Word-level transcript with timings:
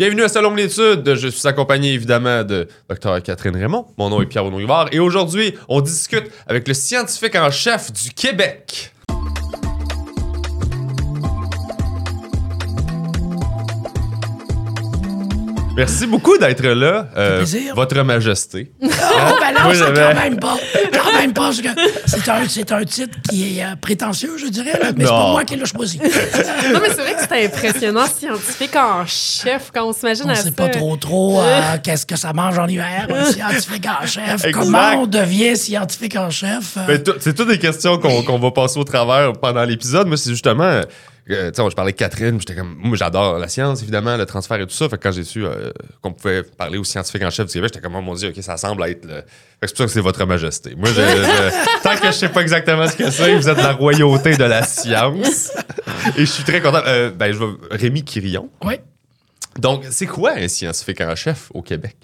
Bienvenue 0.00 0.22
à 0.22 0.28
Salon 0.28 0.52
de 0.52 0.56
l'étude. 0.56 1.14
Je 1.14 1.28
suis 1.28 1.46
accompagné 1.46 1.92
évidemment 1.92 2.42
de 2.42 2.66
Dr 2.88 3.22
Catherine 3.22 3.54
Raymond. 3.54 3.84
Mon 3.98 4.08
nom 4.08 4.22
est 4.22 4.24
Pierre-Renaud 4.24 4.56
Rivard. 4.56 4.88
Et 4.92 4.98
aujourd'hui, 4.98 5.54
on 5.68 5.82
discute 5.82 6.24
avec 6.46 6.66
le 6.68 6.72
scientifique 6.72 7.34
en 7.34 7.50
chef 7.50 7.92
du 7.92 8.08
Québec. 8.08 8.94
Merci 15.80 16.06
beaucoup 16.06 16.36
d'être 16.36 16.62
là, 16.66 17.08
euh, 17.16 17.38
plaisir. 17.38 17.74
Votre 17.74 18.02
Majesté. 18.02 18.70
Oh, 18.82 19.36
ben 19.40 19.52
non, 19.52 19.70
c'est 19.72 19.92
quand 19.94 20.14
même 20.14 20.38
pas. 20.38 20.56
Quand 20.92 21.12
même 21.18 21.32
pas. 21.32 21.40
parce 21.42 21.60
que 21.62 21.68
C'est 22.06 22.28
un, 22.28 22.46
c'est 22.48 22.70
un 22.72 22.84
titre 22.84 23.16
qui 23.30 23.58
est 23.58 23.62
euh, 23.64 23.76
prétentieux, 23.80 24.36
je 24.36 24.46
dirais, 24.46 24.78
là, 24.80 24.92
mais 24.96 25.04
c'est 25.04 25.10
pas 25.10 25.30
moi 25.30 25.44
qui 25.44 25.56
l'ai 25.56 25.64
choisi. 25.66 25.98
Non, 26.72 26.80
mais 26.82 26.88
c'est 26.88 27.00
vrai 27.02 27.14
que 27.14 27.20
c'est 27.28 27.44
impressionnant, 27.46 28.04
scientifique 28.06 28.76
en 28.76 29.04
chef, 29.06 29.70
quand 29.74 29.86
on 29.88 29.92
s'imagine 29.92 30.24
On 30.26 30.30
à 30.30 30.34
sait 30.34 30.44
ça. 30.44 30.50
pas 30.50 30.68
trop 30.68 30.96
trop 30.96 31.40
euh, 31.40 31.60
qu'est-ce 31.82 32.04
que 32.06 32.16
ça 32.16 32.32
mange 32.34 32.58
en 32.58 32.68
hiver, 32.68 33.08
un 33.12 33.24
scientifique 33.24 33.86
en 33.86 34.06
chef. 34.06 34.44
Exact. 34.44 34.52
Comment 34.52 35.02
on 35.02 35.06
devient 35.06 35.56
scientifique 35.56 36.16
en 36.16 36.28
chef? 36.30 36.76
euh, 36.76 36.98
Ben, 36.98 37.14
c'est 37.20 37.34
toutes 37.34 37.48
des 37.48 37.58
questions 37.58 37.96
qu'on 37.98 38.22
qu'on 38.22 38.38
va 38.38 38.50
passer 38.50 38.78
au 38.78 38.84
travers 38.84 39.32
pendant 39.32 39.64
l'épisode. 39.64 40.06
Moi, 40.08 40.16
c'est 40.18 40.30
justement. 40.30 40.82
Euh, 41.32 41.50
tu 41.50 41.62
sais, 41.62 41.70
je 41.70 41.74
parlais 41.76 41.88
avec 41.90 41.96
Catherine, 41.96 42.38
j'étais 42.40 42.54
comme. 42.54 42.74
Moi, 42.78 42.96
j'adore 42.96 43.38
la 43.38 43.48
science, 43.48 43.82
évidemment, 43.82 44.16
le 44.16 44.26
transfert 44.26 44.60
et 44.60 44.66
tout 44.66 44.72
ça. 44.74 44.88
Fait 44.88 44.96
que 44.98 45.02
quand 45.02 45.12
j'ai 45.12 45.24
su 45.24 45.44
euh, 45.44 45.70
qu'on 46.02 46.12
pouvait 46.12 46.42
parler 46.42 46.78
aux 46.78 46.84
scientifiques 46.84 47.22
en 47.22 47.30
chef 47.30 47.46
du 47.46 47.52
Québec, 47.52 47.70
j'étais 47.74 47.82
comme, 47.84 47.96
oh 47.96 48.00
mon 48.02 48.14
Dieu, 48.14 48.30
OK, 48.30 48.42
ça 48.42 48.56
semble 48.56 48.84
être. 48.84 49.04
le- 49.04 49.14
Fait 49.16 49.22
que 49.22 49.66
c'est 49.66 49.70
pour 49.70 49.78
ça 49.78 49.84
que 49.86 49.90
c'est 49.92 50.00
votre 50.00 50.24
majesté. 50.26 50.74
Moi, 50.76 50.88
je- 50.88 50.94
je- 50.94 51.82
tant 51.82 51.96
que 51.96 52.06
je 52.06 52.12
sais 52.12 52.28
pas 52.28 52.42
exactement 52.42 52.86
ce 52.88 52.96
que 52.96 53.10
c'est, 53.10 53.34
vous 53.36 53.48
êtes 53.48 53.58
la 53.58 53.72
royauté 53.72 54.36
de 54.36 54.44
la 54.44 54.62
science. 54.62 55.50
Et 56.16 56.20
je 56.20 56.24
suis 56.30 56.44
très 56.44 56.60
content. 56.60 56.82
Euh, 56.86 57.10
ben, 57.10 57.32
je 57.32 57.38
vais. 57.38 57.52
Rémi 57.70 58.04
Quirion. 58.04 58.48
oui. 58.64 58.74
Donc, 59.58 59.84
c'est 59.90 60.06
quoi 60.06 60.34
un 60.36 60.46
scientifique 60.48 61.00
en 61.00 61.14
chef 61.16 61.48
au 61.52 61.60
Québec? 61.60 61.96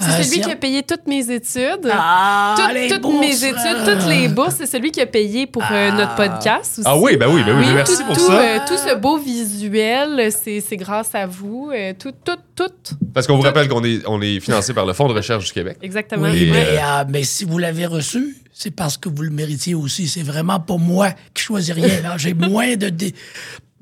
C'est 0.00 0.08
Euh, 0.08 0.22
celui 0.22 0.40
qui 0.40 0.50
a 0.50 0.56
payé 0.56 0.82
toutes 0.82 1.06
mes 1.06 1.30
études. 1.30 1.88
Ah, 1.92 2.54
Toutes- 2.56 2.72
les 2.74 2.88
toutes 2.88 3.02
bourses, 3.02 3.20
mes 3.20 3.44
études, 3.44 3.56
euh, 3.66 3.94
toutes 4.00 4.08
les 4.08 4.28
bourses, 4.28 4.54
c'est 4.56 4.66
celui 4.66 4.90
qui 4.90 5.00
a 5.00 5.06
payé 5.06 5.46
pour 5.46 5.62
euh, 5.70 5.90
notre 5.92 6.14
podcast 6.14 6.78
aussi. 6.78 6.88
Ah 6.88 6.96
oui, 6.96 7.16
ben 7.18 7.28
oui, 7.28 7.42
ben 7.44 7.58
oui, 7.58 7.64
Oui, 7.66 7.74
merci 7.74 7.98
tout, 7.98 8.04
pour 8.06 8.16
tout, 8.16 8.26
ça. 8.26 8.40
euh, 8.40 8.58
tout 8.66 8.76
ce 8.78 8.94
beau 8.96 9.18
visuel, 9.18 10.30
c'est 10.32 10.60
c'est 10.60 10.76
grâce 10.76 11.14
à 11.14 11.26
vous. 11.26 11.70
euh, 11.74 11.92
tout, 11.98 12.12
tout, 12.24 12.36
tout. 12.56 12.70
Parce 13.12 13.26
qu'on 13.26 13.36
vous 13.36 13.42
rappelle 13.42 13.68
qu'on 13.68 13.84
est, 13.84 14.00
on 14.06 14.20
est 14.22 14.40
financé 14.40 14.72
par 14.72 14.86
le 14.86 14.92
Fonds 14.92 15.08
de 15.08 15.12
recherche 15.14 15.44
du 15.44 15.52
Québec. 15.52 15.76
Exactement. 15.82 16.28
Oui, 16.30 16.44
Et, 16.44 16.50
mais, 16.50 16.66
euh, 16.66 16.80
euh, 17.00 17.04
mais 17.08 17.24
si 17.24 17.44
vous 17.44 17.58
l'avez 17.58 17.86
reçu, 17.86 18.36
c'est 18.52 18.70
parce 18.70 18.96
que 18.96 19.08
vous 19.08 19.22
le 19.22 19.30
méritiez 19.30 19.74
aussi. 19.74 20.08
C'est 20.08 20.22
vraiment 20.22 20.60
pas 20.60 20.76
moi 20.76 21.10
qui 21.34 21.42
choisis 21.42 21.74
rien. 21.74 21.88
J'ai 22.16 22.34
moins 22.48 22.76
de... 22.76 22.88
dé- 22.88 23.14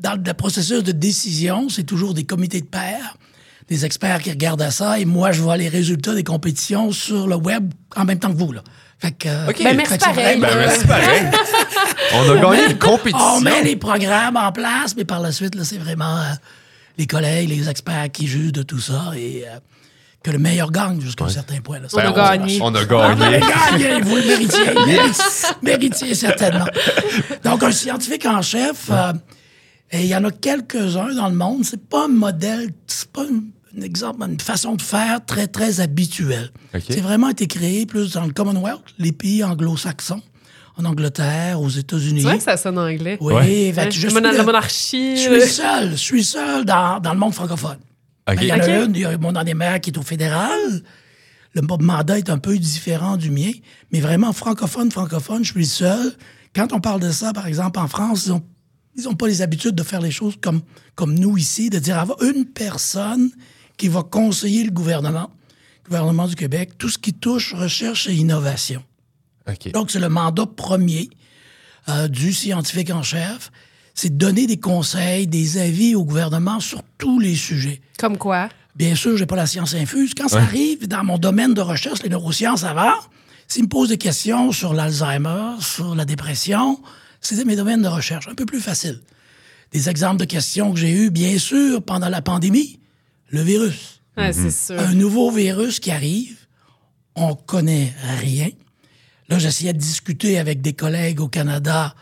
Dans 0.00 0.14
le 0.20 0.34
processus 0.34 0.82
de 0.82 0.92
décision, 0.92 1.68
c'est 1.68 1.84
toujours 1.84 2.14
des 2.14 2.24
comités 2.24 2.60
de 2.60 2.66
pairs, 2.66 3.16
des 3.68 3.84
experts 3.84 4.20
qui 4.22 4.30
regardent 4.30 4.62
à 4.62 4.70
ça, 4.70 4.98
et 4.98 5.04
moi, 5.04 5.32
je 5.32 5.42
vois 5.42 5.56
les 5.56 5.68
résultats 5.68 6.14
des 6.14 6.24
compétitions 6.24 6.90
sur 6.92 7.26
le 7.26 7.36
web 7.36 7.72
en 7.96 8.04
même 8.04 8.18
temps 8.18 8.32
que 8.32 8.38
vous. 8.38 8.52
Là. 8.52 8.62
Fait 8.98 9.12
que, 9.12 9.28
euh, 9.28 9.48
OK. 9.48 9.62
Ben, 9.62 9.76
merci 9.76 9.92
fait 9.92 9.98
que 9.98 10.04
c'est 10.04 10.14
pareil. 10.14 10.40
Ben, 10.40 10.56
merci 10.56 10.86
pareil. 10.86 11.22
On 12.14 12.30
a 12.30 12.36
gagné 12.36 12.70
une 12.72 12.78
compétition. 12.78 13.26
On 13.36 13.40
met 13.40 13.62
les 13.62 13.76
programmes 13.76 14.36
en 14.36 14.50
place, 14.52 14.96
mais 14.96 15.04
par 15.04 15.20
la 15.20 15.32
suite, 15.32 15.54
là, 15.54 15.64
c'est 15.64 15.78
vraiment 15.78 16.18
euh, 16.18 16.32
les 16.96 17.06
collègues, 17.06 17.48
les 17.48 17.68
experts 17.68 18.10
qui 18.12 18.26
jugent 18.26 18.52
de 18.52 18.62
tout 18.62 18.80
ça 18.80 19.12
et 19.16 19.44
euh, 19.46 19.58
que 20.22 20.30
le 20.30 20.38
meilleur 20.38 20.70
gagne 20.70 21.00
jusqu'à 21.00 21.24
un 21.24 21.28
certain 21.28 21.60
point. 21.60 21.78
Là. 21.78 21.88
On 21.92 21.98
a 21.98 22.12
gagné. 22.12 22.58
On 22.60 22.74
a 22.74 22.84
On 22.84 23.20
a 23.20 23.30
gagné. 23.30 24.00
vous 24.02 24.16
le 24.16 24.26
méritiez. 24.26 24.74
Méritiez, 25.62 26.14
certainement. 26.14 26.66
Donc, 27.44 27.62
un 27.62 27.70
scientifique 27.70 28.26
en 28.26 28.42
chef, 28.42 28.90
euh, 28.90 29.12
et 29.90 30.00
il 30.00 30.06
y 30.06 30.16
en 30.16 30.24
a 30.24 30.30
quelques-uns 30.30 31.14
dans 31.14 31.28
le 31.28 31.36
monde. 31.36 31.64
C'est 31.64 31.88
pas 31.88 32.04
un 32.04 32.08
modèle, 32.08 32.70
c'est 32.86 33.10
pas 33.10 33.22
un, 33.22 33.42
un 33.76 33.82
exemple, 33.82 34.22
une 34.28 34.40
façon 34.40 34.74
de 34.74 34.82
faire 34.82 35.24
très, 35.24 35.46
très 35.46 35.80
habituelle. 35.80 36.50
C'est 36.72 37.00
vraiment 37.00 37.28
été 37.28 37.46
créé 37.46 37.86
plus 37.86 38.12
dans 38.12 38.24
le 38.24 38.32
Commonwealth, 38.32 38.82
les 38.98 39.12
pays 39.12 39.44
anglo-saxons, 39.44 40.22
en 40.76 40.84
Angleterre, 40.84 41.60
aux 41.60 41.68
États-Unis. 41.68 42.22
C'est 42.22 42.26
vrai 42.28 42.38
que 42.38 42.44
ça 42.44 42.56
sonne 42.56 42.78
anglais. 42.78 43.18
Oui, 43.20 43.34
Ouais. 43.34 43.72
fait 43.74 43.88
que 43.88 43.94
je 43.94 44.06
la 44.06 44.10
suis 44.10 44.36
la 44.36 44.42
monarchie. 44.44 45.16
je 45.16 45.30
euh, 45.30 45.40
suis 45.40 45.50
seul, 45.50 45.90
je 45.90 45.96
suis 45.96 46.24
seul 46.24 46.64
dans, 46.64 47.00
dans 47.00 47.12
le 47.12 47.18
monde 47.18 47.34
francophone. 47.34 47.78
Ben, 48.26 48.36
Il 48.40 48.46
y 48.46 48.52
en 48.52 48.60
a 48.60 48.68
une, 48.84 48.94
il 48.94 49.00
y 49.00 49.04
a 49.04 49.16
mon 49.18 49.32
des 49.32 49.54
maires 49.54 49.80
qui 49.80 49.90
est 49.90 49.98
au 49.98 50.02
fédéral. 50.02 50.82
Le 51.54 51.62
mandat 51.62 52.18
est 52.18 52.30
un 52.30 52.38
peu 52.38 52.56
différent 52.58 53.16
du 53.16 53.30
mien, 53.30 53.50
mais 53.90 54.00
vraiment 54.00 54.32
francophone, 54.32 54.90
francophone, 54.90 55.44
je 55.44 55.52
suis 55.52 55.60
le 55.60 55.66
seul. 55.66 56.12
Quand 56.54 56.72
on 56.72 56.80
parle 56.80 57.00
de 57.00 57.10
ça, 57.10 57.32
par 57.32 57.46
exemple, 57.46 57.78
en 57.78 57.88
France, 57.88 58.26
ils 58.26 58.32
ont 58.32 58.42
ils 58.98 59.04
n'ont 59.04 59.14
pas 59.14 59.28
les 59.28 59.42
habitudes 59.42 59.76
de 59.76 59.82
faire 59.84 60.00
les 60.00 60.10
choses 60.10 60.34
comme, 60.40 60.60
comme 60.96 61.14
nous 61.14 61.36
ici, 61.38 61.70
de 61.70 61.78
dire 61.78 61.98
avoir 61.98 62.20
une 62.22 62.44
personne 62.44 63.30
qui 63.78 63.88
va 63.88 64.02
conseiller 64.02 64.64
le 64.64 64.70
gouvernement, 64.70 65.30
le 65.84 65.88
gouvernement 65.88 66.26
du 66.26 66.34
Québec, 66.34 66.76
tout 66.76 66.90
ce 66.90 66.98
qui 66.98 67.14
touche 67.14 67.54
recherche 67.54 68.06
et 68.08 68.14
innovation. 68.14 68.82
OK. 69.48 69.72
Donc, 69.72 69.90
c'est 69.90 70.00
le 70.00 70.10
mandat 70.10 70.44
premier 70.44 71.08
euh, 71.88 72.08
du 72.08 72.34
scientifique 72.34 72.90
en 72.90 73.02
chef, 73.02 73.50
c'est 73.94 74.10
de 74.10 74.18
donner 74.18 74.46
des 74.46 74.60
conseils, 74.60 75.26
des 75.26 75.56
avis 75.58 75.94
au 75.94 76.04
gouvernement 76.04 76.60
sur 76.60 76.82
tous 76.98 77.18
les 77.18 77.34
sujets. 77.34 77.80
Comme 77.98 78.18
quoi? 78.18 78.50
Bien 78.76 78.94
sûr, 78.94 79.16
j'ai 79.16 79.26
pas 79.26 79.36
la 79.36 79.46
science 79.46 79.74
infuse. 79.74 80.12
Quand 80.14 80.28
ça 80.28 80.40
arrive 80.40 80.86
dans 80.86 81.02
mon 81.02 81.18
domaine 81.18 81.54
de 81.54 81.60
recherche, 81.60 82.02
les 82.02 82.08
neurosciences 82.08 82.62
avant, 82.62 82.94
s'ils 83.48 83.64
me 83.64 83.68
posent 83.68 83.88
des 83.88 83.98
questions 83.98 84.52
sur 84.52 84.74
l'Alzheimer, 84.74 85.56
sur 85.60 85.96
la 85.96 86.04
dépression, 86.04 86.80
c'est 87.20 87.44
mes 87.44 87.56
domaines 87.56 87.82
de 87.82 87.88
recherche, 87.88 88.28
un 88.28 88.34
peu 88.34 88.46
plus 88.46 88.60
facile. 88.60 89.00
Des 89.72 89.88
exemples 89.88 90.18
de 90.18 90.24
questions 90.24 90.72
que 90.72 90.78
j'ai 90.78 90.92
eues, 90.92 91.10
bien 91.10 91.38
sûr, 91.38 91.82
pendant 91.82 92.08
la 92.08 92.22
pandémie, 92.22 92.78
le 93.28 93.42
virus. 93.42 94.00
Ouais, 94.16 94.32
c'est 94.32 94.50
sûr. 94.50 94.78
Un 94.78 94.94
nouveau 94.94 95.30
virus 95.30 95.80
qui 95.80 95.90
arrive, 95.90 96.36
on 97.14 97.34
connaît 97.34 97.94
rien. 98.20 98.50
Là, 99.28 99.38
j'essayais 99.38 99.72
de 99.72 99.78
discuter 99.78 100.38
avec 100.38 100.60
des 100.60 100.72
collègues 100.72 101.20
au 101.20 101.28
Canada 101.28 101.94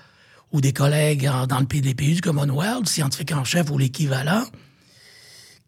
ou 0.52 0.60
des 0.60 0.72
collègues 0.72 1.28
dans 1.48 1.60
le 1.60 1.66
pays, 1.66 1.80
les 1.80 1.94
pays 1.94 2.14
du 2.14 2.20
Commonwealth, 2.20 2.88
scientifiques 2.88 3.32
en 3.32 3.44
chef 3.44 3.70
ou 3.70 3.78
l'équivalent. 3.78 4.44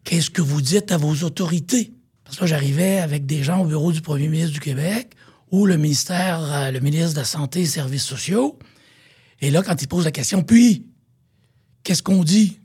Qu'est-ce 0.03 0.29
que 0.29 0.41
vous 0.41 0.61
dites 0.61 0.91
à 0.91 0.97
vos 0.97 1.15
autorités? 1.23 1.93
Parce 2.23 2.37
que 2.37 2.43
là, 2.43 2.47
j'arrivais 2.47 2.99
avec 2.99 3.25
des 3.25 3.43
gens 3.43 3.61
au 3.61 3.65
bureau 3.65 3.91
du 3.91 4.01
premier 4.01 4.27
ministre 4.27 4.53
du 4.53 4.59
Québec 4.59 5.13
ou 5.51 5.65
le 5.65 5.77
ministère, 5.77 6.41
euh, 6.41 6.71
le 6.71 6.79
ministre 6.79 7.13
de 7.13 7.19
la 7.19 7.25
Santé 7.25 7.59
et 7.59 7.63
des 7.63 7.69
Services 7.69 8.03
sociaux. 8.03 8.57
Et 9.41 9.51
là, 9.51 9.61
quand 9.63 9.81
ils 9.81 9.87
posent 9.87 10.05
la 10.05 10.11
question, 10.11 10.43
puis, 10.43 10.87
qu'est-ce 11.83 12.03
qu'on 12.03 12.23
dit? 12.23 12.59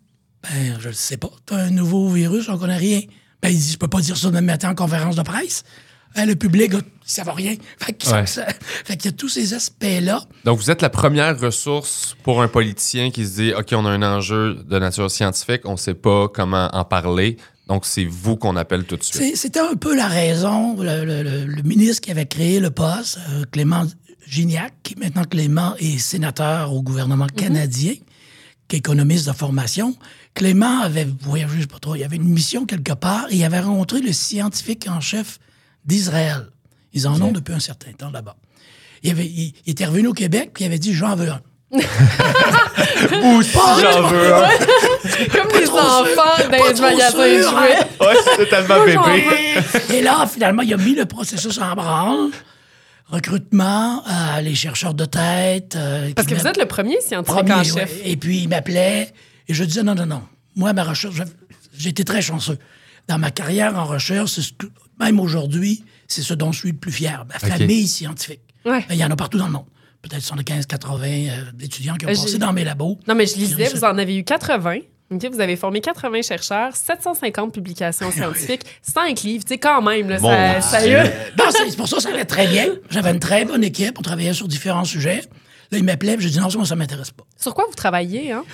Ben, 0.50 0.76
je 0.80 0.88
ne 0.88 0.92
sais 0.94 1.16
pas. 1.16 1.30
T'as 1.46 1.56
un 1.56 1.70
nouveau 1.70 2.08
virus, 2.08 2.48
on 2.48 2.58
connaît 2.58 2.76
rien. 2.76 3.00
Ben, 3.42 3.48
il 3.50 3.58
dit, 3.58 3.72
je 3.72 3.78
peux 3.78 3.88
pas 3.88 4.00
dire 4.00 4.16
ça 4.16 4.28
de 4.28 4.32
même 4.34 4.44
matin 4.46 4.70
en 4.70 4.74
conférence 4.74 5.16
de 5.16 5.22
presse. 5.22 5.64
Ben, 6.14 6.26
le 6.26 6.36
public, 6.36 6.72
ça 7.04 7.24
va 7.24 7.32
rien. 7.32 7.54
Fait 7.78 7.96
Ouais. 8.12 8.24
qu'il 8.96 9.04
y 9.06 9.08
a 9.08 9.12
tous 9.16 9.28
ces 9.28 9.52
aspects-là. 9.54 10.22
Donc, 10.44 10.58
vous 10.58 10.70
êtes 10.70 10.80
la 10.82 10.90
première 10.90 11.38
ressource 11.40 12.16
pour 12.22 12.40
un 12.42 12.48
politicien 12.48 13.10
qui 13.10 13.26
se 13.26 13.34
dit 13.40 13.52
OK, 13.52 13.68
on 13.72 13.84
a 13.86 13.90
un 13.90 14.02
enjeu 14.02 14.54
de 14.54 14.78
nature 14.78 15.10
scientifique, 15.10 15.62
on 15.64 15.72
ne 15.72 15.76
sait 15.76 15.94
pas 15.94 16.28
comment 16.28 16.68
en 16.72 16.84
parler. 16.84 17.36
Donc, 17.66 17.86
c'est 17.86 18.04
vous 18.04 18.36
qu'on 18.36 18.56
appelle 18.56 18.84
tout 18.84 18.96
de 18.96 19.02
suite. 19.02 19.36
C'était 19.36 19.60
un 19.60 19.74
peu 19.74 19.96
la 19.96 20.06
raison. 20.06 20.76
Le, 20.80 21.04
le- 21.04 21.22
le- 21.22 21.44
le 21.46 21.62
ministre 21.62 22.02
qui 22.02 22.10
avait 22.10 22.26
créé 22.26 22.60
le 22.60 22.70
poste, 22.70 23.18
euh, 23.30 23.44
Clément 23.50 23.84
Gignac, 24.28 24.74
qui 24.82 24.94
maintenant 24.96 25.24
Clément 25.24 25.74
est 25.78 25.98
sénateur 25.98 26.72
au 26.74 26.82
gouvernement 26.82 27.26
canadien, 27.26 27.94
qui 28.68 28.76
est 28.76 28.78
économiste 28.80 29.26
de 29.26 29.32
formation. 29.32 29.96
Clément 30.34 30.80
avait 30.80 31.06
voyagé, 31.20 31.56
je 31.56 31.60
sais 31.62 31.66
pas 31.66 31.78
trop, 31.78 31.94
il 31.94 32.02
avait 32.04 32.16
une 32.16 32.24
mission 32.28 32.66
quelque 32.66 32.92
part 32.92 33.26
et 33.30 33.36
il 33.36 33.44
avait 33.44 33.60
rencontré 33.60 34.00
le 34.00 34.12
scientifique 34.12 34.86
en 34.88 35.00
chef 35.00 35.38
d'Israël. 35.84 36.46
Ils 36.92 37.06
en 37.06 37.20
ont 37.22 37.32
depuis 37.32 37.54
un 37.54 37.60
certain 37.60 37.92
temps 37.92 38.10
là-bas. 38.10 38.36
Il, 39.02 39.10
avait, 39.10 39.26
il, 39.26 39.52
il 39.66 39.70
était 39.70 39.84
revenu 39.84 40.08
au 40.08 40.12
Québec 40.12 40.50
puis 40.54 40.64
il 40.64 40.66
avait 40.66 40.78
dit 40.78 40.92
J'en 40.94 41.14
veux 41.14 41.28
un. 41.30 41.40
Aussi, 41.74 43.52
j'en 43.80 44.08
veux 44.08 44.34
un. 44.34 44.48
Comme 45.32 45.58
les 45.58 45.64
trop 45.66 45.78
enfants 45.78 46.36
sûr, 46.36 46.44
dans 46.44 46.50
pas 46.50 46.68
les 46.68 46.74
trop 46.74 46.82
magasins 46.82 47.18
hein. 47.20 47.40
jouets. 47.42 48.06
Ouais, 48.08 48.14
c'est 48.36 48.48
tellement 48.48 48.84
bébé. 48.84 49.24
Et 49.92 50.02
là, 50.02 50.26
finalement, 50.26 50.62
il 50.62 50.72
a 50.72 50.76
mis 50.76 50.94
le 50.94 51.04
processus 51.06 51.58
en 51.58 51.74
branle. 51.74 52.30
Recrutement, 53.08 54.02
euh, 54.08 54.40
les 54.40 54.54
chercheurs 54.54 54.94
de 54.94 55.04
tête. 55.04 55.76
euh, 55.76 56.10
Parce 56.16 56.26
que 56.26 56.34
vous 56.34 56.46
êtes 56.46 56.56
le 56.56 56.66
premier 56.66 57.00
scientifique 57.00 57.36
premier, 57.36 57.52
en 57.52 57.58
ouais. 57.58 57.64
chef. 57.64 57.92
Et 58.04 58.16
puis, 58.16 58.38
il 58.38 58.48
m'appelait 58.48 59.12
et 59.48 59.54
je 59.54 59.64
disais 59.64 59.82
non, 59.82 59.94
non, 59.94 60.06
non. 60.06 60.22
Moi, 60.56 60.72
ma 60.72 60.84
recherche, 60.84 61.14
j'ai 61.76 61.90
été 61.90 62.04
très 62.04 62.22
chanceux. 62.22 62.58
Dans 63.08 63.18
ma 63.18 63.30
carrière 63.30 63.76
en 63.78 63.84
recherche, 63.84 64.32
c'est 64.32 64.42
ce 64.42 64.52
que- 64.52 64.66
même 65.00 65.18
aujourd'hui, 65.20 65.84
c'est 66.08 66.22
ce 66.22 66.32
dont 66.34 66.52
je 66.52 66.60
suis 66.60 66.70
le 66.72 66.76
plus 66.78 66.92
fier. 66.92 67.24
Ma 67.28 67.38
famille 67.38 67.86
scientifique. 67.88 68.40
Ouais. 68.64 68.84
Ben, 68.88 68.94
Il 68.94 68.96
y 68.98 69.04
en 69.04 69.10
a 69.10 69.16
partout 69.16 69.38
dans 69.38 69.46
le 69.46 69.52
monde. 69.52 69.66
Peut-être 70.02 70.22
75, 70.22 70.66
80 70.66 71.06
euh, 71.06 71.30
étudiants 71.60 71.96
qui 71.96 72.04
ont 72.06 72.08
Ben, 72.08 72.14
passé 72.16 72.28
j'ai- 72.32 72.38
dans 72.38 72.52
mes 72.52 72.64
labos. 72.64 72.98
Non, 73.08 73.14
mais 73.14 73.26
je 73.26 73.36
lisais, 73.36 73.68
vous 73.74 73.84
en 73.84 73.96
avez 73.98 74.16
eu 74.16 74.24
80. 74.24 74.78
OK, 75.10 75.26
vous 75.32 75.40
avez 75.40 75.56
formé 75.56 75.80
80 75.80 76.22
chercheurs, 76.22 76.74
750 76.74 77.52
publications 77.52 78.10
scientifiques, 78.10 78.62
5 78.82 79.20
livres. 79.22 79.44
Tu 79.44 79.54
sais, 79.54 79.58
quand 79.58 79.82
même, 79.82 80.08
là, 80.08 80.18
ça, 80.18 80.60
ça 80.60 80.80
Non, 81.38 81.44
c'est 81.50 81.76
pour 81.76 81.88
ça 81.88 81.96
que 81.96 82.02
ça 82.02 82.08
allait 82.08 82.24
très 82.24 82.46
bien. 82.46 82.66
J'avais 82.90 83.10
une 83.10 83.20
très 83.20 83.44
bonne 83.44 83.64
équipe. 83.64 83.98
On 83.98 84.02
travaillait 84.02 84.32
sur 84.32 84.48
différents 84.48 84.84
sujets. 84.84 85.22
Là, 85.70 85.78
il 85.78 85.84
m'appelait. 85.84 86.16
Je 86.18 86.28
dis 86.28 86.38
non, 86.38 86.48
ça, 86.50 86.56
moi, 86.58 86.66
ça 86.66 86.76
m'intéresse 86.76 87.10
pas. 87.10 87.24
Sur 87.38 87.54
quoi 87.54 87.64
vous 87.68 87.74
travaillez, 87.74 88.32
hein? 88.32 88.44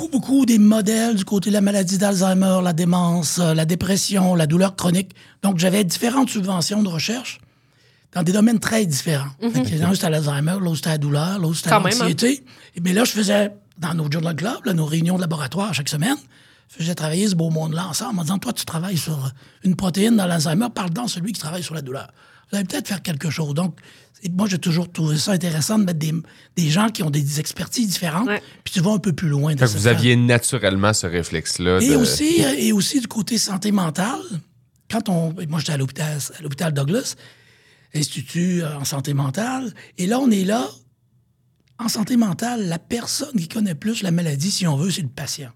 Beaucoup 0.00 0.18
beaucoup, 0.18 0.46
des 0.46 0.58
modèles 0.58 1.14
du 1.14 1.26
côté 1.26 1.50
de 1.50 1.54
la 1.54 1.60
maladie 1.60 1.98
d'Alzheimer, 1.98 2.60
la 2.62 2.72
démence, 2.72 3.38
euh, 3.38 3.52
la 3.52 3.66
dépression, 3.66 4.34
la 4.34 4.46
douleur 4.46 4.74
chronique. 4.74 5.14
Donc, 5.42 5.58
j'avais 5.58 5.84
différentes 5.84 6.30
subventions 6.30 6.82
de 6.82 6.88
recherche 6.88 7.38
dans 8.14 8.22
des 8.22 8.32
domaines 8.32 8.60
très 8.60 8.86
différents. 8.86 9.28
Fait 9.52 9.60
que 9.60 9.74
L'un, 9.76 9.92
c'était 9.92 10.08
l'Alzheimer, 10.08 10.56
l'autre, 10.58 10.76
c'était 10.76 10.88
la 10.88 10.98
douleur, 10.98 11.38
l'autre, 11.38 11.56
c'était 11.56 11.72
hein. 11.72 11.82
l'anxiété. 11.84 12.42
Et 12.76 12.80
Mais 12.80 12.94
là, 12.94 13.04
je 13.04 13.10
faisais, 13.10 13.52
dans 13.76 13.92
nos 13.92 14.10
Journal 14.10 14.34
Club, 14.34 14.64
là, 14.64 14.72
nos 14.72 14.86
réunions 14.86 15.16
de 15.16 15.20
laboratoire 15.20 15.74
chaque 15.74 15.90
semaine, 15.90 16.16
je 16.70 16.76
faisais 16.76 16.94
travailler 16.94 17.28
ce 17.28 17.34
beau 17.34 17.50
monde-là 17.50 17.86
ensemble 17.86 18.20
en 18.20 18.22
disant, 18.22 18.38
toi, 18.38 18.54
tu 18.54 18.64
travailles 18.64 18.96
sur 18.96 19.30
une 19.64 19.76
protéine 19.76 20.16
dans 20.16 20.26
l'Alzheimer, 20.26 20.68
parle 20.74 20.90
dans 20.90 21.08
celui 21.08 21.32
qui 21.32 21.40
travaille 21.40 21.62
sur 21.62 21.74
la 21.74 21.82
douleur. 21.82 22.08
Vous 22.50 22.56
allez 22.58 22.66
peut-être 22.66 22.88
faire 22.88 23.02
quelque 23.02 23.30
chose. 23.30 23.54
Donc, 23.54 23.78
moi, 24.32 24.46
j'ai 24.48 24.58
toujours 24.58 24.90
trouvé 24.90 25.16
ça 25.18 25.32
intéressant 25.32 25.78
de 25.78 25.84
mettre 25.84 25.98
des, 25.98 26.12
des 26.56 26.68
gens 26.68 26.88
qui 26.88 27.02
ont 27.02 27.10
des 27.10 27.40
expertises 27.40 27.88
différentes, 27.88 28.26
Ouais. 28.28 28.42
puis 28.64 28.74
tu 28.74 28.80
vas 28.80 28.90
un 28.92 28.98
peu 28.98 29.12
plus 29.12 29.28
loin. 29.28 29.54
de 29.54 29.58
Fait 29.58 29.64
que 29.64 29.70
cette 29.70 29.80
vous 29.80 29.86
aviez 29.86 30.16
naturellement 30.16 30.92
ce 30.92 31.06
réflexe-là. 31.06 31.78
et 31.80 31.88
de- 31.90 31.96
aussi, 31.96 32.44
euh, 32.44 32.54
et 32.58 32.72
aussi 32.72 33.00
du 33.00 33.06
côté 33.08 33.38
santé 33.38 33.72
mentale, 33.72 34.20
quand 34.90 35.08
on. 35.08 35.32
Moi, 35.48 35.60
j'étais 35.60 35.72
à 35.72 35.76
l'hôpital, 35.76 36.18
à 36.38 36.42
l'hôpital 36.42 36.72
Douglas, 36.74 37.14
Institut 37.94 38.62
euh, 38.62 38.76
en 38.78 38.84
santé 38.84 39.14
mentale, 39.14 39.72
et 39.98 40.06
là, 40.06 40.18
on 40.20 40.30
est 40.30 40.44
là. 40.44 40.68
En 41.78 41.88
santé 41.88 42.16
mentale, 42.18 42.68
la 42.68 42.78
personne 42.78 43.32
qui 43.38 43.48
connaît 43.48 43.74
plus 43.74 44.02
la 44.02 44.10
maladie, 44.10 44.50
si 44.50 44.66
on 44.66 44.76
veut, 44.76 44.90
c'est 44.90 45.00
le 45.02 45.08
patient. 45.08 45.50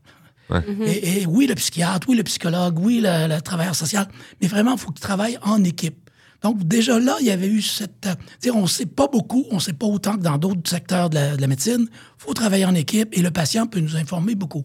et, 0.87 1.21
et 1.23 1.27
oui, 1.27 1.47
le 1.47 1.55
psychiatre, 1.55 2.09
oui, 2.09 2.17
le 2.17 2.23
psychologue, 2.23 2.79
oui, 2.79 3.01
le, 3.03 3.29
le 3.35 3.41
travailleur 3.43 3.75
social, 3.75 4.09
mais 4.41 4.47
vraiment, 4.49 4.73
il 4.73 4.79
faut 4.79 4.91
qu'il 4.91 5.03
travaille 5.03 5.39
en 5.43 5.63
équipe. 5.65 6.04
Donc, 6.45 6.63
déjà 6.69 7.01
là, 7.01 7.17
il 7.21 7.27
y 7.27 7.31
avait 7.31 7.49
eu 7.49 7.61
cette. 7.63 8.07
euh, 8.07 8.51
on 8.55 8.63
ne 8.63 8.67
sait 8.69 8.87
pas 8.87 9.09
beaucoup, 9.09 9.45
on 9.51 9.57
ne 9.57 9.61
sait 9.61 9.73
pas 9.73 9.87
autant 9.87 10.17
que 10.17 10.23
dans 10.23 10.39
d'autres 10.39 10.69
secteurs 10.71 11.11
de 11.11 11.17
la, 11.17 11.37
de 11.37 11.41
la 11.41 11.47
médecine. 11.49 11.89
Il 11.91 11.97
faut 12.19 12.35
travailler 12.35 12.65
en 12.67 12.75
équipe 12.75 13.09
et 13.17 13.23
le 13.23 13.31
patient 13.33 13.67
peut 13.67 13.81
nous 13.81 13.97
informer 13.97 14.35
beaucoup. 14.37 14.63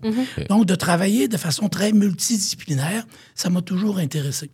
Donc, 0.50 0.66
de 0.68 0.76
travailler 0.76 1.28
de 1.28 1.38
façon 1.38 1.70
très 1.70 1.92
multidisciplinaire, 1.94 3.06
ça 3.34 3.50
m'a 3.50 3.62
toujours 3.62 3.98
intéressé. 3.98 4.52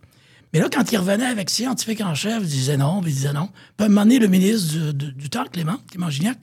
Mais 0.52 0.60
là, 0.60 0.68
quand 0.72 0.90
il 0.92 0.96
revenait 0.96 1.26
avec 1.26 1.50
scientifique 1.50 2.00
en 2.00 2.14
chef, 2.14 2.38
il 2.42 2.48
disait 2.48 2.76
non, 2.76 3.00
puis 3.02 3.10
il 3.10 3.14
disait 3.14 3.32
non. 3.32 3.48
Puis 3.76 3.82
à 3.82 3.84
un 3.84 3.88
moment 3.88 4.02
donné, 4.02 4.18
le 4.18 4.28
ministre 4.28 4.72
du, 4.92 4.94
du- 5.06 5.12
du 5.12 5.28
temps, 5.28 5.44
Clément, 5.52 5.78
Clément 5.90 6.08
Gignac, 6.08 6.38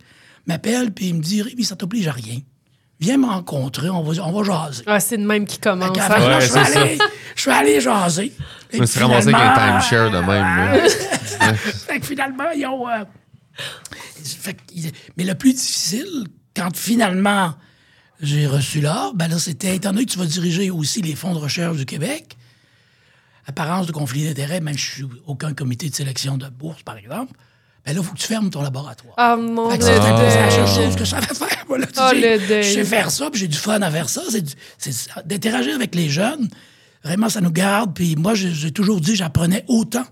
m'appelle, 0.45 0.91
puis 0.91 1.07
il 1.07 1.15
me 1.15 1.21
dit 1.21 1.41
Rémi, 1.41 1.63
ça 1.63 1.75
t'oblige 1.75 2.07
à 2.07 2.11
rien. 2.11 2.39
Viens 3.03 3.17
me 3.17 3.25
rencontrer, 3.25 3.89
on 3.89 4.01
va, 4.01 4.23
on 4.23 4.31
va 4.31 4.43
jaser. 4.43 4.83
Ah, 4.87 5.01
c'est 5.01 5.17
de 5.17 5.25
même 5.25 5.45
qui 5.45 5.59
commence. 5.59 5.97
Fait 5.97 6.03
hein. 6.03 6.29
là, 6.29 6.39
je 6.39 6.45
suis 6.47 6.57
allé- 6.57 6.97
je 7.35 7.41
suis 7.41 7.51
allé 7.51 7.81
jaser. 7.81 8.31
Je 8.71 8.77
me 8.79 8.85
suis 8.85 8.99
ramassé 9.01 9.27
avec 9.27 9.41
un 9.41 9.53
timeshare 9.79 10.09
de 10.09 10.19
même. 10.19 10.27
là. 10.27 11.53
fait 11.53 11.99
que 11.99 12.05
finalement, 12.05 12.49
ils 12.55 12.65
ont. 12.65 12.87
euh, 12.87 13.03
fait 14.23 14.55
mais 15.17 15.25
le 15.25 15.35
plus 15.35 15.51
difficile, 15.51 16.27
quand 16.55 16.73
finalement 16.77 17.53
j'ai 18.21 18.47
reçu 18.47 18.79
l'ordre, 18.79 19.15
ben 19.15 19.27
là, 19.27 19.37
c'était 19.37 19.75
étant 19.75 19.91
donné 19.91 20.05
que 20.05 20.11
tu 20.11 20.17
vas 20.17 20.25
diriger 20.25 20.71
aussi 20.71 21.01
les 21.01 21.15
fonds 21.15 21.33
de 21.33 21.39
recherche 21.39 21.75
du 21.75 21.85
Québec, 21.85 22.37
apparence 23.47 23.85
de 23.85 23.91
conflit 23.91 24.23
d'intérêts, 24.23 24.61
même 24.61 24.77
je 24.77 24.91
suis 24.91 25.05
aucun 25.27 25.53
comité 25.53 25.89
de 25.89 25.95
sélection 25.95 26.37
de 26.37 26.47
bourse, 26.47 26.83
par 26.83 26.95
exemple, 26.95 27.33
ben 27.85 27.93
là, 27.93 27.99
il 28.01 28.03
faut 28.05 28.13
que 28.13 28.19
tu 28.19 28.27
fermes 28.27 28.49
ton 28.49 28.61
laboratoire. 28.61 29.13
Ah, 29.17 29.35
mon 29.35 29.69
Fait 29.69 29.77
que 29.77 29.83
Dieu. 29.83 29.93
Ah. 29.97 30.21
la 30.23 30.51
seule 30.51 30.67
chose 30.67 30.95
que 30.95 31.03
je 31.05 31.09
savais 31.09 31.25
faire. 31.33 31.65
Voilà, 31.67 31.85
tu 31.87 31.93
Oh, 31.97 32.09
le 32.13 32.47
deuil. 32.47 32.63
Je 32.63 32.69
sais 32.73 32.83
faire 32.85 33.11
ça, 33.11 33.29
puis 33.29 33.39
j'ai 33.41 33.47
du 33.47 33.57
fun 33.57 33.81
à 33.81 33.91
faire 33.91 34.09
ça. 34.09 34.21
C'est 34.29 34.41
du- 34.41 34.53
c'est 34.77 34.93
d'interagir 35.25 35.75
avec 35.75 35.93
les 35.95 36.09
jeunes. 36.09 36.47
Vraiment, 37.03 37.27
ça 37.29 37.41
nous 37.41 37.51
garde. 37.51 37.93
Puis 37.93 38.15
moi, 38.15 38.33
j'ai 38.35 38.53
j'ai 38.53 38.71
toujours 38.71 39.01
dit, 39.01 39.15
j'apprenais 39.15 39.65
autant 39.67 40.05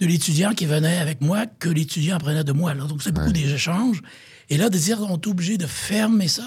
de 0.00 0.06
l'étudiant 0.06 0.52
qui 0.54 0.64
venait 0.66 0.98
avec 0.98 1.20
moi 1.20 1.44
que 1.46 1.68
l'étudiant 1.68 2.16
apprenait 2.16 2.44
de 2.44 2.52
moi. 2.52 2.72
là. 2.74 2.84
Donc, 2.84 3.02
c'est 3.02 3.12
beaucoup 3.12 3.32
des 3.32 3.52
échanges. 3.52 4.00
Et 4.48 4.56
là, 4.56 4.68
de 4.70 4.78
dire, 4.78 5.00
on 5.02 5.16
est 5.16 5.26
obligé 5.26 5.58
de 5.58 5.66
fermer 5.66 6.28
ça. 6.28 6.44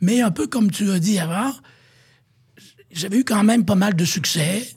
Mais 0.00 0.20
un 0.20 0.30
peu 0.30 0.46
comme 0.46 0.70
tu 0.70 0.90
as 0.90 0.98
dit 0.98 1.18
avant, 1.18 1.52
j'avais 2.90 3.18
eu 3.18 3.24
quand 3.24 3.42
même 3.44 3.64
pas 3.64 3.74
mal 3.74 3.94
de 3.94 4.04
succès, 4.04 4.68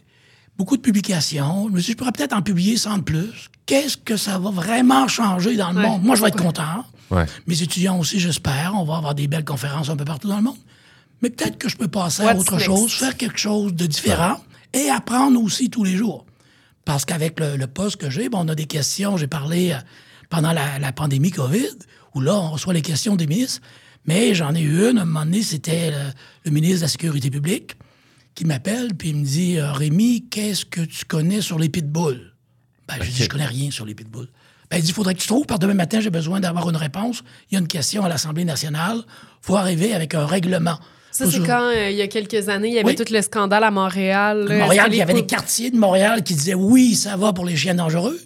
beaucoup 0.59 0.75
de 0.77 0.81
publications. 0.81 1.67
Je 1.69 1.73
me 1.73 1.79
suis 1.79 1.85
dit, 1.87 1.91
je 1.93 1.97
pourrais 1.97 2.11
peut-être 2.11 2.33
en 2.33 2.41
publier 2.41 2.75
100 2.77 2.97
de 2.99 3.03
plus. 3.03 3.49
Qu'est-ce 3.65 3.95
que 3.97 4.17
ça 4.17 4.37
va 4.37 4.51
vraiment 4.51 5.07
changer 5.07 5.55
dans 5.55 5.71
le 5.71 5.77
Ouais. 5.77 5.87
monde? 5.87 6.03
Moi, 6.03 6.15
je 6.17 6.21
vais 6.21 6.27
être 6.27 6.35
content. 6.41 6.83
Ouais. 7.09 7.25
Mes 7.47 7.61
étudiants 7.63 7.97
aussi, 7.97 8.19
j'espère. 8.19 8.73
On 8.75 8.83
va 8.83 8.97
avoir 8.97 9.15
des 9.15 9.27
belles 9.27 9.45
conférences 9.45 9.89
un 9.89 9.95
peu 9.95 10.03
partout 10.05 10.27
dans 10.27 10.35
le 10.37 10.43
monde. 10.43 10.57
Mais 11.21 11.29
peut-être 11.29 11.57
que 11.57 11.69
je 11.69 11.77
peux 11.77 11.87
passer 11.87 12.23
à 12.23 12.35
autre 12.35 12.53
next? 12.53 12.65
chose, 12.65 12.91
faire 12.93 13.15
quelque 13.17 13.39
chose 13.39 13.73
de 13.73 13.85
différent 13.85 14.37
et 14.73 14.89
apprendre 14.89 15.41
aussi 15.41 15.69
tous 15.69 15.83
les 15.85 15.95
jours. 15.95 16.25
Parce 16.85 17.05
qu'avec 17.05 17.39
le, 17.39 17.55
le 17.55 17.67
poste 17.67 17.95
que 17.97 18.09
j'ai, 18.09 18.27
bon, 18.29 18.39
on 18.45 18.47
a 18.49 18.55
des 18.55 18.65
questions. 18.65 19.15
J'ai 19.17 19.27
parlé 19.27 19.71
euh, 19.71 19.77
pendant 20.29 20.51
la, 20.51 20.77
la 20.77 20.91
pandémie 20.91 21.31
COVID, 21.31 21.67
où 22.15 22.21
là, 22.21 22.35
on 22.35 22.51
reçoit 22.51 22.73
les 22.73 22.81
questions 22.81 23.15
des 23.15 23.27
ministres. 23.27 23.61
Mais 24.05 24.33
j'en 24.35 24.53
ai 24.55 24.61
eu 24.61 24.89
une, 24.89 24.97
à 24.97 25.03
un 25.03 25.05
moment 25.05 25.23
donné, 25.25 25.41
c'était 25.41 25.91
le, 25.91 25.97
le 26.45 26.51
ministre 26.51 26.77
de 26.79 26.81
la 26.83 26.87
Sécurité 26.89 27.29
publique 27.29 27.75
qui 28.35 28.45
m'appelle, 28.45 28.93
puis 28.95 29.09
il 29.09 29.17
me 29.17 29.25
dit 29.25 29.57
euh, 29.57 29.71
Rémi, 29.71 30.25
qu'est-ce 30.29 30.65
que 30.65 30.81
tu 30.81 31.05
connais 31.05 31.41
sur 31.41 31.59
les 31.59 31.69
pitbulls? 31.69 32.33
Ben, 32.87 32.95
j'ai 33.01 33.11
dit, 33.11 33.23
je 33.23 33.29
connais 33.29 33.45
rien 33.45 33.69
sur 33.71 33.85
les 33.85 33.93
pitbulls. 33.95 34.29
Ben, 34.71 34.77
il 34.77 34.83
dit, 34.83 34.89
il 34.89 34.93
faudrait 34.93 35.13
que 35.15 35.19
tu 35.19 35.27
trouves, 35.27 35.45
par 35.45 35.59
demain 35.59 35.73
matin, 35.73 35.99
j'ai 35.99 36.09
besoin 36.09 36.39
d'avoir 36.39 36.69
une 36.69 36.75
réponse. 36.77 37.23
Il 37.49 37.55
y 37.55 37.57
a 37.57 37.59
une 37.59 37.67
question 37.67 38.03
à 38.05 38.09
l'Assemblée 38.09 38.45
nationale. 38.45 38.97
Il 39.05 39.05
faut 39.41 39.55
arriver 39.57 39.93
avec 39.93 40.13
un 40.15 40.25
règlement. 40.25 40.77
Ça, 41.11 41.29
c'est 41.29 41.39
quand, 41.39 41.69
euh, 41.75 41.89
il 41.89 41.97
y 41.97 42.01
a 42.01 42.07
quelques 42.07 42.49
années, 42.49 42.67
il 42.69 42.73
y 42.75 42.79
avait 42.79 42.85
Oui. 42.89 42.95
tout 42.95 43.11
le 43.11 43.21
scandale 43.21 43.63
à 43.63 43.71
Montréal. 43.71 44.45
là. 44.47 44.59
Montréal, 44.59 44.89
il 44.91 44.97
y 44.97 45.01
avait 45.01 45.13
des 45.15 45.25
quartiers 45.25 45.71
de 45.71 45.77
Montréal 45.77 46.23
qui 46.23 46.35
disaient 46.35 46.53
oui, 46.53 46.93
ça 46.95 47.17
va 47.17 47.33
pour 47.33 47.45
les 47.45 47.55
chiens 47.55 47.73
dangereux. 47.75 48.19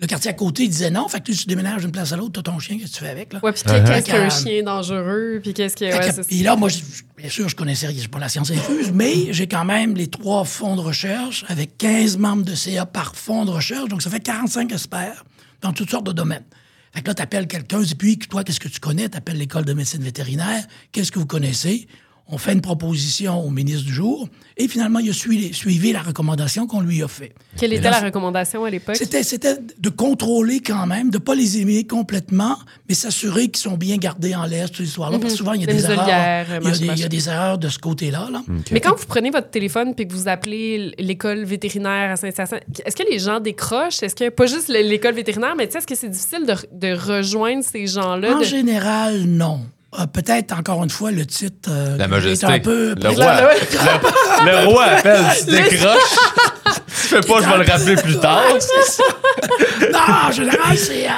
Le 0.00 0.08
quartier 0.08 0.30
à 0.30 0.34
côté, 0.34 0.64
il 0.64 0.68
disait 0.70 0.90
non. 0.90 1.06
Fait 1.08 1.20
que 1.20 1.30
tu 1.30 1.46
déménages 1.46 1.82
d'une 1.82 1.92
place 1.92 2.12
à 2.12 2.16
l'autre, 2.16 2.42
t'as 2.42 2.50
ton 2.50 2.58
chien, 2.58 2.76
qu'est-ce 2.78 2.92
que 2.92 2.96
tu 2.98 3.04
fais 3.04 3.10
avec, 3.10 3.32
là? 3.32 3.40
Ouais, 3.42 3.52
puis 3.52 3.62
qu'est-ce 3.62 3.92
Fait 3.92 4.02
qu'un 4.02 4.28
que, 4.28 4.34
chien 4.34 4.62
dangereux, 4.64 5.38
puis 5.42 5.54
qu'est-ce 5.54 5.76
que... 5.76 5.84
Ouais, 5.84 5.98
que- 5.98 6.04
c'est 6.06 6.12
ça. 6.22 6.22
puis 6.24 6.42
là, 6.42 6.56
moi, 6.56 6.68
je- 6.68 6.80
bien 7.16 7.28
sûr, 7.30 7.48
je 7.48 7.54
connaissais 7.54 7.86
rien, 7.86 8.02
pas 8.10 8.18
la 8.18 8.28
science 8.28 8.50
infuse, 8.50 8.90
mais 8.92 9.32
j'ai 9.32 9.46
quand 9.46 9.64
même 9.64 9.94
les 9.94 10.08
trois 10.08 10.44
fonds 10.44 10.74
de 10.74 10.80
recherche 10.80 11.44
avec 11.48 11.78
15 11.78 12.16
membres 12.18 12.42
de 12.42 12.54
CA 12.56 12.86
par 12.86 13.14
fonds 13.14 13.44
de 13.44 13.50
recherche, 13.52 13.88
donc 13.88 14.02
ça 14.02 14.10
fait 14.10 14.20
45 14.20 14.72
experts 14.72 15.24
dans 15.60 15.72
toutes 15.72 15.90
sortes 15.90 16.06
de 16.06 16.12
domaines. 16.12 16.44
Fait 16.92 17.02
que 17.02 17.08
là, 17.08 17.14
t'appelles 17.14 17.46
quelqu'un, 17.46 17.80
et 17.82 17.94
puis 17.94 18.18
toi, 18.18 18.42
qu'est-ce 18.44 18.60
que 18.60 18.68
tu 18.68 18.80
connais? 18.80 19.08
T'appelles 19.08 19.38
l'école 19.38 19.64
de 19.64 19.74
médecine 19.74 20.02
vétérinaire, 20.02 20.64
qu'est-ce 20.92 21.12
que 21.12 21.18
vous 21.20 21.26
connaissez? 21.26 21.86
On 22.26 22.38
fait 22.38 22.54
une 22.54 22.62
proposition 22.62 23.44
au 23.44 23.50
ministre 23.50 23.84
du 23.84 23.92
jour, 23.92 24.28
et 24.56 24.66
finalement, 24.66 24.98
il 24.98 25.10
a 25.10 25.12
suivi, 25.12 25.52
suivi 25.52 25.92
la 25.92 26.00
recommandation 26.00 26.66
qu'on 26.66 26.80
lui 26.80 27.02
a 27.02 27.08
fait. 27.08 27.34
Quelle 27.58 27.72
Et 27.72 27.76
était 27.76 27.90
là, 27.90 28.00
la 28.00 28.06
recommandation 28.06 28.64
à 28.64 28.70
l'époque? 28.70 28.96
c'était, 28.96 29.22
c'était 29.22 29.56
de 29.78 29.88
contrôler 29.90 30.60
quand 30.60 30.86
même, 30.86 31.10
de 31.10 31.18
ne 31.18 31.22
pas 31.22 31.34
les 31.34 31.60
aimer 31.60 31.84
complètement, 31.84 32.56
mais 32.88 32.94
s'assurer 32.94 33.48
qu'ils 33.48 33.62
sont 33.62 33.76
bien 33.76 33.98
gardés 33.98 34.34
en 34.34 34.46
l'air, 34.46 34.68
cette 34.68 34.80
histoire-là. 34.80 35.18
Parce 35.18 35.34
que 35.34 35.38
souvent, 35.38 35.52
il 35.52 35.60
y 35.60 35.64
a 35.64 35.66
Des 35.66 35.74
des 35.74 35.84
erreurs. 35.84 36.46
Il 36.62 36.64
y, 36.66 36.70
a 36.70 36.70
des, 36.70 36.78
il 36.78 36.86
y 36.86 36.88
a 36.88 36.92
machin. 36.92 37.08
des 37.08 37.28
erreurs 37.28 37.58
de 37.58 37.68
ce 37.68 37.78
côté-là. 37.78 38.28
Là. 38.32 38.42
Mais 38.70 38.80
quand 38.80 38.96
vous 38.96 39.06
prenez 39.06 39.30
votre 39.30 39.50
téléphone 39.50 39.94
puis 39.94 40.08
que 40.08 40.12
vous 40.14 40.26
appelez 40.26 40.94
l'école 40.98 41.44
vétérinaire 41.44 42.10
à 42.12 42.16
Saint-Hyacinthe, 42.16 42.62
est-ce 42.86 42.96
que 42.96 43.02
les 43.10 43.18
gens 43.18 43.38
décrochent? 43.40 44.02
Est-ce 44.02 44.14
que, 44.14 44.30
pas 44.30 44.46
juste 44.46 44.68
le- 44.70 44.80
l'école 44.88 45.14
vétérinaire, 45.14 45.54
mais 45.58 45.66
tu 45.66 45.72
sais, 45.72 45.78
est-ce 45.78 45.86
que 45.86 45.94
c'est 45.94 46.08
difficile 46.08 46.46
de, 46.46 46.54
de 46.72 46.94
rejoindre 46.96 47.62
ces 47.62 47.86
gens-là? 47.86 48.36
En 48.36 48.38
de- 48.40 48.44
général, 48.44 49.24
non. 49.24 49.60
Euh, 49.98 50.06
peut-être, 50.06 50.52
encore 50.58 50.82
une 50.82 50.90
fois, 50.90 51.10
le 51.10 51.24
titre 51.26 51.68
euh, 51.68 51.96
La 51.96 52.04
est 52.04 52.08
majesté. 52.08 52.46
un 52.46 52.58
peu... 52.58 52.94
Le 53.00 53.08
roi, 53.10 53.40
le, 54.44 54.50
le 54.50 54.66
roi 54.66 54.84
appelle, 54.84 55.24
tu 55.38 55.50
décroches. 55.50 56.16
tu 56.86 56.92
fais 56.92 57.20
pas, 57.20 57.40
je 57.42 57.48
vais 57.48 57.64
le 57.64 57.70
rappeler 57.70 57.96
plus 57.96 58.18
tard. 58.18 58.42
Ouais, 58.52 59.88
non, 59.92 59.98
en 60.28 60.32
général, 60.32 60.76
c'est 60.76 61.06
euh, 61.06 61.12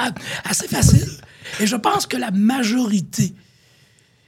assez 0.49 0.67
facile. 0.67 1.09
Et 1.59 1.65
je 1.65 1.75
pense 1.75 2.05
que 2.05 2.17
la 2.17 2.29
majorité, 2.31 3.33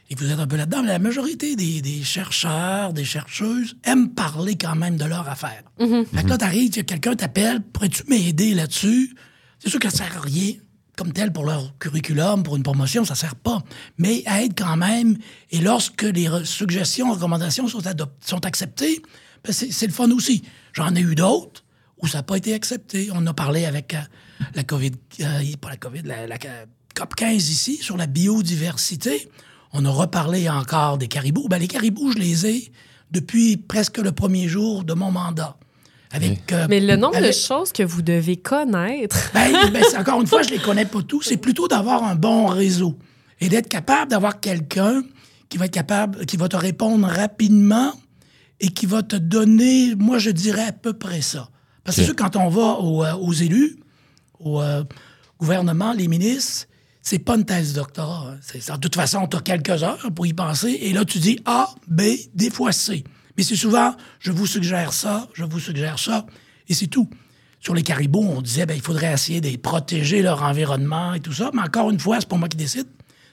et 0.10 0.16
vous 0.16 0.32
êtes 0.32 0.40
un 0.40 0.48
peu 0.48 0.56
là-dedans, 0.56 0.82
mais 0.82 0.88
la 0.90 1.00
majorité 1.00 1.56
des, 1.56 1.82
des 1.82 2.04
chercheurs, 2.04 2.94
des 2.94 3.06
chercheuses 3.06 3.76
aiment 3.84 4.10
parler 4.10 4.56
quand 4.58 4.76
même 4.76 4.98
de 4.98 5.06
leur 5.06 5.30
affaire. 5.30 5.62
Fait 5.78 6.24
que 6.24 6.28
là, 6.30 6.38
t'arrives, 6.38 6.76
y 6.76 6.80
a 6.80 6.84
quelqu'un 6.84 7.16
t'appelle, 7.16 7.62
pourrais-tu 7.62 8.04
m'aider 8.08 8.56
là-dessus? 8.56 9.16
C'est 9.60 9.70
sûr 9.70 9.80
que 9.80 9.90
ça 9.92 9.98
sert 9.98 10.18
à 10.18 10.22
rien 10.22 10.54
comme 11.00 11.14
tel 11.14 11.32
pour 11.32 11.46
leur 11.46 11.78
curriculum, 11.80 12.44
pour 12.44 12.58
une 12.58 12.64
promotion, 12.64 13.06
ça 13.06 13.16
sert 13.16 13.36
pas. 13.36 13.64
Mais 13.98 14.22
aide 14.26 14.52
quand 14.58 14.76
même. 14.76 15.18
Et 15.50 15.60
lorsque 15.60 16.04
les 16.04 16.28
suggestions, 16.44 17.14
recommandations 17.14 17.70
sont, 17.70 17.80
sont 18.20 18.46
acceptées, 18.46 19.02
ben 19.46 19.54
c'est 19.54 19.88
le 19.88 19.94
fun 19.94 20.12
aussi. 20.12 20.44
J'en 20.74 20.94
ai 20.96 21.00
eu 21.00 21.16
d'autres 21.16 21.64
où 22.02 22.08
ça 22.08 22.18
n'a 22.18 22.24
pas 22.24 22.36
été 22.36 22.54
accepté. 22.54 23.10
On 23.14 23.26
a 23.28 23.34
parlé 23.34 23.64
avec 23.64 23.94
euh, 23.94 24.00
la 24.56 24.66
COVID, 24.66 24.92
euh, 25.22 25.56
pas 25.62 25.70
la 25.70 25.78
COVID, 25.78 26.02
la, 26.04 26.28
la 26.28 26.38
COP 26.38 27.16
15 27.16 27.50
ici, 27.50 27.78
sur 27.78 27.96
la 27.96 28.06
biodiversité. 28.06 29.30
On 29.72 29.86
a 29.86 29.90
reparlé 29.90 30.50
encore 30.50 30.98
des 30.98 31.08
caribous. 31.08 31.48
Ben, 31.48 31.60
les 31.60 31.70
caribous, 31.70 32.12
je 32.12 32.18
les 32.18 32.46
ai 32.46 32.72
depuis 33.12 33.56
presque 33.56 34.00
le 34.00 34.12
premier 34.12 34.50
jour 34.50 34.84
de 34.84 34.94
mon 34.94 35.12
mandat. 35.12 35.56
Avec, 36.12 36.52
euh, 36.52 36.66
Mais 36.70 36.80
le 36.80 36.96
nombre 36.96 37.22
de 37.22 37.32
choses 37.32 37.72
que 37.72 37.84
vous 37.84 38.02
devez 38.02 38.38
connaître. 38.38 39.32
ben, 39.34 39.54
ben, 39.72 39.84
encore 39.98 40.22
une 40.22 40.28
fois, 40.28 40.42
je 40.42 40.50
les 40.50 40.58
connais 40.58 40.86
pas 40.86 41.02
tous. 41.04 41.22
C'est 41.24 41.38
plutôt 41.38 41.68
d'avoir 41.68 42.04
un 42.04 42.16
bon 42.16 42.48
réseau 42.48 42.98
et 43.40 43.48
d'être 43.50 43.70
capable 43.70 44.10
d'avoir 44.12 44.40
quelqu'un 44.40 45.04
qui 45.50 45.58
va 45.58 45.66
être 45.66 45.74
capable, 45.74 46.26
qui 46.26 46.38
va 46.38 46.48
te 46.50 46.56
répondre 46.58 47.08
rapidement 47.08 47.94
et 48.60 48.70
qui 48.70 48.86
va 48.86 49.04
te 49.04 49.16
donner, 49.16 49.96
moi, 49.96 50.18
je 50.18 50.32
dirais 50.32 50.66
à 50.68 50.72
peu 50.72 50.94
près 50.94 51.22
ça. 51.22 51.50
Parce 51.84 51.98
que 51.98 52.04
sûr, 52.04 52.16
quand 52.16 52.36
on 52.36 52.50
va 52.50 52.80
aux, 52.80 53.04
euh, 53.04 53.14
aux 53.16 53.34
élus, 53.34 53.78
au 54.40 54.62
euh, 54.62 54.84
gouvernement, 55.40 55.94
les 55.94 56.08
ministres, 56.08 56.68
c'est 57.02 57.20
pas 57.20 57.36
une 57.36 57.46
thèse 57.46 57.74
de 57.74 57.80
doctorat. 57.80 58.34
hein. 58.34 58.76
De 58.76 58.80
toute 58.80 58.96
façon, 58.96 59.28
tu 59.28 59.38
as 59.38 59.42
quelques 59.42 59.84
heures 59.84 60.10
pour 60.14 60.26
y 60.26 60.34
penser, 60.34 60.78
et 60.82 60.92
là, 60.94 61.06
tu 61.06 61.20
dis 61.20 61.40
A, 61.46 61.70
B, 61.88 62.02
des 62.34 62.50
fois 62.50 62.72
C. 62.72 63.04
Mais 63.40 63.44
c'est 63.46 63.56
souvent, 63.56 63.96
je 64.20 64.34
vous 64.34 64.46
suggère 64.46 64.92
ça, 64.92 65.30
je 65.34 65.46
vous 65.46 65.62
suggère 65.62 65.98
ça, 65.98 66.26
et 66.68 66.74
c'est 66.74 66.88
tout. 66.88 67.10
Sur 67.62 67.74
les 67.74 67.84
caribous, 67.84 68.20
on 68.22 68.42
disait, 68.42 68.66
ben, 68.66 68.74
il 68.76 68.82
faudrait 68.82 69.14
essayer 69.14 69.40
de 69.40 69.56
protéger 69.56 70.22
leur 70.22 70.44
environnement 70.44 71.14
et 71.14 71.22
tout 71.22 71.32
ça, 71.32 71.50
mais 71.54 71.62
encore 71.62 71.90
une 71.90 72.02
fois, 72.02 72.18
c'est 72.20 72.28
pas 72.28 72.36
moi 72.36 72.50
qui 72.50 72.58
décide, 72.58 72.88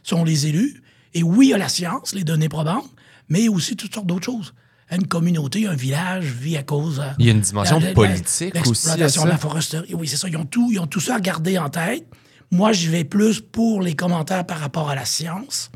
ce 0.05 0.11
sont 0.11 0.23
les 0.23 0.47
élus. 0.47 0.81
Et 1.13 1.25
oui, 1.25 1.47
il 1.47 1.51
y 1.51 1.55
a 1.55 1.59
la 1.59 1.69
science, 1.69 2.15
les 2.15 2.23
données 2.23 2.49
probantes, 2.49 2.89
mais 3.29 3.49
aussi 3.49 3.75
toutes 3.75 3.93
sortes 3.93 4.07
d'autres 4.07 4.27
choses. 4.27 4.55
Une 4.93 5.09
communauté, 5.09 5.67
un 5.67 5.75
village 5.75 6.27
vit 6.27 6.57
à 6.57 6.63
cause. 6.63 7.01
euh, 7.01 7.11
Il 7.19 7.27
y 7.27 7.29
a 7.29 7.33
une 7.33 7.41
dimension 7.41 7.81
la- 7.81 7.89
la- 7.89 7.93
politique 7.93 8.55
aussi 8.55 8.87
à 8.89 8.95
L'exploitation 8.95 9.23
ça. 9.23 9.27
de 9.27 9.33
la 9.33 9.39
foresterie. 9.39 9.93
Oui, 9.95 10.07
c'est 10.07 10.17
ça. 10.19 10.29
Ils 10.29 10.37
ont, 10.37 10.45
tout, 10.47 10.69
ils 10.71 10.79
ont 10.79 10.87
tout 10.87 11.01
ça 11.01 11.17
à 11.17 11.21
garder 11.21 11.59
en 11.59 11.69
tête. 11.69 12.07
Moi, 12.53 12.71
j'y 12.73 12.87
vais 12.87 13.03
plus 13.03 13.41
pour 13.41 13.83
les 13.83 13.97
commentaires 13.97 14.47
par 14.47 14.61
rapport 14.61 14.89
à 14.89 14.95
la 14.95 15.05
science. 15.05 15.73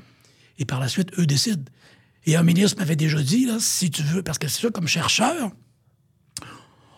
Et 0.61 0.65
par 0.65 0.79
la 0.79 0.87
suite, 0.87 1.09
eux 1.19 1.27
décident. 1.27 1.65
Et 2.27 2.37
un 2.37 2.43
ministre 2.43 2.79
m'avait 2.79 2.97
déjà 2.97 3.23
dit, 3.23 3.47
là, 3.47 3.57
si 3.61 3.91
tu 3.91 4.03
veux, 4.03 4.23
parce 4.23 4.39
que 4.39 4.47
c'est 4.49 4.61
ça, 4.63 4.71
comme 4.71 4.87
chercheur, 4.89 5.51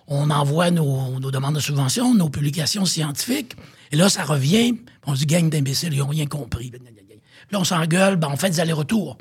on 0.08 0.30
envoie 0.30 0.70
nos, 0.70 1.18
nos 1.20 1.30
demandes 1.30 1.54
de 1.54 1.60
subvention, 1.60 2.14
nos 2.14 2.28
publications 2.28 2.84
scientifiques, 2.84 3.54
et 3.92 3.96
là, 3.96 4.08
ça 4.08 4.24
revient, 4.24 4.74
on 5.06 5.14
se 5.14 5.20
dit, 5.20 5.26
gang 5.26 5.48
d'imbéciles, 5.48 5.92
ils 5.92 5.98
n'ont 6.00 6.08
rien 6.08 6.26
compris. 6.26 6.72
Là, 7.50 7.60
on 7.60 7.64
s'engueule, 7.64 8.16
ben, 8.16 8.28
on 8.32 8.36
fait 8.36 8.50
des 8.50 8.60
allers-retours. 8.60 9.16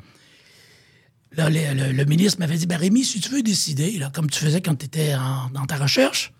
Là, 1.36 1.48
le, 1.48 1.74
le- 1.74 1.92
le 1.92 2.04
ministre 2.04 2.40
m'avait 2.40 2.56
dit, 2.56 2.66
ben, 2.66 2.76
Rémi, 2.76 3.04
si 3.04 3.20
tu 3.20 3.28
veux 3.30 3.42
décider, 3.42 3.92
là, 3.98 4.10
comme 4.12 4.28
tu 4.28 4.38
faisais 4.38 4.60
quand 4.60 4.74
tu 4.74 4.86
étais 4.86 5.12
dans 5.52 5.66
ta 5.66 5.76
recherche, 5.76 6.32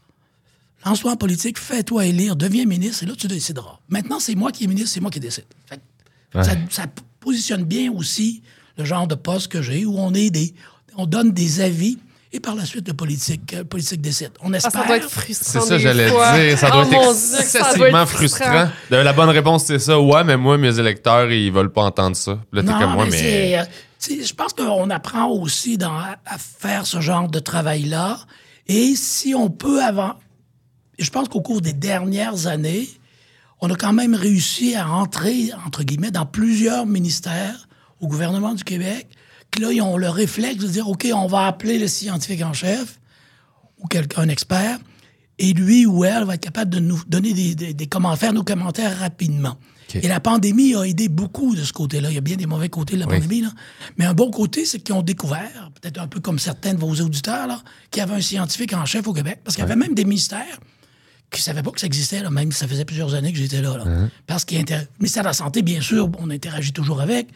lance-toi 0.85 1.12
en 1.12 1.16
politique, 1.16 1.59
fais-toi 1.59 2.07
élire, 2.07 2.35
deviens 2.37 2.64
ministre, 2.66 3.04
et 3.04 3.07
là, 3.07 3.14
tu 3.16 3.28
décideras. 3.28 3.78
Maintenant, 3.88 4.19
c'est 4.19 4.35
moi 4.35 4.50
qui 4.52 4.64
est 4.64 4.66
ministre, 4.66 4.90
c'est 4.90 5.00
moi 5.00 5.11
qui 5.11 5.21
décide. 5.21 5.45
Fait 5.66 5.76
que 5.76 5.83
Ouais. 6.38 6.45
ça, 6.45 6.52
ça 6.71 6.87
positionne 7.21 7.62
bien 7.64 7.92
aussi 7.92 8.42
le 8.79 8.85
genre 8.85 9.07
de 9.07 9.14
poste 9.14 9.49
que 9.49 9.62
j'ai, 9.62 9.85
où 9.85 9.99
on 9.99 10.14
est 10.14 10.31
des, 10.31 10.55
on 10.97 11.07
donne 11.07 11.33
des 11.33 11.61
avis, 11.61 11.99
et 12.35 12.41
par 12.41 12.55
la 12.55 12.64
suite, 12.64 12.88
le 12.88 12.95
politique, 12.95 13.52
euh, 13.52 13.62
politique 13.64 14.00
décide. 14.00 14.31
On 14.43 14.55
Ah, 14.55 14.57
espère. 14.57 14.73
ça 14.73 14.87
doit 14.87 14.97
être 14.97 15.11
frustrant. 15.11 15.61
C'est 15.61 15.67
ça, 15.69 15.79
j'allais 15.79 16.07
dire. 16.07 16.59
Ça 16.59 16.69
Oh 16.71 16.76
doit 16.76 16.85
mon 16.87 16.93
être 16.93 17.11
excessivement 17.41 18.02
être 18.02 18.09
frustrant. 18.09 18.69
De- 18.91 18.97
La 18.97 19.12
bonne 19.12 19.29
réponse, 19.29 19.64
c'est 19.64 19.79
ça. 19.79 20.00
Ouais, 20.00 20.25
mais 20.25 20.38
moi, 20.38 20.57
mes 20.57 20.79
électeurs, 20.79 21.31
ils 21.31 21.52
veulent 21.52 21.73
pas 21.73 21.83
entendre 21.83 22.17
ça. 22.17 22.38
Là, 22.52 22.62
t'es 22.62 22.71
Non, 22.73 22.79
comme 22.79 22.93
moi, 22.95 23.07
mais, 23.11 23.59
euh, 23.59 23.64
je 24.09 24.33
pense 24.33 24.55
qu'on 24.55 24.88
apprend 24.88 25.29
aussi 25.29 25.76
dans- 25.76 25.91
à, 25.93 26.17
à 26.25 26.38
faire 26.38 26.87
ce 26.87 27.00
genre 27.02 27.29
de 27.29 27.38
travail-là. 27.38 28.19
Et 28.67 28.95
si 28.97 29.35
on 29.35 29.50
peut 29.50 29.83
avant. 29.85 30.14
Je 30.99 31.11
pense 31.11 31.29
qu'au 31.29 31.41
cours 31.43 31.61
des 31.61 31.73
dernières 31.75 32.47
années, 32.47 32.88
on 33.61 33.69
a 33.71 33.75
quand 33.75 33.93
même 33.93 34.14
réussi 34.14 34.75
à 34.75 34.88
entrer, 34.88 35.50
entre 35.67 35.83
guillemets, 35.83 36.11
dans 36.12 36.26
plusieurs 36.26 36.87
ministères 36.87 37.69
au 38.02 38.09
gouvernement 38.09 38.52
du 38.54 38.64
Québec, 38.64 39.09
qui 39.50 39.62
là, 39.62 39.73
ils 39.73 39.80
ont 39.80 39.97
le 39.97 40.11
réflexe 40.11 40.56
de 40.62 40.68
dire 40.68 40.88
OK, 40.88 41.06
on 41.14 41.26
va 41.26 41.47
appeler 41.47 41.78
le 41.78 41.87
scientifique 41.88 42.42
en 42.42 42.52
chef 42.52 42.99
ou 43.78 43.87
quelqu'un, 43.87 44.23
un 44.23 44.28
expert, 44.28 44.78
et 45.38 45.52
lui 45.54 45.87
ou 45.87 46.04
elle 46.04 46.25
va 46.25 46.35
être 46.35 46.42
capable 46.42 46.71
de 46.71 46.78
nous 46.78 47.00
donner 47.09 47.32
des, 47.32 47.54
des- 47.54 47.75
des 47.75 47.87
commentaires, 47.87 48.32
nos 48.32 48.44
commentaires 48.44 48.99
rapidement. 48.99 49.56
Et 49.94 50.09
la 50.09 50.21
pandémie 50.21 50.75
a 50.75 50.85
aidé 50.85 51.09
beaucoup 51.11 51.54
de 51.54 51.62
ce 51.64 51.73
côté-là. 51.73 52.09
Il 52.11 52.14
y 52.14 52.18
a 52.18 52.23
bien 52.23 52.37
des 52.37 52.47
mauvais 52.47 52.71
côtés 52.71 52.94
de 52.94 53.00
la 53.00 53.06
Oui. 53.06 53.14
pandémie, 53.21 53.42
là. 53.42 53.50
mais 53.99 54.06
un 54.06 54.14
bon 54.14 54.30
côté, 54.30 54.64
c'est 54.64 54.78
qu'ils 54.78 54.94
ont 54.94 55.02
découvert, 55.02 55.71
peut-être 55.82 55.99
un 56.00 56.06
peu 56.06 56.18
comme 56.21 56.38
certains 56.38 56.73
de 56.73 56.78
vos 56.80 56.94
auditeurs, 56.94 57.47
là, 57.47 57.61
qu'il 57.90 58.00
y 58.00 58.02
avait 58.02 58.14
un 58.14 58.21
scientifique 58.23 58.73
en 58.73 58.87
chef 58.87 59.06
au 59.06 59.12
Québec, 59.12 59.40
parce 59.44 59.54
qu'il 59.56 59.62
y 59.62 59.66
avait 59.66 59.76
même 59.76 59.94
des 59.94 60.04
ministères 60.06 60.59
qui 61.32 61.40
ne 61.40 61.44
savaient 61.44 61.62
pas 61.62 61.70
que 61.70 61.80
ça 61.80 61.86
existait, 61.86 62.22
là, 62.22 62.30
même 62.30 62.52
si 62.52 62.58
ça 62.58 62.68
faisait 62.68 62.84
plusieurs 62.84 63.14
années 63.14 63.32
que 63.32 63.38
j'étais 63.38 63.62
là. 63.62 63.78
là. 63.78 64.08
Parce 64.26 64.44
que 64.44 64.54
le 64.54 64.62
ministère 64.98 65.22
de 65.22 65.28
la 65.28 65.32
Santé, 65.32 65.62
bien 65.62 65.80
sûr, 65.80 66.08
on 66.18 66.30
interagit 66.30 66.72
toujours 66.72 67.00
avec. 67.00 67.28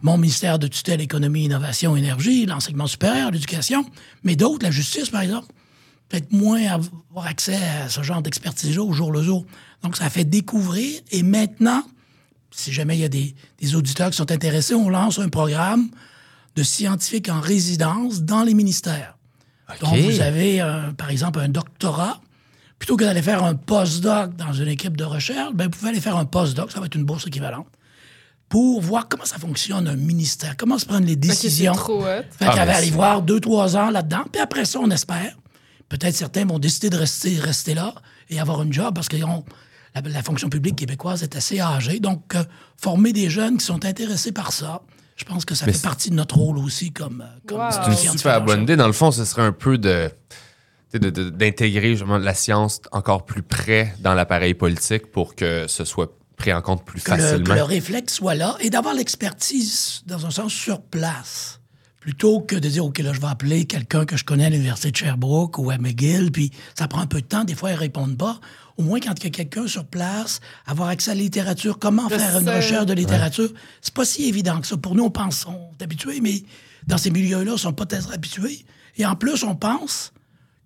Mon 0.00 0.16
ministère 0.16 0.58
de 0.58 0.66
tutelle, 0.66 1.00
économie, 1.00 1.44
innovation, 1.44 1.94
énergie, 1.96 2.46
l'enseignement 2.46 2.86
supérieur, 2.86 3.30
l'éducation, 3.30 3.84
mais 4.24 4.36
d'autres, 4.36 4.64
la 4.64 4.70
justice, 4.70 5.10
par 5.10 5.20
exemple, 5.20 5.48
peut-être 6.08 6.32
moins 6.32 6.62
avoir 6.66 7.26
accès 7.26 7.58
à 7.84 7.88
ce 7.88 8.02
genre 8.02 8.22
d'expertise-là 8.22 8.82
au 8.82 8.92
jour 8.92 9.12
le 9.12 9.22
jour. 9.22 9.46
Donc, 9.82 9.96
ça 9.96 10.06
a 10.06 10.10
fait 10.10 10.24
découvrir. 10.24 11.00
Et 11.10 11.22
maintenant, 11.22 11.82
si 12.50 12.72
jamais 12.72 12.96
il 12.96 13.00
y 13.00 13.04
a 13.04 13.08
des, 13.08 13.34
des 13.60 13.74
auditeurs 13.74 14.10
qui 14.10 14.16
sont 14.16 14.30
intéressés, 14.32 14.74
on 14.74 14.88
lance 14.88 15.18
un 15.18 15.28
programme 15.28 15.88
de 16.56 16.62
scientifiques 16.62 17.28
en 17.28 17.40
résidence 17.40 18.22
dans 18.22 18.42
les 18.42 18.54
ministères. 18.54 19.16
Donc, 19.80 19.98
vous 19.98 20.20
avez, 20.20 20.60
euh, 20.60 20.92
par 20.92 21.10
exemple, 21.10 21.38
un 21.40 21.48
doctorat. 21.48 22.20
Plutôt 22.82 22.96
que 22.96 23.04
d'aller 23.04 23.22
faire 23.22 23.44
un 23.44 23.54
postdoc 23.54 24.34
dans 24.34 24.52
une 24.52 24.66
équipe 24.66 24.96
de 24.96 25.04
recherche, 25.04 25.52
ben, 25.54 25.66
vous 25.66 25.70
pouvez 25.70 25.90
aller 25.90 26.00
faire 26.00 26.16
un 26.16 26.24
postdoc, 26.24 26.72
ça 26.72 26.80
va 26.80 26.86
être 26.86 26.96
une 26.96 27.04
bourse 27.04 27.24
équivalente, 27.28 27.68
pour 28.48 28.80
voir 28.80 29.06
comment 29.08 29.24
ça 29.24 29.38
fonctionne 29.38 29.86
un 29.86 29.94
ministère, 29.94 30.56
comment 30.56 30.76
se 30.80 30.84
prennent 30.86 31.04
les 31.04 31.14
décisions. 31.14 31.74
trop 31.74 32.02
hot. 32.02 32.22
Fait 32.36 32.46
Ah, 32.46 32.62
aller 32.62 32.90
voir 32.90 33.22
deux, 33.22 33.38
trois 33.38 33.76
ans 33.76 33.90
là-dedans. 33.90 34.24
Puis 34.32 34.42
après 34.42 34.64
ça, 34.64 34.80
on 34.80 34.90
espère. 34.90 35.36
Peut-être 35.88 36.16
certains 36.16 36.44
vont 36.44 36.58
décider 36.58 36.90
de 36.90 36.96
rester, 36.96 37.38
rester 37.38 37.74
là 37.74 37.94
et 38.28 38.40
avoir 38.40 38.60
une 38.62 38.72
job 38.72 38.92
parce 38.96 39.08
que 39.08 39.22
ont- 39.22 39.44
la, 39.94 40.00
la 40.00 40.22
fonction 40.24 40.48
publique 40.48 40.74
québécoise 40.74 41.22
est 41.22 41.36
assez 41.36 41.60
âgée. 41.60 42.00
Donc, 42.00 42.34
euh, 42.34 42.42
former 42.76 43.12
des 43.12 43.30
jeunes 43.30 43.58
qui 43.58 43.64
sont 43.64 43.84
intéressés 43.84 44.32
par 44.32 44.52
ça, 44.52 44.82
je 45.14 45.22
pense 45.24 45.44
que 45.44 45.54
ça 45.54 45.66
Mais 45.66 45.72
fait 45.72 45.82
partie 45.82 46.10
de 46.10 46.16
notre 46.16 46.36
rôle 46.36 46.58
aussi 46.58 46.90
comme, 46.90 47.20
euh, 47.20 47.38
comme 47.46 47.58
Wow. 47.60 47.68
C'est 47.94 48.06
une 48.08 48.18
super 48.18 48.42
bonne 48.42 48.62
idée. 48.62 48.74
Dans 48.74 48.88
le 48.88 48.92
fond, 48.92 49.12
ce 49.12 49.24
serait 49.24 49.42
un 49.42 49.52
peu 49.52 49.78
de 49.78 50.10
d'intégrer 50.98 51.90
justement 51.90 52.18
la 52.18 52.34
science 52.34 52.80
encore 52.92 53.24
plus 53.24 53.42
près 53.42 53.94
dans 54.00 54.14
l'appareil 54.14 54.54
politique 54.54 55.06
pour 55.06 55.34
que 55.34 55.66
ce 55.66 55.84
soit 55.84 56.16
pris 56.36 56.52
en 56.52 56.60
compte 56.60 56.84
plus 56.84 57.02
que 57.02 57.10
le, 57.10 57.16
que 57.16 57.22
facilement. 57.22 57.54
le 57.54 57.62
réflexe 57.62 58.14
soit 58.14 58.34
là 58.34 58.56
et 58.60 58.70
d'avoir 58.70 58.94
l'expertise, 58.94 60.02
dans 60.06 60.26
un 60.26 60.30
sens, 60.30 60.52
sur 60.52 60.82
place. 60.82 61.60
Plutôt 62.00 62.40
que 62.40 62.56
de 62.56 62.68
dire, 62.68 62.84
OK, 62.84 62.98
là, 62.98 63.12
je 63.12 63.20
vais 63.20 63.28
appeler 63.28 63.64
quelqu'un 63.64 64.04
que 64.04 64.16
je 64.16 64.24
connais 64.24 64.46
à 64.46 64.50
l'Université 64.50 64.90
de 64.90 64.96
Sherbrooke 64.96 65.56
ou 65.58 65.70
à 65.70 65.78
McGill, 65.78 66.32
puis 66.32 66.50
ça 66.76 66.88
prend 66.88 67.00
un 67.00 67.06
peu 67.06 67.20
de 67.20 67.26
temps, 67.26 67.44
des 67.44 67.54
fois, 67.54 67.70
ils 67.70 67.76
répondent 67.76 68.18
pas. 68.18 68.40
Au 68.76 68.82
moins, 68.82 68.98
quand 68.98 69.14
il 69.18 69.24
y 69.24 69.26
a 69.28 69.30
quelqu'un 69.30 69.68
sur 69.68 69.84
place, 69.84 70.40
avoir 70.66 70.88
accès 70.88 71.12
à 71.12 71.14
la 71.14 71.20
littérature, 71.20 71.78
comment 71.78 72.08
Je 72.08 72.16
faire 72.16 72.38
une 72.40 72.48
recherche 72.48 72.86
de 72.86 72.94
littérature, 72.94 73.50
c'est 73.80 73.94
pas 73.94 74.04
si 74.04 74.28
évident 74.28 74.60
que 74.60 74.66
ça. 74.66 74.76
Pour 74.76 74.96
nous, 74.96 75.04
on 75.04 75.10
pense, 75.10 75.46
on 75.46 75.70
est 75.78 75.82
habitués, 75.84 76.20
mais 76.20 76.42
dans 76.88 76.98
ces 76.98 77.10
milieux-là, 77.10 77.52
ils 77.54 77.58
sont 77.58 77.72
pas 77.72 77.86
très 77.86 78.12
habitués. 78.12 78.64
Et 78.96 79.06
en 79.06 79.14
plus, 79.14 79.44
on 79.44 79.54
pense 79.54 80.12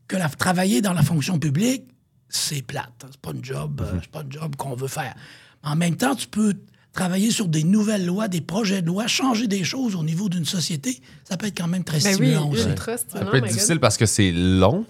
que 0.09 0.17
la, 0.17 0.29
travailler 0.29 0.81
dans 0.83 0.93
la 0.93 1.03
fonction 1.03 1.39
publique, 1.39 1.85
c'est 2.29 2.63
plate. 2.63 2.93
hein. 3.05 3.09
C'est 3.11 3.21
pas 3.21 3.31
une 3.33 3.45
job, 3.45 3.81
euh, 3.85 3.99
c'est 4.01 4.11
pas 4.11 4.21
un 4.21 4.31
job 4.31 4.57
qu'on 4.57 4.75
veut 4.75 4.89
faire. 4.89 5.15
En 5.63 5.77
même 5.77 5.97
temps, 5.97 6.15
tu 6.15 6.27
peux 6.29 6.55
travailler 6.93 7.31
sur 7.31 7.47
des 7.49 7.63
nouvelles 7.65 8.07
lois, 8.07 8.27
des 8.29 8.41
projets 8.41 8.81
de 8.83 8.87
loi, 8.87 9.07
changer 9.07 9.47
des 9.49 9.65
choses 9.65 9.95
au 9.97 10.03
niveau 10.03 10.29
d'une 10.29 10.45
société. 10.47 11.01
Ça 11.25 11.37
peut 11.37 11.47
être 11.47 11.57
quand 11.59 11.69
même 11.69 11.85
très 11.85 11.99
Ben 11.99 12.09
oui, 12.11 12.15
stimulant 12.15 12.51
aussi. 12.51 12.69
ultra 12.69 12.97
Ça 12.97 13.25
peut 13.25 13.37
être 13.37 13.43
God. 13.45 13.51
difficile 13.53 13.81
parce 13.81 13.97
que 13.99 14.07
c'est 14.07 14.33
long, 14.33 14.87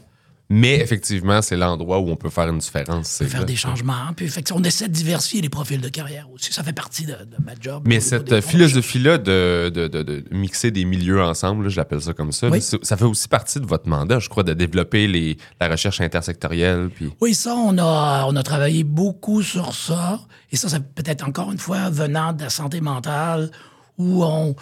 mais 0.49 0.77
effectivement, 0.81 1.43
c'est 1.43 1.57
l'endroit 1.57 1.99
où 1.99 2.09
on 2.09 2.17
peut 2.17 2.31
faire 2.31 2.49
une 2.49 2.59
différence. 2.59 3.19
On 3.21 3.25
peut 3.25 3.31
faire 3.31 3.41
là. 3.41 3.47
des 3.47 3.57
changements. 3.57 4.13
Puis, 4.17 4.31
on 4.53 4.63
essaie 4.63 4.87
de 4.87 4.93
diversifier 4.93 5.41
les 5.41 5.49
profils 5.49 5.81
de 5.81 5.89
carrière 5.89 6.31
aussi. 6.31 6.53
Ça 6.53 6.63
fait 6.63 6.73
partie 6.73 7.05
de, 7.05 7.13
de 7.13 7.37
ma 7.45 7.53
job. 7.61 7.83
Mais 7.87 7.99
cette 8.01 8.41
philosophie-là 8.41 9.19
de, 9.19 9.71
de, 9.75 9.89
de- 9.89 10.25
mixer 10.31 10.71
des 10.71 10.85
milieux 10.85 11.21
ensemble, 11.23 11.65
là, 11.65 11.69
je 11.71 11.77
l'appelle 11.77 12.01
ça 12.01 12.13
comme 12.13 12.31
ça, 12.33 12.49
Oui. 12.49 12.61
là, 12.61 12.79
ça 12.83 12.97
fait 12.97 13.05
aussi 13.05 13.27
partie 13.27 13.59
de 13.59 13.67
votre 13.67 13.89
mandat, 13.89 14.19
je 14.21 14.29
crois, 14.29 14.45
de 14.45 14.55
développer 14.55 15.09
les, 15.09 15.37
la 15.61 15.69
recherche 15.69 16.01
intersectorielle. 16.01 16.91
Puis... 16.95 17.11
Oui, 17.21 17.35
ça, 17.35 17.55
on 17.55 17.77
a, 17.79 18.25
on 18.29 18.37
a 18.37 18.43
travaillé 18.43 18.85
beaucoup 18.85 19.43
sur 19.43 19.75
ça. 19.75 20.21
Et 20.53 20.57
ça, 20.57 20.69
ça 20.69 20.79
peut 20.79 21.03
être 21.07 21.27
encore 21.27 21.51
une 21.51 21.59
fois 21.59 21.91
venant 21.91 22.33
de 22.33 22.43
la 22.43 22.51
santé 22.51 22.81
mentale, 22.81 23.51
où 23.99 24.23
on 24.25 24.55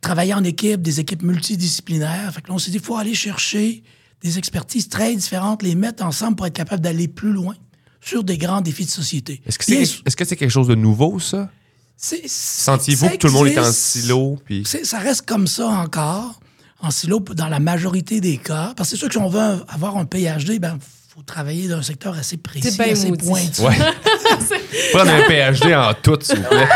travaillait 0.00 0.34
en 0.34 0.44
équipe, 0.44 0.80
des 0.80 1.00
équipes 1.00 1.22
multidisciplinaires. 1.22 2.32
Fait 2.32 2.40
que 2.40 2.48
là, 2.48 2.54
on 2.54 2.58
s'est 2.58 2.70
dit, 2.70 2.78
il 2.78 2.82
faut 2.82 2.96
aller 2.96 3.14
chercher 3.14 3.82
des 4.22 4.38
expertises 4.38 4.88
très 4.88 5.14
différentes, 5.14 5.62
les 5.62 5.74
mettre 5.74 6.04
ensemble 6.04 6.36
pour 6.36 6.46
être 6.46 6.54
capable 6.54 6.82
d'aller 6.82 7.08
plus 7.08 7.32
loin 7.32 7.54
sur 8.00 8.24
des 8.24 8.38
grands 8.38 8.60
défis 8.60 8.84
de 8.84 8.90
société. 8.90 9.40
Est-ce 9.46 9.58
que 9.58 9.64
c'est 9.64 9.82
est-ce 9.82 10.16
que 10.16 10.24
c'est 10.24 10.36
quelque 10.36 10.50
chose 10.50 10.68
de 10.68 10.74
nouveau, 10.74 11.18
ça? 11.18 11.50
Sentiez-vous 11.96 13.08
que 13.10 13.16
tout 13.16 13.26
le 13.26 13.32
monde 13.32 13.48
est 13.48 13.58
en 13.58 13.72
silo? 13.72 14.38
Puis... 14.44 14.64
Ça 14.64 14.98
reste 14.98 15.26
comme 15.26 15.48
ça 15.48 15.66
encore, 15.66 16.40
en 16.80 16.90
silo, 16.90 17.18
dans 17.20 17.48
la 17.48 17.58
majorité 17.58 18.20
des 18.20 18.38
cas. 18.38 18.72
Parce 18.76 18.90
que 18.90 18.96
c'est 18.96 19.00
sûr 19.00 19.08
que 19.08 19.14
si 19.14 19.18
on 19.18 19.28
veut 19.28 19.64
avoir 19.68 19.96
un 19.96 20.04
PhD, 20.04 20.60
ben 20.60 20.78
faut 21.08 21.22
travailler 21.22 21.66
dans 21.66 21.78
un 21.78 21.82
secteur 21.82 22.16
assez 22.16 22.36
précis, 22.36 22.80
assez 22.80 23.08
maudit. 23.08 23.26
pointu. 23.26 23.62
Ouais. 23.62 23.76
Prendre 24.92 25.10
un 25.10 25.22
PhD 25.26 25.74
en 25.74 25.92
tout, 25.94 26.18
s'il 26.22 26.36
vous 26.36 26.48
plaît. 26.48 26.68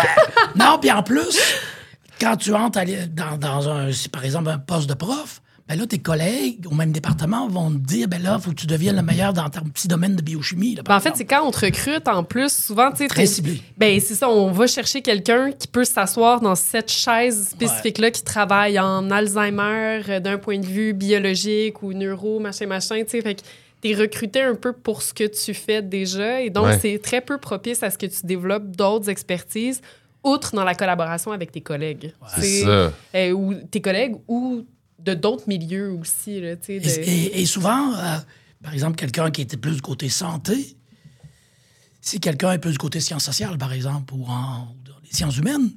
Non, 0.57 0.79
puis 0.81 0.91
en 0.91 1.05
plus, 1.05 1.39
quand 2.21 2.37
tu 2.37 2.53
entres 2.53 2.81
dans, 3.11 3.37
dans 3.39 3.69
un, 3.69 3.91
par 4.11 4.25
exemple 4.25 4.51
un 4.51 4.59
poste 4.59 4.89
de 4.89 4.95
prof, 4.95 5.41
ben 5.69 5.79
là, 5.79 5.87
tes 5.87 5.99
collègues 5.99 6.67
au 6.71 6.75
même 6.75 6.93
département 6.93 7.47
vont 7.49 7.71
te 7.71 7.77
dire, 7.79 8.09
ben 8.09 8.21
là, 8.23 8.37
il 8.39 8.43
faut 8.43 8.51
que 8.51 8.57
tu 8.57 8.67
deviennes 8.67 8.97
le 8.97 9.03
meilleur 9.03 9.33
dans 9.33 9.49
ton 9.49 9.61
petit 9.63 9.87
domaine 9.89 10.17
de 10.17 10.23
biochimie. 10.23 10.75
là, 10.75 10.83
Ben, 10.83 10.97
en 10.97 11.01
fait, 11.01 11.13
c'est 11.15 11.25
quand 11.25 11.47
on 11.47 11.51
te 11.51 11.65
recrute, 11.65 12.09
en 12.09 12.25
plus, 12.25 12.53
souvent, 12.53 12.91
tu 12.91 12.99
sais. 12.99 13.09
Très 13.09 13.27
ciblé. 13.27 13.63
Ben, 13.79 13.99
c'est 14.01 14.15
ça, 14.15 14.29
on 14.29 14.51
va 14.51 14.67
chercher 14.67 15.03
quelqu'un 15.03 15.53
qui 15.53 15.69
peut 15.69 15.85
s'asseoir 15.85 16.41
dans 16.41 16.55
cette 16.57 16.91
chaise 16.91 17.49
spécifique-là, 17.51 18.11
qui 18.11 18.23
travaille 18.25 18.79
en 18.81 19.11
Alzheimer 19.11 20.03
euh, 20.09 20.21
d'un 20.21 20.39
point 20.39 20.59
de 20.59 20.67
vue 20.67 20.93
biologique 20.93 21.83
ou 21.83 21.93
neuro, 21.93 22.41
machin, 22.41 22.67
machin, 22.67 22.97
tu 23.05 23.11
sais. 23.11 23.21
Fait 23.23 23.35
que 23.37 23.43
t'es 23.81 23.95
recruté 23.95 24.43
un 24.43 24.55
peu 24.55 24.73
pour 24.73 25.03
ce 25.03 25.15
que 25.15 25.25
tu 25.25 25.55
fais 25.55 25.81
déjà. 25.83 26.41
Et 26.43 26.51
donc, 26.51 26.67
Ouais. 26.67 26.79
c'est 26.81 26.99
très 27.03 27.21
peu 27.21 27.39
propice 27.39 27.83
à 27.83 27.91
ce 27.91 27.99
que 27.99 28.07
tu 28.07 28.27
développes 28.27 28.77
d'autres 28.77 29.09
expertises. 29.09 29.81
outre 30.25 30.55
dans 30.55 30.63
la 30.63 30.77
collaboration 30.77 31.33
avec 31.33 31.51
tes 31.51 31.61
collègues. 31.63 32.13
C'est 32.39 32.63
ça. 32.63 32.93
euh, 33.17 33.33
ou 33.33 33.55
tes 33.55 33.81
collègues 33.81 34.15
ou 34.29 34.65
de 35.05 35.15
d'autres 35.15 35.45
milieux 35.49 35.93
aussi. 35.93 36.41
Là, 36.41 36.57
tu 36.57 36.67
sais, 36.67 36.81
de- 36.81 36.89
Et, 36.89 37.25
et- 37.27 37.41
et 37.43 37.47
souvent, 37.47 37.95
euh, 37.95 38.17
par 38.63 38.73
exemple, 38.73 38.97
quelqu'un 38.97 39.31
qui 39.31 39.43
était 39.43 39.57
plus 39.57 39.75
du 39.77 39.83
côté 39.83 40.09
santé, 40.09 40.77
si 42.01 42.21
quelqu'un 42.21 42.53
est 42.53 42.59
plus 42.59 42.73
du 42.73 42.79
côté 42.79 43.01
sciences 43.01 43.25
sociales, 43.25 43.59
par 43.59 43.73
exemple, 43.73 44.13
ou, 44.15 44.25
en, 44.27 44.63
ou 44.75 44.89
dans 44.89 44.95
les 45.05 45.11
sciences 45.13 45.37
humaines, 45.37 45.71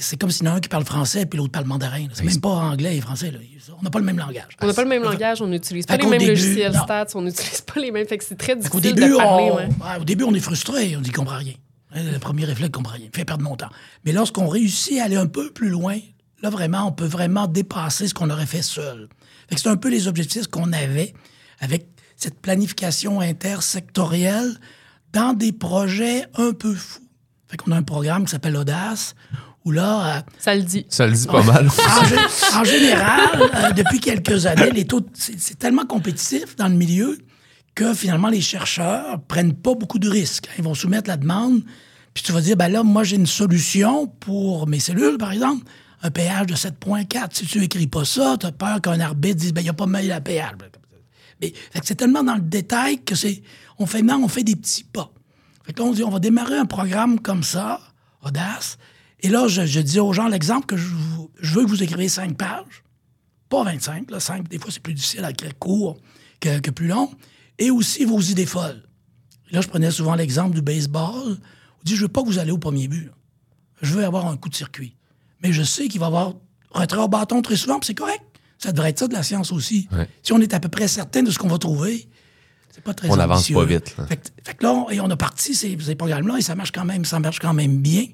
c'est 0.00 0.18
comme 0.20 0.30
s'il 0.30 0.46
y 0.46 0.48
en 0.48 0.52
a 0.52 0.56
un 0.56 0.60
qui 0.60 0.68
parle 0.68 0.84
français 0.84 1.26
puis 1.26 1.36
l'autre 1.38 1.50
parle 1.52 1.66
mandarin. 1.66 2.06
C'est 2.12 2.22
même 2.24 2.40
pas 2.40 2.48
anglais 2.50 2.96
et 2.96 3.00
français. 3.00 3.30
là. 3.32 3.38
On 3.78 3.82
n'a 3.82 3.90
pas 3.90 3.98
le 3.98 4.04
même 4.04 4.18
langage. 4.18 4.56
On 4.60 4.66
n'a 4.66 4.74
pas 4.74 4.82
le 4.82 4.88
même 4.88 5.02
langage, 5.02 5.42
on 5.42 5.46
n'utilise 5.48 5.86
pas 5.86 5.96
Fait 5.96 6.02
les 6.02 6.08
mêmes 6.08 6.18
début, 6.20 6.30
logiciels 6.32 6.72
non. 6.72 6.82
stats, 6.84 7.06
on 7.14 7.22
n'utilise 7.22 7.60
pas 7.62 7.80
les 7.80 7.90
mêmes. 7.90 8.06
Fait 8.06 8.18
que 8.18 8.24
c'est 8.24 8.36
très 8.38 8.54
difficile 8.54 8.70
qu'au 8.70 8.80
début, 8.80 9.00
de 9.10 9.16
parler. 9.16 9.50
on, 9.50 9.56
ouais. 9.56 9.64
ouais, 9.66 10.00
au 10.00 10.04
début, 10.04 10.24
on 10.24 10.34
est 10.34 10.40
frustré, 10.40 10.96
on 10.96 11.00
dit 11.00 11.10
qu'on 11.10 11.22
comprend 11.24 11.38
rien. 11.38 11.54
Le 11.92 12.18
premier 12.18 12.44
réflexe, 12.44 12.70
qu'on 12.70 12.82
comprend 12.82 12.94
rien, 12.98 13.08
fait 13.12 13.24
perdre 13.24 13.42
mon 13.42 13.56
temps. 13.56 13.70
Mais 14.04 14.12
lorsqu'on 14.12 14.46
réussit 14.46 15.00
à 15.00 15.04
aller 15.04 15.16
un 15.16 15.26
peu 15.26 15.50
plus 15.50 15.70
loin, 15.70 15.98
là, 16.42 16.50
vraiment, 16.50 16.86
on 16.88 16.92
peut 16.92 17.06
vraiment 17.06 17.46
dépasser 17.46 18.08
ce 18.08 18.14
qu'on 18.14 18.30
aurait 18.30 18.46
fait 18.46 18.62
seul. 18.62 19.08
Fait 19.48 19.54
que 19.56 19.60
c'est 19.60 19.68
un 19.68 19.76
peu 19.76 19.88
les 19.90 20.08
objectifs 20.08 20.46
qu'on 20.46 20.72
avait 20.72 21.14
avec 21.60 21.86
cette 22.16 22.40
planification 22.40 23.20
intersectorielle 23.20 24.56
dans 25.12 25.32
des 25.34 25.52
projets 25.52 26.24
un 26.36 26.52
peu 26.52 26.74
fous. 26.74 27.00
Fait 27.48 27.56
qu'on 27.56 27.72
a 27.72 27.76
un 27.76 27.82
programme 27.82 28.24
qui 28.24 28.30
s'appelle 28.30 28.56
Audace, 28.56 29.14
où 29.64 29.72
là, 29.72 30.16
euh, 30.18 30.20
Ça 30.38 30.54
le 30.54 30.62
dit. 30.62 30.86
Ça 30.88 31.06
le 31.06 31.12
dit 31.12 31.26
pas 31.26 31.42
mal. 31.42 31.66
en, 31.66 32.02
gé- 32.04 32.56
en 32.60 32.64
général, 32.64 33.20
euh, 33.54 33.72
depuis 33.72 34.00
quelques 34.00 34.46
années, 34.46 34.70
les 34.70 34.86
taux, 34.86 35.00
de- 35.00 35.08
c'est 35.14 35.38
c'est 35.38 35.58
tellement 35.58 35.84
compétitif 35.84 36.56
dans 36.56 36.68
le 36.68 36.74
milieu 36.74 37.18
que 37.74 37.92
finalement, 37.94 38.28
les 38.28 38.40
chercheurs 38.40 39.20
prennent 39.28 39.52
pas 39.54 39.74
beaucoup 39.74 39.98
de 39.98 40.08
risques. 40.08 40.48
Ils 40.58 40.64
vont 40.64 40.74
soumettre 40.74 41.08
la 41.08 41.16
demande, 41.16 41.62
puis 42.14 42.22
tu 42.22 42.32
vas 42.32 42.40
dire, 42.40 42.56
ben 42.56 42.68
là, 42.68 42.82
moi, 42.82 43.04
j'ai 43.04 43.16
une 43.16 43.26
solution 43.26 44.06
pour 44.06 44.66
mes 44.68 44.80
cellules, 44.80 45.18
par 45.18 45.32
exemple, 45.32 45.64
un 46.02 46.10
pH 46.10 46.46
de 46.46 46.54
7.4. 46.54 47.28
Si 47.32 47.46
tu 47.46 47.62
écris 47.62 47.86
pas 47.86 48.04
ça, 48.04 48.36
tu 48.38 48.46
as 48.46 48.52
peur 48.52 48.80
qu'un 48.80 49.00
arbitre 49.00 49.36
dise, 49.36 49.52
ben 49.52 49.60
il 49.60 49.64
n'y 49.64 49.70
a 49.70 49.74
pas 49.74 49.86
meilleur 49.86 50.16
à 50.18 50.20
pH. 50.20 50.52
Mais 51.40 51.52
c'est 51.82 51.94
tellement 51.94 52.22
dans 52.22 52.34
le 52.34 52.40
détail 52.40 53.02
que 53.02 53.14
c'est. 53.14 53.42
On 53.78 53.86
fait 53.86 54.02
maintenant, 54.02 54.24
on 54.24 54.28
fait 54.28 54.44
des 54.44 54.56
petits 54.56 54.84
pas. 54.84 55.12
Fait 55.64 55.72
que 55.72 55.80
là, 55.80 55.86
on 55.86 55.92
dit, 55.92 56.02
on 56.02 56.10
va 56.10 56.18
démarrer 56.18 56.56
un 56.56 56.66
programme 56.66 57.20
comme 57.20 57.42
ça, 57.42 57.80
Audace. 58.22 58.78
Et 59.20 59.28
là, 59.28 59.48
je, 59.48 59.80
dis 59.80 60.00
aux 60.00 60.12
gens 60.12 60.28
l'exemple 60.28 60.66
que 60.66 60.76
je, 60.76 60.88
je 61.40 61.54
veux 61.54 61.64
que 61.64 61.68
vous 61.68 61.82
écrivez 61.82 62.08
cinq 62.08 62.36
pages. 62.36 62.82
Pas 63.48 63.64
25, 63.64 64.10
là, 64.10 64.20
5. 64.20 64.48
Des 64.48 64.58
fois, 64.58 64.70
c'est 64.70 64.80
plus 64.80 64.94
difficile 64.94 65.24
à 65.24 65.30
écrire 65.30 65.58
court 65.58 65.98
que, 66.38 66.70
plus 66.70 66.86
long. 66.86 67.10
Et 67.58 67.70
aussi 67.70 68.04
vos 68.04 68.20
idées 68.20 68.46
folles. 68.46 68.82
Là, 69.50 69.60
je 69.60 69.68
prenais 69.68 69.90
souvent 69.90 70.14
l'exemple 70.14 70.54
du 70.54 70.62
baseball. 70.62 71.36
On 71.36 71.82
dit, 71.84 71.96
je 71.96 72.02
veux 72.02 72.08
pas 72.08 72.22
que 72.22 72.26
vous 72.26 72.38
allez 72.38 72.52
au 72.52 72.58
premier 72.58 72.86
but. 72.86 73.10
Je 73.82 73.94
veux 73.94 74.04
avoir 74.04 74.28
un 74.28 74.36
coup 74.36 74.48
de 74.48 74.54
circuit. 74.54 74.96
Mais 75.42 75.52
je 75.52 75.62
sais 75.62 75.88
qu'il 75.88 76.00
va 76.00 76.06
y 76.06 76.08
avoir 76.08 76.34
retrait 76.70 77.00
au 77.00 77.08
bâton 77.08 77.42
très 77.42 77.56
souvent, 77.56 77.78
puis 77.78 77.86
c'est 77.86 77.94
correct. 77.94 78.22
Ça 78.58 78.72
devrait 78.72 78.90
être 78.90 78.98
ça 78.98 79.08
de 79.08 79.14
la 79.14 79.22
science 79.22 79.52
aussi. 79.52 79.88
Ouais. 79.92 80.08
Si 80.22 80.32
on 80.32 80.40
est 80.40 80.52
à 80.54 80.60
peu 80.60 80.68
près 80.68 80.86
certain 80.86 81.22
de 81.22 81.30
ce 81.30 81.38
qu'on 81.38 81.48
va 81.48 81.58
trouver, 81.58 82.08
c'est 82.70 82.84
pas 82.84 82.92
très 82.94 83.08
On 83.10 83.18
avance 83.18 83.50
pas 83.50 83.64
vite, 83.64 83.96
là. 83.96 84.06
Fait, 84.06 84.16
que- 84.16 84.28
fait 84.44 84.54
que 84.54 84.62
là, 84.64 84.72
on, 84.72 84.90
et 84.90 85.00
on 85.00 85.08
a 85.10 85.16
parti 85.16 85.54
ces, 85.54 85.76
ces 85.80 85.94
programmes-là 85.94 86.36
et 86.38 86.42
ça 86.42 86.54
marche 86.54 86.70
quand 86.72 86.84
même, 86.84 87.04
ça 87.04 87.18
marche 87.20 87.38
quand 87.38 87.54
même 87.54 87.78
bien. 87.80 88.04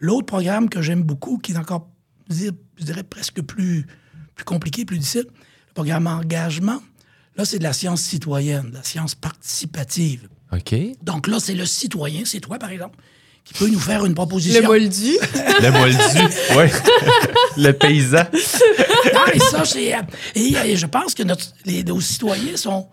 L'autre 0.00 0.26
programme 0.26 0.68
que 0.68 0.82
j'aime 0.82 1.02
beaucoup, 1.02 1.38
qui 1.38 1.52
est 1.52 1.56
encore, 1.56 1.88
je 2.28 2.34
dirais, 2.34 2.56
je 2.78 2.84
dirais 2.84 3.04
presque 3.04 3.40
plus, 3.42 3.86
plus 4.34 4.44
compliqué, 4.44 4.84
plus 4.84 4.98
difficile, 4.98 5.26
le 5.68 5.72
programme 5.74 6.08
engagement, 6.08 6.82
là, 7.36 7.44
c'est 7.44 7.58
de 7.60 7.62
la 7.64 7.72
science 7.72 8.02
citoyenne, 8.02 8.70
de 8.70 8.74
la 8.74 8.82
science 8.82 9.14
participative. 9.14 10.28
OK. 10.52 10.74
Donc 11.02 11.28
là, 11.28 11.38
c'est 11.40 11.54
le 11.54 11.64
citoyen, 11.64 12.22
c'est 12.24 12.40
toi, 12.40 12.58
par 12.58 12.70
exemple, 12.70 12.98
qui 13.44 13.54
peut 13.54 13.68
nous 13.68 13.80
faire 13.80 14.04
une 14.04 14.14
proposition. 14.14 14.60
Le 14.60 14.66
moldu. 14.66 15.18
Le 15.60 15.70
moldu. 15.70 15.96
ouais. 16.56 16.70
le 17.56 17.72
paysan. 17.72 18.24
Non, 19.14 19.20
et 19.32 19.38
ça, 19.40 19.64
c'est. 19.64 19.94
euh, 19.94 19.98
Et, 20.34 20.54
et 20.64 20.76
je 20.76 20.86
pense 20.86 21.14
que 21.14 21.22
notre, 21.22 21.44
les, 21.64 21.82
nos 21.84 22.00
citoyens 22.00 22.56
sont. 22.56 22.88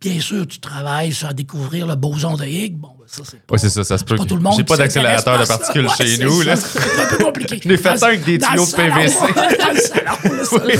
Bien 0.00 0.18
sûr, 0.20 0.48
tu 0.48 0.58
travailles 0.58 1.12
sur 1.12 1.28
à 1.28 1.32
découvrir 1.32 1.86
le 1.86 1.94
boson 1.94 2.34
de 2.36 2.44
Higgs. 2.44 2.74
Bon, 2.76 2.88
ben, 2.98 3.04
ça, 3.06 3.22
c'est 3.24 3.40
pas. 3.40 3.52
Ouais, 3.54 3.58
c'est 3.58 3.70
ça, 3.70 3.84
ça 3.84 3.98
se 3.98 4.04
peut. 4.04 4.16
pas 4.16 4.24
tout 4.24 4.34
le 4.34 4.42
monde. 4.42 4.54
J'ai 4.56 4.64
pas 4.64 4.76
d'accélérateur 4.76 5.38
de 5.40 5.46
particules 5.46 5.88
chez 5.96 6.18
nous, 6.18 6.40
c'est 6.40 6.48
là. 6.48 6.56
ça. 6.56 6.80
C'est 6.80 7.00
un 7.00 7.06
peu 7.16 7.24
compliqué. 7.24 7.60
Je 7.62 7.68
l'ai 7.68 7.76
fait 7.76 7.94
Dans- 7.94 8.06
avec 8.06 8.24
des 8.24 8.38
tuyaux 8.38 8.66
de 8.66 8.72
PVC. 8.72 9.14
dans 9.60 9.72
le 9.72 10.44
salon, 10.44 10.76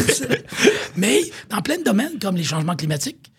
Mais 0.97 1.21
dans 1.51 1.61
plein 1.63 1.79
de 1.79 1.85
domaines, 1.85 2.19
comme 2.21 2.37
les 2.37 2.43
changements 2.45 2.75
climatiques, 2.75 3.31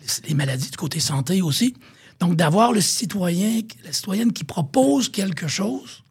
les- 0.00 0.28
les 0.28 0.34
maladies 0.34 0.70
du 0.70 0.76
côté 0.76 1.00
santé 1.00 1.42
aussi. 1.42 1.74
Donc, 2.22 2.36
d'avoir 2.36 2.70
le 2.70 2.80
citoyen, 2.80 3.62
la 3.84 3.92
citoyenne 3.92 4.32
qui 4.32 4.44
propose 4.44 5.08
quelque 5.08 5.48
chose. 5.48 6.04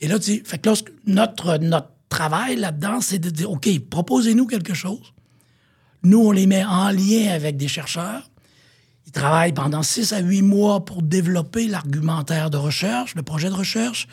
Et 0.00 0.08
là, 0.08 0.18
tu 0.18 0.32
dis, 0.32 0.42
fait 0.44 0.58
que- 0.58 0.68
notre, 1.06 1.58
notre 1.58 1.90
travail 2.08 2.56
là-dedans, 2.56 3.00
c'est 3.00 3.20
de 3.20 3.30
dire, 3.30 3.52
OK, 3.52 3.68
proposez-nous 3.88 4.48
quelque 4.48 4.74
chose. 4.74 5.14
Nous, 6.02 6.18
on 6.18 6.32
les 6.32 6.48
met 6.48 6.64
en 6.64 6.90
lien 6.90 7.30
avec 7.32 7.56
des 7.56 7.68
chercheurs. 7.68 8.28
Ils 9.06 9.12
travaillent 9.12 9.52
pendant 9.52 9.84
six 9.84 10.12
à 10.12 10.18
huit 10.18 10.42
mois 10.42 10.84
pour 10.84 11.04
développer 11.04 11.68
l'argumentaire 11.68 12.50
de 12.50 12.56
recherche, 12.56 13.14
le 13.14 13.22
projet 13.22 13.48
de 13.48 13.54
recherche. 13.54 14.08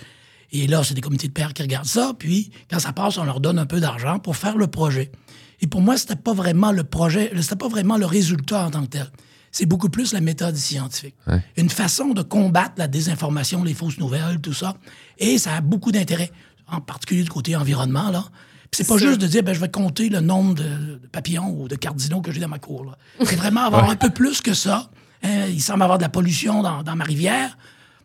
Et 0.51 0.67
là, 0.67 0.83
c'est 0.83 0.93
des 0.93 1.01
comités 1.01 1.27
de 1.27 1.33
pairs 1.33 1.55
qui 1.55 1.63
regardent 1.63 1.87
ça. 1.87 2.13
Puis, 2.19 2.51
quand 2.69 2.77
ça 2.77 2.93
passe, 2.93 3.17
on 3.17 3.23
leur 3.23 3.39
donne 3.39 3.57
un 3.57 3.65
peu 3.65 3.79
d'argent 3.79 4.19
pour 4.19 4.35
faire 4.35 4.57
le 4.57 4.67
projet. 4.67 5.11
Et 5.59 5.65
pour 5.65 5.81
moi, 5.81 5.97
c'était 5.97 6.15
pas 6.15 6.33
vraiment 6.33 6.71
le 6.71 6.83
projet, 6.83 7.31
c'était 7.41 7.55
pas 7.55 7.67
vraiment 7.67 7.97
le 7.97 8.05
résultat 8.05 8.67
en 8.67 8.69
tant 8.69 8.83
que 8.83 8.89
tel. 8.89 9.11
C'est 9.51 9.65
beaucoup 9.65 9.89
plus 9.89 10.13
la 10.13 10.21
méthode 10.21 10.55
scientifique. 10.55 11.15
Une 11.57 11.69
façon 11.69 12.09
de 12.09 12.21
combattre 12.21 12.73
la 12.77 12.87
désinformation, 12.87 13.63
les 13.63 13.73
fausses 13.73 13.97
nouvelles, 13.99 14.39
tout 14.41 14.53
ça. 14.53 14.75
Et 15.17 15.37
ça 15.37 15.55
a 15.55 15.61
beaucoup 15.61 15.91
d'intérêt, 15.91 16.31
en 16.71 16.79
particulier 16.81 17.23
du 17.23 17.29
côté 17.29 17.55
environnement, 17.55 18.09
là. 18.11 18.23
Puis 18.71 18.83
c'est 18.83 18.87
pas 18.87 18.97
juste 18.97 19.19
de 19.19 19.27
dire, 19.27 19.43
ben, 19.43 19.53
je 19.53 19.59
vais 19.59 19.67
compter 19.69 20.07
le 20.07 20.21
nombre 20.21 20.53
de, 20.55 20.63
de 20.63 21.07
papillons 21.11 21.49
ou 21.59 21.67
de 21.67 21.75
cardinaux 21.75 22.21
que 22.21 22.31
j'ai 22.31 22.39
dans 22.39 22.47
ma 22.47 22.59
cour. 22.59 22.85
là. 22.85 22.97
C'est 23.25 23.35
vraiment 23.35 23.65
avoir 23.65 23.89
un 23.89 23.97
peu 23.97 24.09
plus 24.11 24.39
que 24.39 24.53
ça. 24.53 24.89
Hein, 25.23 25.47
il 25.49 25.61
semble 25.61 25.83
avoir 25.83 25.97
de 25.97 26.03
la 26.03 26.09
pollution 26.09 26.63
dans, 26.63 26.81
dans 26.81 26.95
ma 26.95 27.03
rivière. 27.03 27.57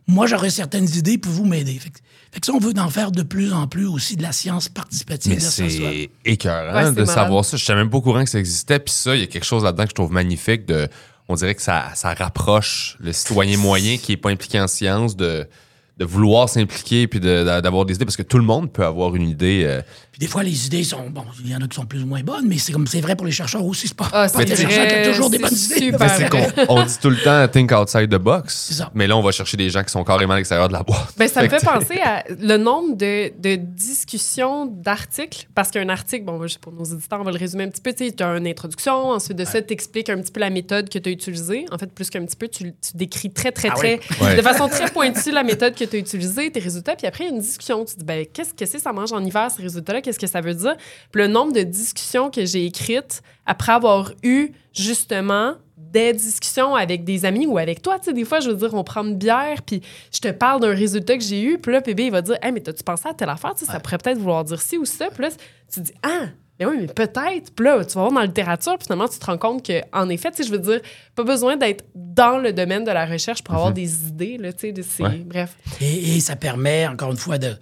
Moi, 0.08 0.26
j'aurais 0.26 0.50
certaines 0.50 0.88
idées 0.96 1.18
pour 1.18 1.30
vous 1.30 1.44
m'aider. 1.44 1.78
Fait, 1.78 1.90
que- 1.90 1.98
fait 2.32 2.40
que 2.40 2.46
ça, 2.46 2.52
on 2.52 2.58
veut 2.58 2.72
en 2.78 2.90
faire 2.90 3.12
de 3.12 3.22
plus 3.22 3.52
en 3.52 3.68
plus 3.68 3.86
aussi 3.86 4.16
de 4.16 4.22
la 4.22 4.32
science 4.32 4.68
participative. 4.68 5.38
C'est 5.38 6.10
écœurant 6.24 6.74
Ouais, 6.86 6.92
de 6.92 7.04
savoir 7.04 7.44
ça. 7.44 7.56
Je 7.56 7.64
savais 7.64 7.80
même 7.82 7.90
pas 7.90 7.98
au 7.98 8.02
courant 8.02 8.24
que 8.24 8.30
ça 8.30 8.40
existait. 8.40 8.80
Puis 8.80 8.92
ça, 8.92 9.14
il 9.14 9.20
y 9.20 9.24
a 9.24 9.28
quelque 9.28 9.46
chose 9.46 9.62
là-dedans 9.62 9.84
que 9.84 9.90
je 9.90 9.94
trouve 9.94 10.10
magnifique. 10.10 10.66
De, 10.66 10.88
on 11.28 11.34
dirait 11.34 11.54
que 11.54 11.62
ça, 11.62 11.90
ça 11.94 12.14
rapproche 12.14 12.96
le 13.00 13.12
citoyen 13.12 13.56
moyen 13.56 13.96
qui 13.96 14.12
est 14.12 14.16
pas 14.16 14.30
impliqué 14.30 14.60
en 14.60 14.68
science 14.68 15.16
de, 15.16 15.46
de 15.96 16.04
vouloir 16.04 16.48
s'impliquer 16.48 17.06
puis 17.06 17.20
de- 17.20 17.26
de- 17.44 17.60
d'avoir 17.60 17.84
des 17.86 17.94
idées. 17.94 18.04
Parce 18.04 18.16
que 18.16 18.22
tout 18.22 18.36
le 18.38 18.44
monde 18.44 18.70
peut 18.72 18.84
avoir 18.84 19.14
une 19.16 19.28
idée. 19.28 19.62
euh, 19.66 19.80
Puis 20.12 20.20
des 20.20 20.26
fois, 20.26 20.42
les 20.42 20.66
idées 20.66 20.84
sont. 20.84 21.08
Bon, 21.10 21.24
il 21.44 21.50
y 21.50 21.56
en 21.56 21.60
a 21.62 21.66
qui 21.68 21.74
sont 21.76 21.86
plus 21.86 22.02
ou 22.02 22.06
moins 22.06 22.22
bonnes, 22.22 22.46
mais 22.46 22.58
c'est 22.58 22.72
comme 22.72 22.86
c'est 22.86 23.00
vrai 23.00 23.16
pour 23.16 23.26
les 23.26 23.32
chercheurs 23.32 23.64
aussi. 23.64 23.88
C'est 23.88 23.96
pas, 23.96 24.08
Ah, 24.12 24.28
c'est 24.28 24.44
les 24.44 24.56
chercheurs 24.56 24.86
qui 24.88 24.94
ont 25.08 25.12
toujours 25.12 25.30
des 25.30 25.38
bonnes 25.38 25.52
idées. 25.54 25.92
qu'on 26.30 26.46
on 26.80 26.84
dit 26.84 26.98
tout 27.00 27.10
le 27.10 27.16
temps 27.22 27.46
think 27.48 27.72
outside 27.72 28.08
the 28.10 28.16
box. 28.18 28.72
Ça. 28.74 28.90
Mais 28.94 29.06
là, 29.06 29.16
on 29.16 29.22
va 29.22 29.30
chercher 29.32 29.56
des 29.56 29.70
gens 29.70 29.82
qui 29.82 29.90
sont 29.90 30.04
carrément 30.04 30.34
à 30.34 30.36
l'extérieur 30.36 30.68
de 30.68 30.72
la 30.74 30.82
boîte. 30.82 31.14
Ben, 31.16 31.28
ça 31.28 31.42
me 31.42 31.48
Fait 31.48 31.64
penser 31.64 31.98
à 32.02 32.24
le 32.28 32.56
nombre 32.58 32.94
de, 32.96 33.32
de 33.40 33.56
discussions 33.56 34.66
d'articles. 34.66 35.46
Parce 35.54 35.70
qu'un 35.70 35.88
article, 35.88 36.24
bon, 36.24 36.40
pour 36.60 36.72
nos 36.72 36.84
éditeurs, 36.84 37.20
on 37.20 37.24
va 37.24 37.32
le 37.32 37.38
résumer 37.38 37.64
un 37.64 37.68
petit 37.68 37.80
peu. 37.80 37.92
Tu 37.94 38.22
as 38.22 38.26
une 38.36 38.46
introduction, 38.46 39.10
ensuite 39.10 39.36
de 39.38 39.44
ça, 39.44 39.62
tu 39.62 39.72
expliques 39.72 40.10
un 40.10 40.18
petit 40.20 40.32
peu 40.32 40.40
la 40.40 40.50
méthode 40.50 40.88
que 40.88 40.98
tu 40.98 41.08
as 41.08 41.12
utilisée. 41.12 41.64
En 41.72 41.78
fait, 41.78 41.90
plus 41.92 42.10
qu'un 42.10 42.24
petit 42.24 42.36
peu, 42.36 42.48
tu, 42.48 42.72
tu 42.72 42.96
décris 42.96 43.30
très, 43.30 43.52
très, 43.52 43.68
Ah 43.70 43.74
très, 43.74 44.00
oui? 44.20 44.26
Ouais. 44.26 44.36
de 44.36 44.42
façon 44.42 44.68
très 44.68 44.90
pointue 44.90 45.30
la 45.32 45.42
méthode 45.42 45.74
que 45.74 45.84
tu 45.86 45.96
as 45.96 45.98
utilisée, 45.98 46.50
tes 46.50 46.60
résultats. 46.60 46.96
Puis 46.96 47.06
après, 47.06 47.24
il 47.24 47.26
y 47.28 47.30
a 47.30 47.34
une 47.34 47.40
discussion. 47.40 47.84
Tu 47.84 47.94
te 47.94 48.00
dis, 48.00 48.04
ben, 48.04 48.26
qu'est-ce 48.26 48.54
que 48.54 48.66
c'est, 48.66 48.78
ça 48.78 48.92
mange 48.92 49.12
en 49.12 49.24
hiver, 49.24 49.50
ces 49.50 49.62
résultats-là? 49.62 50.02
Qu'est-ce 50.02 50.18
que 50.18 50.26
ça 50.26 50.40
veut 50.40 50.54
dire? 50.54 50.76
Puis 51.12 51.22
le 51.22 51.28
nombre 51.28 51.52
de 51.52 51.62
discussions 51.62 52.30
que 52.30 52.44
j'ai 52.44 52.66
écrites 52.66 53.22
après 53.46 53.72
avoir 53.72 54.12
eu, 54.22 54.52
justement, 54.74 55.54
des 55.76 56.12
discussions 56.12 56.74
avec 56.74 57.04
des 57.04 57.24
amis 57.24 57.46
ou 57.46 57.58
avec 57.58 57.82
toi. 57.82 57.98
Tu 57.98 58.06
sais, 58.06 58.12
des 58.12 58.24
fois, 58.24 58.40
je 58.40 58.50
veux 58.50 58.56
dire, 58.56 58.74
on 58.74 58.84
prend 58.84 59.04
une 59.04 59.16
bière, 59.16 59.62
puis 59.62 59.82
je 60.12 60.20
te 60.20 60.28
parle 60.28 60.60
d'un 60.60 60.74
résultat 60.74 61.16
que 61.16 61.24
j'ai 61.24 61.42
eu, 61.42 61.58
puis 61.58 61.72
là, 61.72 61.80
PB, 61.80 62.06
il 62.06 62.10
va 62.10 62.22
dire 62.22 62.36
Hey, 62.42 62.52
mais 62.52 62.60
t'as-tu 62.60 62.82
pensé 62.82 63.08
à 63.08 63.14
telle 63.14 63.28
affaire 63.28 63.54
Tu 63.54 63.64
sais, 63.64 63.72
Ça 63.72 63.80
pourrait 63.80 63.98
peut-être 63.98 64.18
vouloir 64.18 64.44
dire 64.44 64.60
ci 64.60 64.78
ou 64.78 64.84
ça. 64.84 65.08
Puis 65.10 65.22
là, 65.22 65.30
tu 65.30 65.80
te 65.80 65.86
dis 65.86 65.94
Ah, 66.02 66.26
mais 66.58 66.66
oui, 66.66 66.76
mais 66.80 66.86
peut-être. 66.86 67.54
Puis 67.54 67.64
là, 67.64 67.84
tu 67.84 67.94
vas 67.94 68.02
voir 68.02 68.12
dans 68.12 68.20
la 68.20 68.26
littérature, 68.26 68.76
puis 68.78 68.84
finalement, 68.86 69.08
tu 69.08 69.18
te 69.18 69.26
rends 69.26 69.38
compte 69.38 69.66
qu'en 69.66 70.08
effet, 70.08 70.30
tu 70.30 70.38
sais, 70.38 70.44
je 70.44 70.52
veux 70.52 70.58
dire, 70.58 70.80
pas 71.14 71.24
besoin 71.24 71.56
d'être 71.56 71.84
dans 71.94 72.38
le 72.38 72.52
domaine 72.52 72.84
de 72.84 72.90
la 72.90 73.06
recherche 73.06 73.42
pour 73.42 73.54
avoir 73.54 73.72
des 73.72 74.08
idées, 74.08 74.38
là, 74.38 74.52
tu 74.52 74.60
sais, 74.60 74.72
de 74.72 74.82
ces... 74.82 75.02
Ouais. 75.02 75.22
Bref. 75.26 75.56
Et, 75.80 76.16
et 76.16 76.20
ça 76.20 76.36
permet, 76.36 76.86
encore 76.86 77.10
une 77.10 77.16
fois, 77.16 77.38
de 77.38 77.56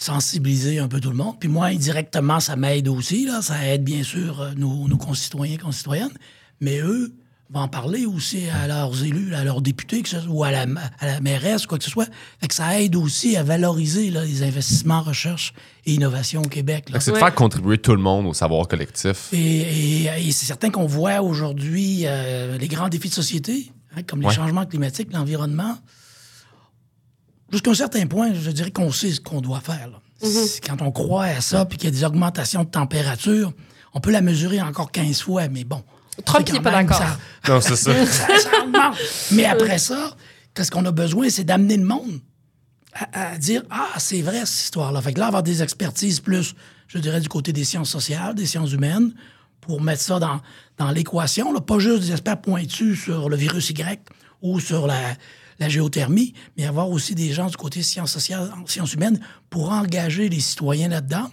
sensibiliser 0.00 0.78
un 0.78 0.88
peu 0.88 0.98
tout 0.98 1.10
le 1.10 1.16
monde. 1.16 1.38
Puis 1.38 1.48
moi, 1.48 1.66
indirectement, 1.66 2.40
ça 2.40 2.56
m'aide 2.56 2.88
aussi. 2.88 3.26
Là. 3.26 3.42
Ça 3.42 3.66
aide 3.66 3.84
bien 3.84 4.02
sûr 4.02 4.40
euh, 4.40 4.52
nos, 4.56 4.88
nos 4.88 4.96
concitoyens 4.96 5.54
et 5.54 5.58
concitoyennes. 5.58 6.14
Mais 6.60 6.80
eux 6.80 7.12
vont 7.52 7.60
en 7.60 7.68
parler 7.68 8.06
aussi 8.06 8.48
à 8.48 8.68
leurs 8.68 9.02
élus, 9.02 9.34
à 9.34 9.42
leurs 9.42 9.60
députés, 9.60 10.02
que 10.02 10.08
ce 10.08 10.20
soit, 10.20 10.30
ou 10.32 10.44
à 10.44 10.52
la, 10.52 10.66
à 11.00 11.06
la 11.06 11.20
mairesse, 11.20 11.66
quoi 11.66 11.78
que 11.78 11.84
ce 11.84 11.90
soit. 11.90 12.06
Fait 12.40 12.46
que 12.46 12.54
ça 12.54 12.80
aide 12.80 12.94
aussi 12.94 13.36
à 13.36 13.42
valoriser 13.42 14.10
là, 14.10 14.24
les 14.24 14.44
investissements 14.44 14.98
en 14.98 15.02
recherche 15.02 15.52
et 15.84 15.94
innovation 15.94 16.42
au 16.42 16.48
Québec. 16.48 16.86
C'est 17.00 17.06
de 17.10 17.14
Ouais. 17.14 17.18
faire 17.20 17.34
contribuer 17.34 17.78
tout 17.78 17.90
le 17.92 18.00
monde 18.00 18.26
au 18.26 18.34
savoir 18.34 18.68
collectif. 18.68 19.30
Et, 19.32 19.38
et- 19.38 20.28
et 20.28 20.32
c'est 20.32 20.46
certain 20.46 20.70
qu'on 20.70 20.86
voit 20.86 21.22
aujourd'hui 21.22 22.02
euh, 22.04 22.56
les 22.56 22.68
grands 22.68 22.88
défis 22.88 23.08
de 23.08 23.14
société, 23.14 23.72
hein, 23.96 24.02
comme 24.06 24.20
les 24.20 24.28
Ouais. 24.28 24.34
changements 24.34 24.66
climatiques, 24.66 25.12
l'environnement. 25.12 25.76
jusqu'à 27.50 27.70
un 27.72 27.74
certain 27.74 28.06
point, 28.06 28.32
je 28.32 28.50
dirais 28.52 28.70
qu'on 28.70 28.92
sait 28.92 29.10
ce 29.10 29.20
qu'on 29.20 29.40
doit 29.40 29.60
faire. 29.60 30.00
C'est 30.22 30.64
Quand 30.64 30.82
on 30.82 30.92
croit 30.92 31.24
à 31.24 31.40
ça, 31.40 31.64
puis 31.64 31.78
qu'il 31.78 31.86
y 31.88 31.92
a 31.92 31.96
des 31.96 32.04
augmentations 32.04 32.62
de 32.62 32.68
température, 32.68 33.52
on 33.92 34.00
peut 34.00 34.12
la 34.12 34.20
mesurer 34.20 34.62
encore 34.62 34.92
15 34.92 35.20
fois, 35.22 35.48
mais 35.48 35.64
bon. 35.64 35.82
Trump, 36.24 36.46
pas 36.62 36.70
d'accord. 36.70 36.98
ça- 36.98 37.18
Non, 37.52 37.60
c'est 37.60 37.76
ça. 37.76 38.06
ça, 38.06 38.26
ça 38.38 38.50
augmente. 38.64 38.96
Mais 39.32 39.44
après 39.46 39.78
ça, 39.78 40.16
qu'est-ce 40.54 40.70
qu'on 40.70 40.84
a 40.84 40.92
besoin, 40.92 41.28
c'est 41.30 41.44
d'amener 41.44 41.76
le 41.76 41.84
monde 41.84 42.20
à, 42.92 43.30
à 43.32 43.38
dire 43.38 43.62
Ah, 43.70 43.88
c'est 43.98 44.20
vrai 44.22 44.40
cette 44.44 44.60
histoire-là. 44.64 45.00
Fait 45.00 45.12
que 45.12 45.20
là, 45.20 45.26
avoir 45.28 45.42
des 45.42 45.62
expertises 45.62 46.20
plus, 46.20 46.54
je 46.88 46.98
dirais, 46.98 47.20
du 47.20 47.28
côté 47.28 47.52
des 47.52 47.64
sciences 47.64 47.90
sociales, 47.90 48.34
des 48.34 48.46
sciences 48.46 48.72
humaines, 48.72 49.14
pour 49.60 49.80
mettre 49.80 50.02
ça 50.02 50.18
dans, 50.18 50.40
dans 50.78 50.90
l'équation. 50.90 51.52
là. 51.52 51.60
Pas 51.60 51.78
juste 51.78 52.00
des 52.02 52.10
experts 52.12 52.40
pointus 52.40 53.00
sur 53.02 53.28
le 53.28 53.36
virus 53.36 53.70
Y 53.70 54.00
ou 54.42 54.58
sur 54.58 54.86
la, 54.86 54.98
la 55.58 55.68
géothermie, 55.68 56.32
mais 56.56 56.66
avoir 56.66 56.88
aussi 56.90 57.14
des 57.14 57.32
gens 57.32 57.46
du 57.46 57.56
côté 57.56 57.82
sciences 57.82 58.10
sociales, 58.12 58.50
sciences 58.66 58.94
humaines 58.94 59.20
pour 59.50 59.70
engager 59.70 60.28
les 60.28 60.40
citoyens 60.40 60.88
là-dedans. 60.88 61.30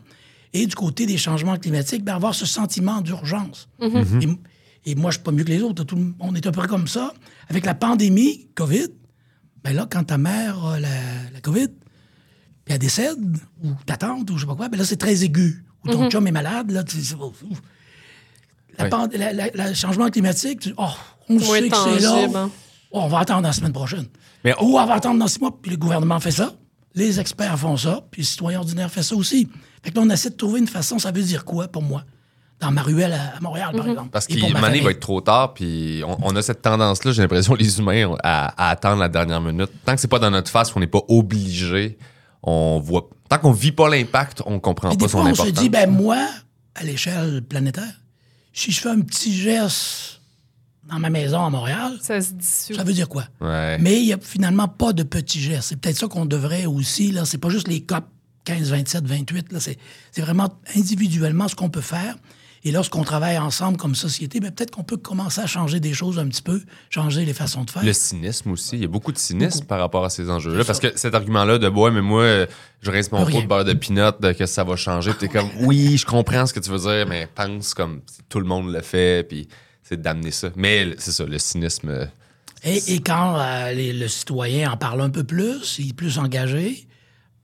Et 0.54 0.66
du 0.68 0.76
côté 0.76 1.06
des 1.06 1.18
changements 1.18 1.58
climatiques, 1.58 2.04
ben, 2.04 2.16
avoir 2.16 2.34
ce 2.36 2.46
sentiment 2.46 3.02
d'urgence. 3.02 3.68
Et, 4.22 4.28
et 4.90 4.96
moi, 4.96 5.12
je 5.12 5.18
suis 5.18 5.24
pas 5.24 5.32
mieux 5.32 5.44
que 5.44 5.50
les 5.50 5.62
autres. 5.62 5.84
Tout 5.84 5.96
le- 5.96 6.14
on 6.20 6.34
est 6.36 6.46
à 6.46 6.52
peu 6.52 6.60
près 6.60 6.68
comme 6.68 6.88
ça. 6.88 7.14
Avec 7.50 7.66
la 7.66 7.74
pandémie, 7.76 8.48
COVID, 8.56 8.88
ben 9.64 9.76
là, 9.76 9.88
quand 9.90 10.04
ta 10.04 10.18
mère 10.18 10.64
a 10.66 10.80
la, 10.80 10.90
la 11.34 11.42
COVID, 11.42 11.68
puis 11.68 12.74
elle 12.74 12.80
décède, 12.80 13.38
ou 13.64 13.70
ta 13.86 13.98
tante, 13.98 14.30
ou 14.32 14.36
je 14.38 14.42
sais 14.42 14.48
pas 14.48 14.56
quoi, 14.56 14.70
ben 14.70 14.78
là, 14.78 14.86
c'est 14.86 14.98
très 14.98 15.24
aigu. 15.24 15.64
Ou 15.86 15.90
ton 15.90 16.10
chum 16.10 16.26
est 16.28 16.32
malade, 16.32 16.72
là, 16.72 16.84
tu 16.84 16.98
ouf, 16.98 17.44
ouf. 17.50 17.62
La 18.78 18.84
Ouais. 18.86 18.90
pand- 18.90 19.12
la- 19.14 19.34
la- 19.34 19.50
la- 19.54 19.68
le 19.70 19.74
changement 19.74 20.10
climatique, 20.10 20.60
tu- 20.60 20.74
oh, 20.78 20.86
on 21.30 21.40
sait 21.40 21.70
que 21.70 21.76
c'est 21.76 22.00
là. 22.00 22.28
hein. 22.36 22.52
Oh, 22.92 23.02
on 23.02 23.08
va 23.08 23.20
attendre 23.20 23.42
la 23.44 23.54
semaine 23.54 23.74
prochaine. 23.74 24.06
Mais 24.44 24.54
Ou 24.62 24.78
on 24.78 24.86
va 24.86 24.94
attendre 24.94 25.20
dans 25.20 25.28
six 25.28 25.40
mois, 25.42 25.58
puis 25.62 25.72
le 25.72 25.78
gouvernement 25.78 26.20
fait 26.20 26.32
ça. 26.32 26.54
Les 26.96 27.20
experts 27.20 27.60
font 27.60 27.76
ça, 27.78 28.06
puis 28.12 28.22
le 28.22 28.26
citoyen 28.28 28.60
ordinaire 28.60 28.90
fait 28.92 29.04
ça 29.04 29.16
aussi. 29.16 29.48
Fait 29.84 29.92
que 29.92 29.96
là, 29.96 30.02
on 30.06 30.10
essaie 30.10 30.30
de 30.30 30.36
trouver 30.36 30.60
une 30.60 30.68
façon, 30.68 30.98
ça 31.00 31.12
veut 31.12 31.22
dire 31.22 31.44
quoi 31.46 31.68
pour 31.68 31.82
moi? 31.84 32.06
Dans 32.60 32.72
ma 32.72 32.82
ruelle 32.82 33.14
à, 33.14 33.40
Montréal, 33.40 33.70
par 33.76 33.88
exemple. 33.88 34.10
Parce 34.12 34.26
Et 34.30 34.34
qu'à 34.34 34.40
pour 34.40 34.50
un 34.50 34.54
ma 34.54 34.60
moment 34.60 34.68
donné, 34.70 34.80
il 34.80 34.84
va 34.84 34.90
être 34.92 35.00
trop 35.00 35.22
tard, 35.22 35.54
puis 35.54 36.02
on, 36.08 36.18
on 36.24 36.36
a 36.36 36.42
cette 36.42 36.64
tendance-là, 36.64 37.12
j'ai 37.12 37.22
l'impression, 37.22 37.54
les 37.54 37.78
humains, 37.78 38.16
à, 38.24 38.48
à 38.68 38.72
attendre 38.72 39.00
la 39.00 39.10
dernière 39.10 39.42
minute. 39.42 39.70
Tant 39.86 39.94
que 39.94 40.02
c'est 40.02 40.08
pas 40.08 40.18
dans 40.18 40.32
notre 40.32 40.50
face, 40.50 40.72
qu'on 40.72 40.80
n'est 40.80 40.88
pas 40.88 41.02
obligé, 41.08 42.00
on 42.42 42.80
voit. 42.80 43.10
Tant 43.30 43.38
qu'on 43.38 43.52
vit 43.52 43.72
pas 43.72 43.90
l'impact, 43.90 44.42
on 44.48 44.60
comprend 44.60 44.90
Et 44.90 44.98
pas 44.98 45.06
des 45.06 45.08
fois, 45.12 45.22
son 45.22 45.28
on 45.28 45.30
importance. 45.30 45.48
se 45.56 45.62
dit, 45.62 45.70
ben 45.70 45.88
moi, 45.90 46.18
à 46.74 46.84
l'échelle 46.84 47.44
planétaire, 47.44 48.02
si 48.54 48.72
je 48.72 48.82
fais 48.82 48.90
un 48.90 49.02
petit 49.02 49.38
geste 49.38 50.22
dans 50.90 50.98
ma 50.98 51.10
maison 51.12 51.46
à 51.46 51.50
Montréal, 51.52 51.98
Ça 52.02 52.20
se 52.22 52.32
dissout. 52.34 52.74
ça 52.74 52.84
veut 52.84 52.94
dire 52.94 53.08
quoi? 53.10 53.26
Ouais. 53.42 53.78
Mais 53.80 54.00
il 54.00 54.06
n'y 54.06 54.14
a 54.14 54.18
finalement 54.20 54.68
pas 54.68 54.94
de 54.94 55.04
petits 55.04 55.42
gestes. 55.42 55.70
C'est 55.70 55.80
peut-être 55.80 55.98
ça 55.98 56.08
qu'on 56.08 56.26
devrait 56.26 56.66
aussi. 56.66 57.12
Là, 57.12 57.26
c'est 57.26 57.38
pas 57.38 57.50
juste 57.50 57.68
les 57.68 57.82
COP 57.82 58.06
15, 58.46 58.72
27, 58.72 59.06
28. 59.06 59.52
Là, 59.52 59.60
c'est, 59.60 59.78
c'est 60.12 60.22
vraiment 60.22 60.50
individuellement 60.76 61.48
ce 61.50 61.56
qu'on 61.56 61.70
peut 61.70 61.82
faire. 61.82 62.16
Et 62.68 62.72
lorsqu'on 62.72 63.04
travaille 63.04 63.38
ensemble 63.38 63.78
comme 63.78 63.96
société, 63.96 64.40
ben, 64.42 64.52
peut-être 64.52 64.72
qu'on 64.72 64.84
peut 64.84 64.98
commencer 64.98 65.40
à 65.40 65.48
changer 65.48 65.80
des 65.80 65.94
choses 65.94 66.20
un 66.20 66.28
petit 66.28 66.42
peu, 66.42 66.62
changer 66.90 67.24
les 67.24 67.34
façons 67.34 67.64
de 67.64 67.70
faire. 67.70 67.84
Le 67.84 67.94
cynisme 67.94 68.52
aussi. 68.52 68.76
Il 68.76 68.82
y 68.82 68.86
a 68.86 68.90
beaucoup 68.90 69.14
de 69.14 69.18
cynisme 69.18 69.66
par 69.66 69.80
rapport 69.80 70.04
à 70.04 70.10
ces 70.10 70.30
enjeux-là. 70.30 70.66
Parce 70.66 70.80
que 70.82 70.88
cet 70.98 71.16
argument-là 71.16 71.60
de, 71.60 71.68
ouais, 71.70 71.92
mais 71.92 72.02
moi, 72.02 72.46
je 72.82 72.92
rince 72.92 73.10
mon 73.12 73.26
pot 73.26 73.42
de 73.42 73.48
beurre 73.48 73.64
de 73.64 73.72
pinot, 73.74 74.12
de 74.20 74.34
que 74.34 74.46
ça 74.46 74.66
va 74.66 74.76
changer. 74.76 75.12
Puis 75.12 75.28
t'es 75.30 75.40
comme, 75.40 75.50
oui, 75.62 75.96
je 75.98 76.06
comprends 76.06 76.46
ce 76.46 76.54
que 76.54 76.60
tu 76.60 76.70
veux 76.70 76.80
dire, 76.80 77.06
mais 77.08 77.28
pense 77.34 77.74
comme 77.74 78.02
tout 78.28 78.40
le 78.40 78.46
monde 78.46 78.72
le 78.74 78.82
fait, 78.82 79.24
puis 79.28 79.48
c'est 79.84 80.02
d'amener 80.02 80.32
ça. 80.32 80.50
Mais 80.58 80.94
c'est 80.98 81.12
ça, 81.14 81.24
le 81.24 81.40
cynisme. 81.40 82.10
Et, 82.64 82.96
et 82.96 83.00
quand 83.00 83.38
euh, 83.40 83.72
les- 83.72 83.94
le 83.94 84.08
citoyen 84.08 84.72
en 84.72 84.78
parle 84.78 85.02
un 85.02 85.10
peu 85.10 85.24
plus, 85.24 85.78
il 85.80 85.90
est 85.90 85.94
plus 85.94 86.18
engagé, 86.18 86.87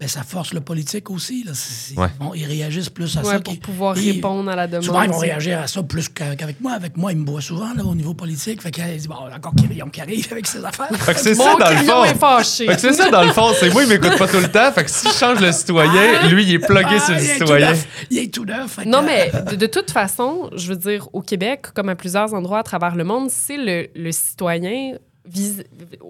ben, 0.04 0.10
ça 0.10 0.24
force 0.24 0.54
le 0.54 0.60
politique 0.60 1.10
aussi. 1.10 1.44
Là. 1.46 1.52
C'est- 1.54 1.94
c'est- 1.94 2.00
Ouais. 2.00 2.08
bon, 2.20 2.34
ils 2.36 2.46
réagissent 2.46 2.90
plus 2.90 3.16
à 3.18 3.22
Ouais, 3.22 3.32
ça. 3.36 3.40
pour 3.40 3.58
pouvoir 3.60 3.98
ils- 3.98 4.12
répondre 4.12 4.50
à 4.52 4.56
la 4.58 4.68
demande. 4.68 4.84
Souvent, 4.84 5.02
ils 5.04 5.10
vont 5.10 5.18
réagir 5.18 5.60
à 5.62 5.68
ça 5.68 5.82
plus 5.82 6.10
qu'a- 6.10 6.36
qu'avec 6.36 6.60
moi. 6.60 6.74
Avec 6.74 6.98
moi, 6.98 7.14
ils 7.14 7.18
me 7.18 7.26
voient 7.26 7.40
souvent 7.42 7.74
là, 7.74 7.86
au 7.86 7.96
niveau 7.96 8.14
politique. 8.14 8.62
Fait 8.62 8.70
qu'ils 8.72 8.84
disent, 8.86 9.08
bon, 9.08 9.16
encore 9.16 9.54
qui 9.92 10.02
arrive 10.02 10.28
avec 10.32 10.46
ses 10.48 10.64
affaires. 10.66 10.90
Fait 10.94 11.14
que 11.14 11.20
c'est 11.22 11.36
ça, 11.36 11.56
dans 11.58 11.70
le 11.70 11.78
fond. 11.78 12.04
est 12.04 12.16
fâché. 12.16 12.66
Fait 12.68 12.76
que 12.76 12.82
c'est 12.82 12.94
ça, 12.94 13.10
dans 13.10 13.24
le 13.24 13.32
fond. 13.32 13.52
C'est 13.58 13.72
moi, 13.72 13.84
il 13.84 13.90
m'écoute 13.90 14.18
pas 14.18 14.28
tout 14.28 14.40
le 14.42 14.52
temps. 14.52 14.72
Fait 14.74 14.84
que 14.84 14.92
si 14.92 15.08
je 15.08 15.14
change 15.14 15.40
le 15.40 15.52
citoyen, 15.54 16.28
lui, 16.30 16.44
il 16.44 16.54
est 16.56 16.60
plugué 16.60 16.84
Ah, 16.98 17.00
sur 17.00 17.14
le 17.16 17.22
il 17.22 17.28
citoyen. 17.28 17.70
neuf. 17.70 17.88
Il 18.10 18.18
est 18.18 18.34
tout 18.34 18.44
neuf. 18.46 18.76
Que- 18.78 18.90
Non, 18.90 19.02
mais 19.04 19.32
de, 19.52 19.56
de 19.56 19.66
toute 19.68 19.90
façon, 19.92 20.50
je 20.56 20.68
veux 20.68 20.76
dire, 20.78 21.08
au 21.14 21.22
Québec, 21.22 21.68
comme 21.74 21.88
à 21.90 21.96
plusieurs 21.96 22.34
endroits 22.34 22.60
à 22.60 22.64
travers 22.64 22.96
le 22.96 23.04
monde, 23.06 23.30
c'est 23.30 23.58
le, 23.58 23.88
le 23.96 24.12
citoyen 24.12 24.96
vis- 25.26 25.64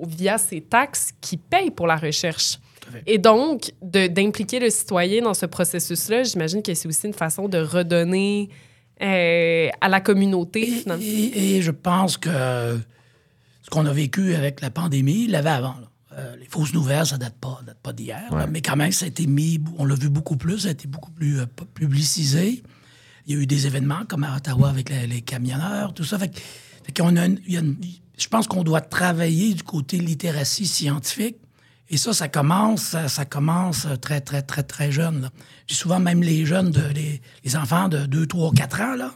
via 0.07 0.37
ses 0.39 0.61
taxes 0.61 1.09
qui 1.21 1.37
paye 1.37 1.69
pour 1.69 1.85
la 1.85 1.97
recherche. 1.97 2.57
Et 3.07 3.17
donc, 3.17 3.71
d'impliquer 3.81 4.59
le 4.59 4.69
citoyen 4.69 5.21
dans 5.23 5.33
ce 5.33 5.45
processus-là, 5.45 6.23
j'imagine 6.23 6.61
que 6.61 6.73
c'est 6.73 6.87
aussi 6.87 7.07
une 7.07 7.13
façon 7.13 7.47
de 7.47 7.57
redonner 7.57 8.49
euh, 9.01 9.69
à 9.81 9.89
la 9.89 9.99
communauté, 10.01 10.61
Et, 10.67 10.71
finalement. 10.81 11.03
et- 11.03 11.55
et 11.57 11.61
je 11.61 11.71
pense 11.71 12.17
que 12.17 12.29
ce 12.29 13.69
qu'on 13.69 13.85
a 13.85 13.93
vécu 13.93 14.35
avec 14.35 14.61
la 14.61 14.69
pandémie, 14.69 15.25
il 15.25 15.31
l'avait 15.31 15.49
avant. 15.49 15.75
là. 15.81 15.89
Euh, 16.15 16.35
les 16.39 16.45
fausses 16.45 16.73
nouvelles, 16.75 17.07
ça 17.07 17.17
date 17.17 17.33
pas, 17.41 17.59
date 17.65 17.79
pas 17.81 17.91
d'hier. 17.91 18.21
Mais 18.51 18.61
quand 18.61 18.75
même, 18.75 18.91
ça 18.91 19.05
a 19.05 19.07
été 19.07 19.25
mis, 19.25 19.59
on 19.79 19.85
l'a 19.85 19.95
vu 19.95 20.09
beaucoup 20.09 20.37
plus, 20.37 20.59
ça 20.59 20.67
a 20.67 20.71
été 20.71 20.87
beaucoup 20.87 21.09
plus 21.11 21.39
euh, 21.39 21.45
pu- 21.47 21.65
publicisé. 21.73 22.61
Il 23.25 23.33
y 23.35 23.39
a 23.39 23.41
eu 23.41 23.47
des 23.47 23.65
événements 23.65 24.03
comme 24.07 24.23
à 24.23 24.35
Ottawa 24.37 24.69
avec 24.69 24.91
les 25.09 25.21
camionneurs, 25.21 25.93
tout 25.95 26.03
ça. 26.03 26.19
Fait, 26.19 26.31
fait 26.83 26.91
qu'on 26.95 27.15
a 27.15 27.25
une- 27.25 27.39
une- 27.47 27.77
je 28.15 28.27
pense 28.27 28.47
qu'on 28.47 28.63
doit 28.63 28.81
travailler 28.81 29.55
du 29.55 29.63
côté 29.63 29.97
littératie 29.97 30.67
scientifique. 30.67 31.37
Et 31.93 31.97
ça, 31.97 32.11
ça 32.13 32.27
commence, 32.27 32.81
ça, 32.81 33.07
ça 33.07 33.23
commence 33.25 33.87
très, 34.01 34.19
très, 34.19 34.41
très, 34.41 34.63
très 34.63 34.91
jeune. 34.91 35.21
là. 35.21 35.29
J'ai 35.67 35.75
souvent 35.75 35.99
même 35.99 36.23
les 36.23 36.45
jeunes, 36.45 36.71
de, 36.71 36.81
les, 36.93 37.21
les 37.43 37.55
enfants 37.55 37.87
de 37.87 38.05
2, 38.05 38.25
3, 38.25 38.51
4 38.53 38.81
ans, 38.81 38.95
là, 38.95 39.11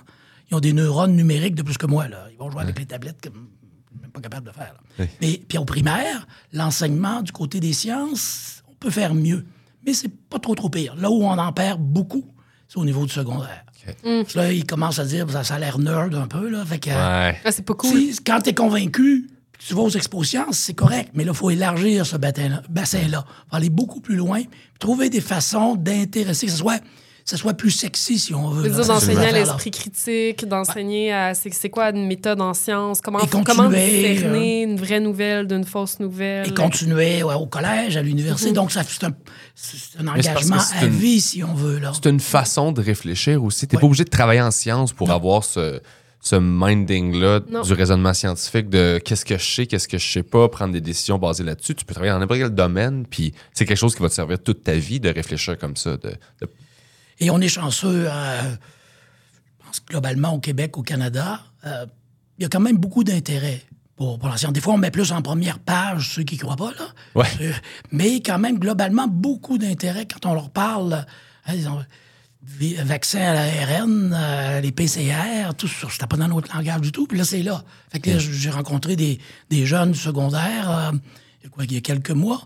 ils 0.49 0.55
ont 0.55 0.59
des 0.59 0.73
neurones 0.73 1.15
numériques 1.15 1.55
de 1.55 1.63
plus 1.63 1.77
que 1.77 1.87
moi. 1.87 2.07
Là. 2.07 2.27
Ils 2.31 2.37
vont 2.37 2.51
jouer 2.51 2.61
avec 2.61 2.77
les 2.79 2.85
tablettes 2.85 3.19
comme 3.21 3.33
je 3.33 3.95
suis 3.95 4.01
même 4.01 4.11
pas 4.11 4.21
capable 4.21 4.47
de 4.47 4.51
faire. 4.53 4.75
Mais 5.21 5.41
puis 5.47 5.57
au 5.57 5.65
primaire, 5.65 6.27
l'enseignement 6.53 7.21
du 7.23 7.31
côté 7.31 7.59
des 7.59 7.73
sciences, 7.73 8.63
on 8.69 8.73
peut 8.75 8.91
faire 8.91 9.13
mieux. 9.15 9.45
Mais 9.85 9.93
c'est 9.93 10.09
pas 10.09 10.37
trop, 10.39 10.53
trop 10.55 10.69
pire. 10.69 10.95
Là 10.95 11.09
où 11.09 11.23
on 11.23 11.37
en 11.37 11.51
perd 11.53 11.81
beaucoup, 11.81 12.25
c'est 12.67 12.77
au 12.77 12.85
niveau 12.85 13.05
du 13.05 13.11
secondaire. 13.11 13.63
Que 13.85 14.37
Là, 14.37 14.51
ils 14.53 14.65
commencent 14.65 14.99
à 14.99 15.05
dire, 15.05 15.29
ça, 15.31 15.43
ça 15.43 15.55
a 15.55 15.59
l'air 15.59 15.79
nerd 15.79 16.13
un 16.13 16.27
peu. 16.27 16.47
Là, 16.49 16.63
fait 16.65 16.77
que, 16.79 16.89
Ouais. 16.89 17.39
Ah, 17.43 17.51
c'est 17.51 17.65
pas 17.65 17.73
cool. 17.73 17.91
si- 17.97 18.19
quand 18.23 18.39
tu 18.41 18.49
es 18.49 18.53
convaincu, 18.53 19.29
tu 19.65 19.73
vas 19.73 19.81
aux 19.81 19.89
expos 19.89 20.27
sciences, 20.27 20.57
c'est 20.59 20.73
correct. 20.73 21.11
Mais 21.13 21.23
là, 21.23 21.31
il 21.33 21.37
faut 21.37 21.49
élargir 21.49 22.05
ce 22.05 22.15
bassin-là. 22.17 22.61
bassin-là. 22.69 23.25
faut 23.49 23.55
aller 23.55 23.69
beaucoup 23.69 23.99
plus 24.01 24.15
loin. 24.15 24.41
puis 24.41 24.49
trouver 24.79 25.09
des 25.09 25.21
façons 25.21 25.75
d'intéresser, 25.75 26.45
que 26.45 26.51
ce 26.51 26.57
soit, 26.59 26.77
que 26.79 27.31
ce 27.31 27.37
soit 27.37 27.53
plus 27.55 27.71
sexy, 27.71 28.19
si 28.19 28.33
on 28.33 28.49
veut. 28.49 28.63
Je 28.63 28.69
veux 28.69 28.77
là, 28.79 28.83
dire, 28.85 28.99
ces 29.01 29.07
d'enseigner 29.07 29.27
à 29.27 29.31
l'esprit 29.33 29.71
critique, 29.71 30.45
d'enseigner 30.47 31.11
à 31.11 31.33
c'est 31.33 31.53
c'est 31.53 31.69
quoi 31.69 31.89
une 31.89 32.07
méthode 32.07 32.39
en 32.39 32.53
sciences, 32.53 33.01
comment, 33.01 33.19
Et 33.19 33.27
comment 33.27 33.43
continuer, 33.43 34.13
discerner 34.13 34.61
une 34.63 34.77
vraie 34.77 34.99
nouvelle 35.01 35.45
d'une 35.47 35.65
fausse 35.65 35.99
nouvelle. 35.99 36.47
Et 36.47 36.53
continuer 36.53 37.23
ouais, 37.23 37.33
au 37.33 37.47
collège, 37.47 37.97
à 37.97 38.01
l'université. 38.01 38.53
Donc, 38.53 38.71
ça, 38.71 38.83
c'est 38.87 39.03
un, 39.03 39.11
c'est 39.55 39.99
un 39.99 40.03
Mhm. 40.03 40.09
engagement 40.09 40.57
à 40.79 40.85
une- 40.85 40.91
vie, 40.91 41.19
si 41.19 41.43
on 41.43 41.53
veut. 41.53 41.79
Là. 41.79 41.91
C'est 41.93 42.09
une 42.09 42.19
façon 42.21 42.71
de 42.71 42.79
réfléchir 42.81 43.43
aussi. 43.43 43.67
T'es 43.67 43.75
Ouais. 43.75 43.81
pas 43.81 43.87
obligé 43.87 44.05
de 44.05 44.09
travailler 44.09 44.41
en 44.41 44.51
sciences 44.51 44.93
pour 44.93 45.11
avoir 45.11 45.43
ce, 45.43 45.81
ce 46.19 46.36
minding-là 46.36 47.39
du 47.63 47.73
raisonnement 47.73 48.13
scientifique 48.13 48.69
de 48.69 48.99
qu'est-ce 49.03 49.23
que 49.23 49.38
je 49.38 49.45
sais, 49.56 49.65
qu'est-ce 49.67 49.88
que 49.88 49.97
je 49.97 50.12
sais 50.12 50.23
pas, 50.23 50.49
prendre 50.49 50.73
des 50.73 50.82
décisions 50.82 51.17
basées 51.17 51.43
là-dessus. 51.43 51.75
Tu 51.75 51.86
peux 51.86 51.93
travailler 51.93 52.12
dans 52.12 52.19
n'importe 52.19 52.39
quel 52.39 52.49
domaine, 52.56 53.06
puis 53.06 53.34
c'est 53.53 53.65
quelque 53.65 53.77
chose 53.77 53.95
qui 53.95 54.01
va 54.01 54.10
te 54.10 54.13
servir 54.13 54.41
toute 54.41 54.63
ta 54.63 54.73
vie 54.73 54.99
de 54.99 55.10
réfléchir 55.10 55.58
comme 55.58 55.75
ça. 55.77 55.91
De, 55.97 56.10
de- 56.41 56.49
Et 57.19 57.30
on 57.30 57.39
est 57.39 57.47
chanceux, 57.47 58.08
euh, 58.10 58.41
je 59.62 59.65
pense 59.65 59.80
que 59.80 59.86
globalement 59.91 60.34
au 60.34 60.39
Québec, 60.39 60.77
au 60.77 60.84
Canada, 60.84 61.39
euh, 61.65 61.86
il 62.38 62.43
y 62.43 62.45
a 62.45 62.49
quand 62.49 62.60
même 62.60 62.77
beaucoup 62.77 63.03
d'intérêt 63.03 63.62
pour, 63.95 64.19
pour 64.19 64.30
la 64.30 64.38
science. 64.38 64.53
Des 64.53 64.62
fois, 64.62 64.73
on 64.73 64.77
met 64.77 64.91
plus 64.91 65.12
en 65.12 65.21
première 65.21 65.60
page 65.60 66.13
ceux 66.15 66.23
qui 66.23 66.36
ne 66.36 66.41
croient 66.41 66.56
pas, 66.56 66.71
là. 66.71 66.88
Ouais. 67.15 67.25
Euh, 67.41 67.51
mais 67.91 68.21
quand 68.21 68.38
même, 68.39 68.60
globalement, 68.60 69.08
beaucoup 69.08 69.58
d'intérêt 69.58 70.06
quand 70.06 70.30
on 70.30 70.34
leur 70.34 70.49
parle. 70.49 71.06
hein, 71.45 71.53
ils 71.56 71.67
ont 71.69 71.77
vi- 71.77 71.86
vaccin 72.83 73.19
à 73.19 73.33
l'ARN, 73.33 74.15
euh, 74.17 74.62
les 74.62 74.71
PCR, 74.71 75.53
tout 75.57 75.67
ça. 75.67 75.88
C'était 75.91 76.07
pas 76.07 76.17
dans 76.17 76.27
notre 76.27 76.55
langage 76.55 76.81
du 76.81 76.91
tout. 76.91 77.05
Puis 77.07 77.17
là, 77.17 77.23
c'est 77.23 77.43
là. 77.43 77.63
Fait 77.91 77.99
que 77.99 78.10
là, 78.12 78.17
j'ai 78.19 78.49
rencontré 78.49 78.95
des, 78.95 79.19
des 79.49 79.65
jeunes 79.65 79.91
du 79.91 79.99
secondaire, 79.99 80.69
euh, 80.69 80.91
il 81.41 81.45
y 81.45 81.47
a 81.47 81.49
quoi, 81.49 81.63
il 81.65 81.73
y 81.73 81.77
a 81.77 81.81
quelques 81.81 82.12
mois. 82.12 82.41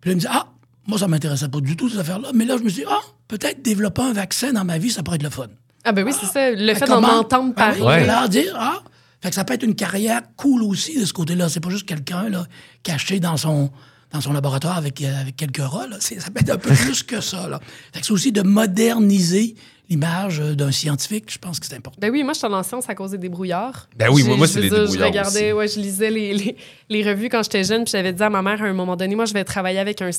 Puis 0.00 0.10
là, 0.10 0.12
ils 0.12 0.16
me 0.16 0.20
disent, 0.20 0.30
ah, 0.32 0.46
moi, 0.86 0.98
ça 0.98 1.08
m'intéressait 1.08 1.48
pas 1.48 1.60
du 1.60 1.76
tout, 1.76 1.88
ces 1.88 1.98
affaires-là. 1.98 2.30
Mais 2.34 2.44
là, 2.44 2.56
je 2.58 2.62
me 2.62 2.68
suis 2.68 2.82
dit, 2.82 2.88
ah, 2.90 3.00
peut-être 3.28 3.62
développer 3.62 4.02
un 4.02 4.12
vaccin 4.12 4.52
dans 4.52 4.64
ma 4.64 4.78
vie, 4.78 4.90
ça 4.90 5.02
pourrait 5.02 5.16
être 5.16 5.22
le 5.22 5.30
fun. 5.30 5.46
Ah 5.84 5.92
ben 5.92 6.04
oui, 6.04 6.12
c'est 6.18 6.26
ça. 6.26 6.50
Le 6.50 6.74
fait 6.74 6.86
d'en 6.86 7.02
entendre 7.02 7.48
Ben 7.48 7.54
parler. 7.54 7.80
oui, 7.80 7.86
Ouais. 7.86 8.06
Leur 8.06 8.28
dire, 8.28 8.54
ah, 8.58 8.82
fait 9.22 9.30
que 9.30 9.34
ça 9.34 9.44
peut 9.44 9.54
être 9.54 9.62
une 9.62 9.74
carrière 9.74 10.20
cool 10.36 10.62
aussi 10.62 10.98
de 10.98 11.04
ce 11.06 11.12
côté-là. 11.12 11.48
C'est 11.48 11.60
pas 11.60 11.70
juste 11.70 11.86
quelqu'un 11.86 12.28
là, 12.28 12.46
caché 12.82 13.20
dans 13.20 13.36
son, 13.36 13.70
dans 14.12 14.20
son 14.20 14.32
laboratoire 14.32 14.76
avec, 14.76 15.00
euh, 15.02 15.20
avec 15.20 15.36
quelques 15.36 15.58
rats. 15.62 15.86
là. 15.86 15.96
Ça 16.00 16.14
peut 16.30 16.40
être 16.40 16.50
un 16.50 16.58
peu 16.58 16.70
plus 16.74 17.02
que 17.02 17.20
ça. 17.20 17.48
Là. 17.48 17.60
Fait 17.92 18.00
que 18.00 18.06
c'est 18.06 18.12
aussi 18.12 18.32
de 18.32 18.42
moderniser 18.42 19.54
l'image 19.88 20.38
euh, 20.40 20.54
d'un 20.54 20.70
scientifique. 20.70 21.24
Je 21.32 21.38
pense 21.38 21.58
que 21.58 21.66
c'est 21.66 21.74
important. 21.74 21.98
Ben 22.00 22.10
oui, 22.12 22.22
moi, 22.22 22.32
je 22.32 22.38
suis 22.38 22.46
en 22.46 22.62
science 22.62 22.88
à 22.88 22.94
cause 22.94 23.10
des 23.10 23.18
débrouillards. 23.18 23.88
Ben 23.96 24.08
oui, 24.10 24.22
moi, 24.22 24.46
c'est 24.46 24.60
dire, 24.60 24.70
débrouillards 24.70 24.92
Je 24.92 25.08
regardais, 25.08 25.52
aussi. 25.52 25.58
ouais, 25.58 25.68
je 25.68 25.80
lisais 25.80 26.10
les, 26.10 26.32
les, 26.32 26.56
les 26.88 27.02
revues 27.10 27.28
quand 27.28 27.42
j'étais 27.42 27.64
jeune, 27.64 27.82
puis 27.84 27.90
j'avais 27.92 28.12
dit 28.12 28.22
à 28.22 28.30
ma 28.30 28.40
mère 28.42 28.62
à 28.62 28.66
un 28.66 28.72
moment 28.72 28.94
donné, 28.96 29.16
moi, 29.16 29.24
je 29.24 29.32
vais 29.32 29.42
travailler 29.44 29.80
avec 29.80 30.00
un 30.00 30.10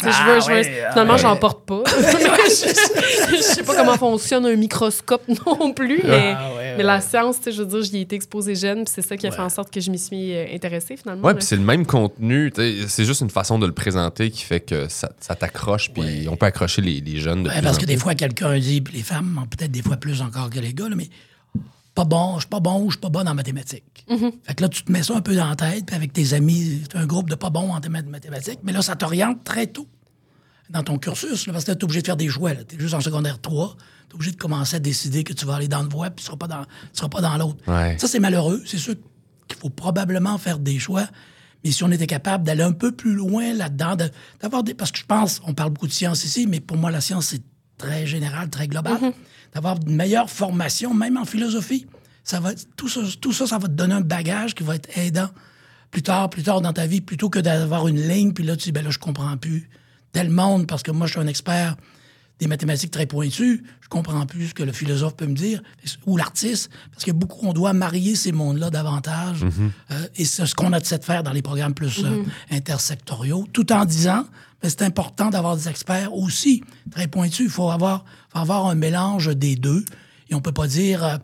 je 0.00 0.06
Ah 0.08 0.26
veux, 0.34 0.40
je 0.40 0.46
veux- 0.46 0.54
ouais, 0.54 0.82
ah 0.86 0.92
finalement, 0.92 1.12
ouais. 1.14 1.18
j'en 1.18 1.36
porte 1.36 1.66
pas. 1.66 1.82
je 1.86 3.23
sais 3.54 3.62
pas 3.62 3.74
comment 3.76 3.96
fonctionne 3.96 4.44
un 4.46 4.56
microscope 4.56 5.22
non 5.46 5.72
plus, 5.72 6.00
mais, 6.04 6.34
Ah 6.36 6.54
ouais, 6.56 6.74
mais 6.76 6.82
la 6.82 7.00
science, 7.00 7.36
je 7.46 7.62
veux 7.62 7.66
dire, 7.66 7.82
j'y 7.82 7.98
ai 7.98 8.00
été 8.02 8.16
exposée 8.16 8.54
jeune, 8.54 8.84
puis 8.84 8.92
c'est 8.94 9.02
ça 9.02 9.16
qui 9.16 9.26
a 9.26 9.30
fait 9.30 9.40
en 9.42 9.48
sorte 9.48 9.72
que 9.72 9.80
je 9.80 9.90
m'y 9.90 9.98
suis 9.98 10.34
euh, 10.34 10.46
intéressée 10.54 10.96
finalement. 10.96 11.26
Ouais, 11.28 11.34
puis 11.34 11.44
c'est 11.44 11.56
le 11.56 11.62
même 11.62 11.86
contenu. 11.86 12.52
C'est 12.88 13.04
juste 13.04 13.20
une 13.20 13.30
façon 13.30 13.58
de 13.58 13.66
le 13.66 13.72
présenter 13.72 14.30
qui 14.30 14.42
fait 14.42 14.60
que 14.60 14.88
ça, 14.88 15.12
ça 15.20 15.34
t'accroche, 15.34 15.90
puis 15.90 16.26
on 16.28 16.36
peut 16.36 16.46
accrocher 16.46 16.82
les, 16.82 17.00
les 17.00 17.18
jeunes 17.20 17.44
de 17.44 17.48
plus 17.50 17.60
parce 17.62 17.76
en 17.76 17.80
que 17.80 17.84
plus. 17.84 17.94
des 17.94 17.96
fois, 18.00 18.14
quelqu'un 18.14 18.58
dit, 18.58 18.80
puis 18.80 18.94
les 18.96 19.02
femmes, 19.02 19.44
peut-être 19.50 19.70
des 19.72 19.82
fois 19.82 19.96
plus 19.96 20.20
encore 20.22 20.50
que 20.50 20.58
les 20.60 20.74
gars, 20.74 20.88
là, 20.88 20.96
mais 20.96 21.08
pas 21.94 22.04
bon, 22.04 22.34
je 22.36 22.40
suis 22.40 22.48
pas 22.48 22.58
bon 22.60 22.80
ou 22.82 22.90
je 22.90 22.94
suis 22.96 23.00
pas 23.00 23.08
bonne 23.08 23.28
en 23.28 23.34
mathématiques. 23.34 23.84
Fait 24.42 24.54
que 24.54 24.62
là, 24.62 24.68
tu 24.68 24.82
te 24.82 24.90
mets 24.90 25.02
ça 25.04 25.14
un 25.16 25.20
peu 25.20 25.34
dans 25.36 25.48
la 25.48 25.54
tête, 25.54 25.86
puis 25.86 25.94
avec 25.94 26.12
tes 26.12 26.32
amis, 26.34 26.82
tu 26.90 26.96
un 26.96 27.06
groupe 27.06 27.30
de 27.30 27.36
pas 27.36 27.50
bons 27.50 27.70
en 27.72 27.80
thé- 27.80 27.88
mathématiques, 27.88 28.58
mais 28.64 28.72
là, 28.72 28.82
ça 28.82 28.96
t'oriente 28.96 29.44
très 29.44 29.68
tôt 29.68 29.86
dans 30.70 30.82
ton 30.82 30.98
cursus, 30.98 31.46
là, 31.46 31.52
parce 31.52 31.64
que 31.64 31.72
tu 31.72 31.78
es 31.78 31.84
obligé 31.84 32.00
de 32.00 32.06
faire 32.06 32.16
des 32.16 32.28
choix. 32.28 32.54
Tu 32.54 32.76
es 32.76 32.78
juste 32.78 32.94
en 32.94 33.00
secondaire 33.00 33.40
3, 33.40 33.76
tu 34.08 34.12
es 34.12 34.14
obligé 34.14 34.30
de 34.32 34.36
commencer 34.36 34.76
à 34.76 34.78
décider 34.78 35.22
que 35.24 35.32
tu 35.32 35.44
vas 35.44 35.56
aller 35.56 35.68
dans 35.68 35.82
une 35.82 35.88
voie, 35.88 36.10
puis 36.10 36.22
tu 36.22 36.24
seras 36.26 36.36
pas 36.36 36.46
dans, 36.48 36.64
tu 36.64 36.70
seras 36.94 37.08
pas 37.08 37.20
dans 37.20 37.36
l'autre. 37.36 37.58
Ouais. 37.66 37.96
Ça, 37.98 38.08
c'est 38.08 38.18
malheureux. 38.20 38.62
C'est 38.66 38.78
sûr 38.78 38.94
qu'il 39.48 39.58
faut 39.58 39.70
probablement 39.70 40.38
faire 40.38 40.58
des 40.58 40.78
choix. 40.78 41.06
Mais 41.64 41.70
si 41.70 41.82
on 41.84 41.90
était 41.90 42.06
capable 42.06 42.44
d'aller 42.44 42.62
un 42.62 42.72
peu 42.72 42.92
plus 42.92 43.14
loin 43.14 43.52
là-dedans, 43.54 43.96
de- 43.96 44.10
d'avoir 44.40 44.62
des. 44.64 44.74
Parce 44.74 44.90
que 44.92 44.98
je 44.98 45.06
pense, 45.06 45.40
on 45.46 45.54
parle 45.54 45.70
beaucoup 45.70 45.86
de 45.86 45.92
science 45.92 46.24
ici, 46.24 46.46
mais 46.46 46.60
pour 46.60 46.76
moi, 46.76 46.90
la 46.90 47.00
science, 47.00 47.26
c'est 47.26 47.42
très 47.78 48.06
général, 48.06 48.50
très 48.50 48.68
global. 48.68 48.98
D'avoir 49.54 49.76
une 49.86 49.94
meilleure 49.96 50.28
formation, 50.30 50.92
même 50.94 51.16
en 51.16 51.24
philosophie. 51.24 51.86
Ça 52.22 52.40
va, 52.40 52.52
être- 52.52 52.66
tout, 52.76 52.88
ça, 52.88 53.00
tout 53.20 53.32
ça, 53.32 53.46
ça 53.46 53.58
va 53.58 53.68
te 53.68 53.72
donner 53.72 53.94
un 53.94 54.00
bagage 54.00 54.54
qui 54.54 54.62
va 54.62 54.76
être 54.76 54.88
aidant 54.98 55.28
plus 55.90 56.02
tard, 56.02 56.28
plus 56.30 56.42
tard 56.42 56.60
dans 56.60 56.72
ta 56.72 56.86
vie, 56.86 57.00
plutôt 57.00 57.28
que 57.30 57.38
d'avoir 57.38 57.86
une 57.88 58.00
ligne, 58.08 58.32
puis 58.32 58.44
là, 58.44 58.56
tu 58.56 58.64
dis, 58.64 58.72
ben 58.72 58.82
là, 58.84 58.90
je 58.90 58.98
comprends 58.98 59.36
plus 59.36 59.68
tel 60.14 60.30
monde, 60.30 60.66
parce 60.66 60.82
que 60.82 60.90
moi, 60.92 61.06
je 61.06 61.12
suis 61.12 61.20
un 61.20 61.26
expert 61.26 61.76
des 62.40 62.46
mathématiques 62.48 62.90
très 62.90 63.06
pointues, 63.06 63.62
je 63.80 63.88
comprends 63.88 64.26
plus 64.26 64.48
ce 64.48 64.54
que 64.54 64.62
le 64.64 64.72
philosophe 64.72 65.14
peut 65.16 65.26
me 65.26 65.36
dire, 65.36 65.62
ou 66.06 66.16
l'artiste, 66.16 66.70
parce 66.92 67.04
que 67.04 67.12
beaucoup, 67.12 67.46
on 67.46 67.52
doit 67.52 67.72
marier 67.72 68.16
ces 68.16 68.32
mondes-là 68.32 68.70
davantage, 68.70 69.44
euh, 69.44 70.06
et 70.16 70.24
c'est 70.24 70.46
ce 70.46 70.54
qu'on 70.54 70.72
a 70.72 70.80
de 70.80 70.96
de 70.96 71.04
faire 71.04 71.22
dans 71.22 71.32
les 71.32 71.42
programmes 71.42 71.74
plus 71.74 72.04
euh, 72.04 72.24
intersectoriaux, 72.50 73.46
tout 73.52 73.72
en 73.72 73.84
disant, 73.84 74.24
ben, 74.60 74.68
c'est 74.68 74.82
important 74.82 75.30
d'avoir 75.30 75.56
des 75.56 75.68
experts 75.68 76.12
aussi 76.12 76.64
très 76.90 77.06
pointus. 77.06 77.46
Il 77.46 77.50
faut 77.50 77.70
avoir, 77.70 78.04
faut 78.30 78.38
avoir 78.40 78.66
un 78.66 78.74
mélange 78.74 79.28
des 79.36 79.54
deux, 79.56 79.84
et 80.30 80.34
on 80.34 80.40
peut 80.40 80.52
pas 80.52 80.66
dire... 80.66 81.04
euh, 81.04 81.18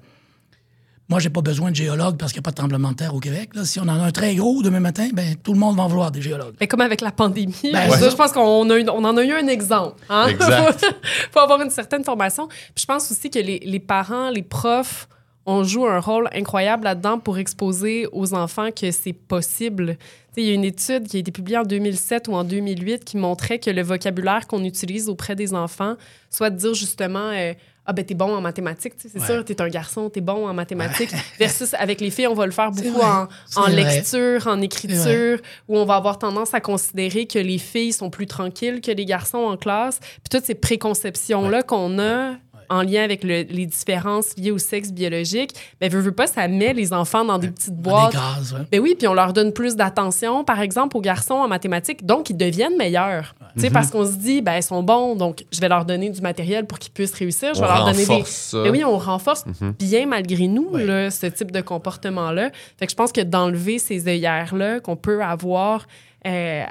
moi, 1.11 1.19
j'ai 1.19 1.29
pas 1.29 1.41
besoin 1.41 1.73
de 1.73 1.77
géologue 1.77 2.17
parce 2.17 2.33
qu'il 2.33 2.39
n'y 2.39 2.45
a 2.45 2.47
pas 2.47 2.53
de 2.53 2.57
tremblement 2.57 2.93
de 2.93 2.97
terre 2.97 3.13
au 3.13 3.19
Québec. 3.19 3.51
Là. 3.55 3.65
Si 3.65 3.81
on 3.81 3.83
en 3.83 4.01
a 4.01 4.05
un 4.05 4.13
très 4.13 4.37
gros 4.37 4.63
demain 4.63 4.79
matin, 4.79 5.09
ben, 5.13 5.35
tout 5.43 5.53
le 5.53 5.59
monde 5.59 5.77
va 5.77 5.83
en 5.83 5.89
vouloir 5.89 6.13
des 6.13 6.23
géologues. 6.23 6.55
Mais 6.61 6.69
comme 6.69 6.83
avec 6.83 7.01
la 7.01 7.11
pandémie, 7.11 7.53
Ben, 7.73 7.91
je, 7.91 8.15
pense 8.15 8.31
qu'on 8.31 8.71
a 8.71 8.79
eu- 8.79 8.89
on 8.89 9.05
en 9.05 9.17
a 9.17 9.25
eu 9.25 9.33
un 9.33 9.49
exemple. 9.49 10.01
Hein? 10.09 10.29
Exact. 10.29 10.87
faut, 11.33 11.41
avoir 11.41 11.61
une 11.63 11.71
certaine 11.71 12.05
formation. 12.05 12.47
Puis 12.47 12.83
je 12.83 12.87
pense 12.87 13.11
aussi 13.11 13.29
que 13.29 13.41
les, 13.41 13.59
les 13.59 13.81
parents, 13.81 14.31
les 14.31 14.45
profs, 14.45 15.09
on 15.47 15.65
joue 15.65 15.85
un 15.85 15.99
rôle 15.99 16.29
incroyable 16.33 16.85
là-dedans 16.85 17.19
pour 17.19 17.39
exposer 17.39 18.07
aux 18.13 18.33
enfants 18.35 18.71
que 18.71 18.93
c'est 18.93 19.13
possible. 19.13 19.97
Tu 19.97 20.35
sais, 20.35 20.43
Il 20.43 20.47
y 20.47 20.51
a 20.51 20.55
une 20.55 20.65
étude 20.65 21.09
qui 21.09 21.17
a 21.17 21.21
été 21.21 21.33
publiée 21.33 21.59
en 21.59 21.65
2007 21.65 22.29
ou 22.29 22.35
en 22.35 22.45
2008 22.45 23.05
qui 23.05 23.17
montrait 23.17 23.59
que 23.59 23.71
le 23.71 23.83
vocabulaire 23.83 24.47
qu'on 24.47 24.63
utilise 24.63 25.09
auprès 25.09 25.35
des 25.35 25.55
enfants, 25.55 25.97
soit 26.31 26.51
de 26.51 26.57
dire 26.57 26.75
justement 26.75 27.31
euh, 27.33 27.53
Ah, 27.87 27.93
ben, 27.93 28.05
t'es 28.05 28.15
bon 28.15 28.37
en 28.37 28.41
mathématiques, 28.41 28.93
c'est 28.99 29.19
Ouais. 29.19 29.27
sûr, 29.27 29.45
t'es 29.45 29.61
un 29.61 29.69
garçon, 29.69 30.11
t'es 30.11 30.21
bon 30.21 30.47
en 30.47 30.55
mathématiques. 30.55 31.11
Versus 31.39 31.75
avec 31.75 32.01
les 32.01 32.11
filles, 32.11 32.29
on 32.29 32.35
va 32.35 32.47
le 32.47 32.53
faire 32.53 32.71
beaucoup 32.71 33.01
en, 33.01 33.27
en 33.57 33.67
lecture, 33.67 34.47
en 34.47 34.61
écriture, 34.61 35.39
où 35.67 35.77
on 35.77 35.85
va 35.85 35.97
avoir 35.97 36.19
tendance 36.19 36.55
à 36.55 36.61
considérer 36.61 37.27
que 37.27 37.39
les 37.39 37.59
filles 37.59 37.93
sont 37.93 38.11
plus 38.11 38.27
tranquilles 38.27 38.81
que 38.81 38.93
les 38.93 39.05
garçons 39.07 39.39
en 39.39 39.57
classe. 39.57 39.99
Puis 39.99 40.29
toutes 40.31 40.45
ces 40.45 40.55
préconceptions-là 40.55 41.63
qu'on 41.63 41.99
a 41.99 42.35
en 42.71 42.83
lien 42.83 43.03
avec 43.03 43.23
le- 43.25 43.43
les 43.43 43.67
différences 43.67 44.35
liées 44.39 44.51
au 44.53 44.59
sexe 44.59 44.93
biologique, 44.93 45.51
ben, 45.81 45.91
veut, 45.91 46.01
veut 46.01 46.13
pas, 46.13 46.27
ça 46.27 46.49
met 46.49 46.73
les 46.73 46.93
enfants 46.93 47.25
dans 47.25 47.37
des 47.39 47.49
petites 47.49 47.75
Des 47.77 47.91
boîtes. 47.91 48.13
gaz, 48.15 48.55
ouais. 48.55 48.61
Ben 48.73 48.81
oui, 48.81 48.95
puis 48.99 49.07
on 49.09 49.13
leur 49.15 49.33
donne 49.33 49.53
plus 49.53 49.77
d'attention, 49.77 50.45
par 50.45 50.61
exemple, 50.61 50.97
aux 50.97 51.01
garçons 51.01 51.35
en 51.35 51.49
mathématiques. 51.49 52.07
Donc, 52.07 52.31
ils 52.31 52.37
deviennent 52.37 52.77
meilleurs. 52.79 53.35
Tu 53.57 53.63
sais, 53.63 53.71
parce 53.71 53.91
qu'on 53.91 54.07
se 54.07 54.13
dit, 54.17 54.41
ben, 54.41 54.57
ils 54.57 54.63
sont 54.63 54.83
bons, 54.83 55.17
donc 55.17 55.45
je 55.53 55.61
vais 55.61 55.69
leur 55.69 55.85
donner 55.85 56.09
du 56.11 56.21
matériel 56.21 56.67
pour 56.67 56.79
qu'ils 56.79 56.93
puissent 56.93 57.15
réussir. 57.15 57.53
Je 57.55 57.61
vais 57.61 57.67
On 57.67 57.69
leur 57.75 57.85
donner 57.87 58.07
des. 58.07 58.13
renforce 58.13 58.31
ça. 58.31 58.63
Ben 58.63 58.71
oui, 58.71 58.85
on 58.85 58.97
renforce 58.97 59.45
bien 59.79 60.07
malgré 60.07 60.47
nous 60.47 60.69
Ouais. 60.71 60.85
là, 60.85 61.11
ce 61.11 61.27
type 61.27 61.51
de 61.51 61.61
comportement-là. 61.61 62.51
Fait 62.79 62.87
que 62.87 62.93
je 62.93 62.97
pense 62.97 63.11
que 63.13 63.21
d'enlever 63.21 63.79
ces 63.81 64.07
œillères-là 64.09 64.79
qu'on 64.81 64.97
peut 64.97 65.23
avoir 65.23 65.87
euh, 66.27 66.63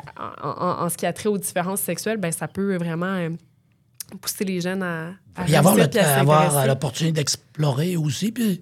en, 0.43 0.47
en- 0.47 0.83
en 0.85 0.89
ce 0.89 0.95
qui 0.95 1.05
a 1.07 1.11
trait 1.13 1.27
aux 1.27 1.37
différences 1.39 1.81
sexuelles, 1.81 2.17
ben, 2.17 2.31
ça 2.31 2.47
peut 2.47 2.77
vraiment 2.77 3.07
euh, 3.07 3.29
pousser 4.17 4.45
les 4.45 4.61
jeunes 4.61 4.83
à, 4.83 5.09
à 5.35 5.47
Et 5.47 5.55
avoir, 5.55 5.75
le- 5.75 5.81
à 5.83 6.19
avoir 6.19 6.43
s'intéresser. 6.45 6.67
l'opportunité 6.67 7.13
d'explorer 7.13 7.95
aussi, 7.97 8.31
puis 8.31 8.61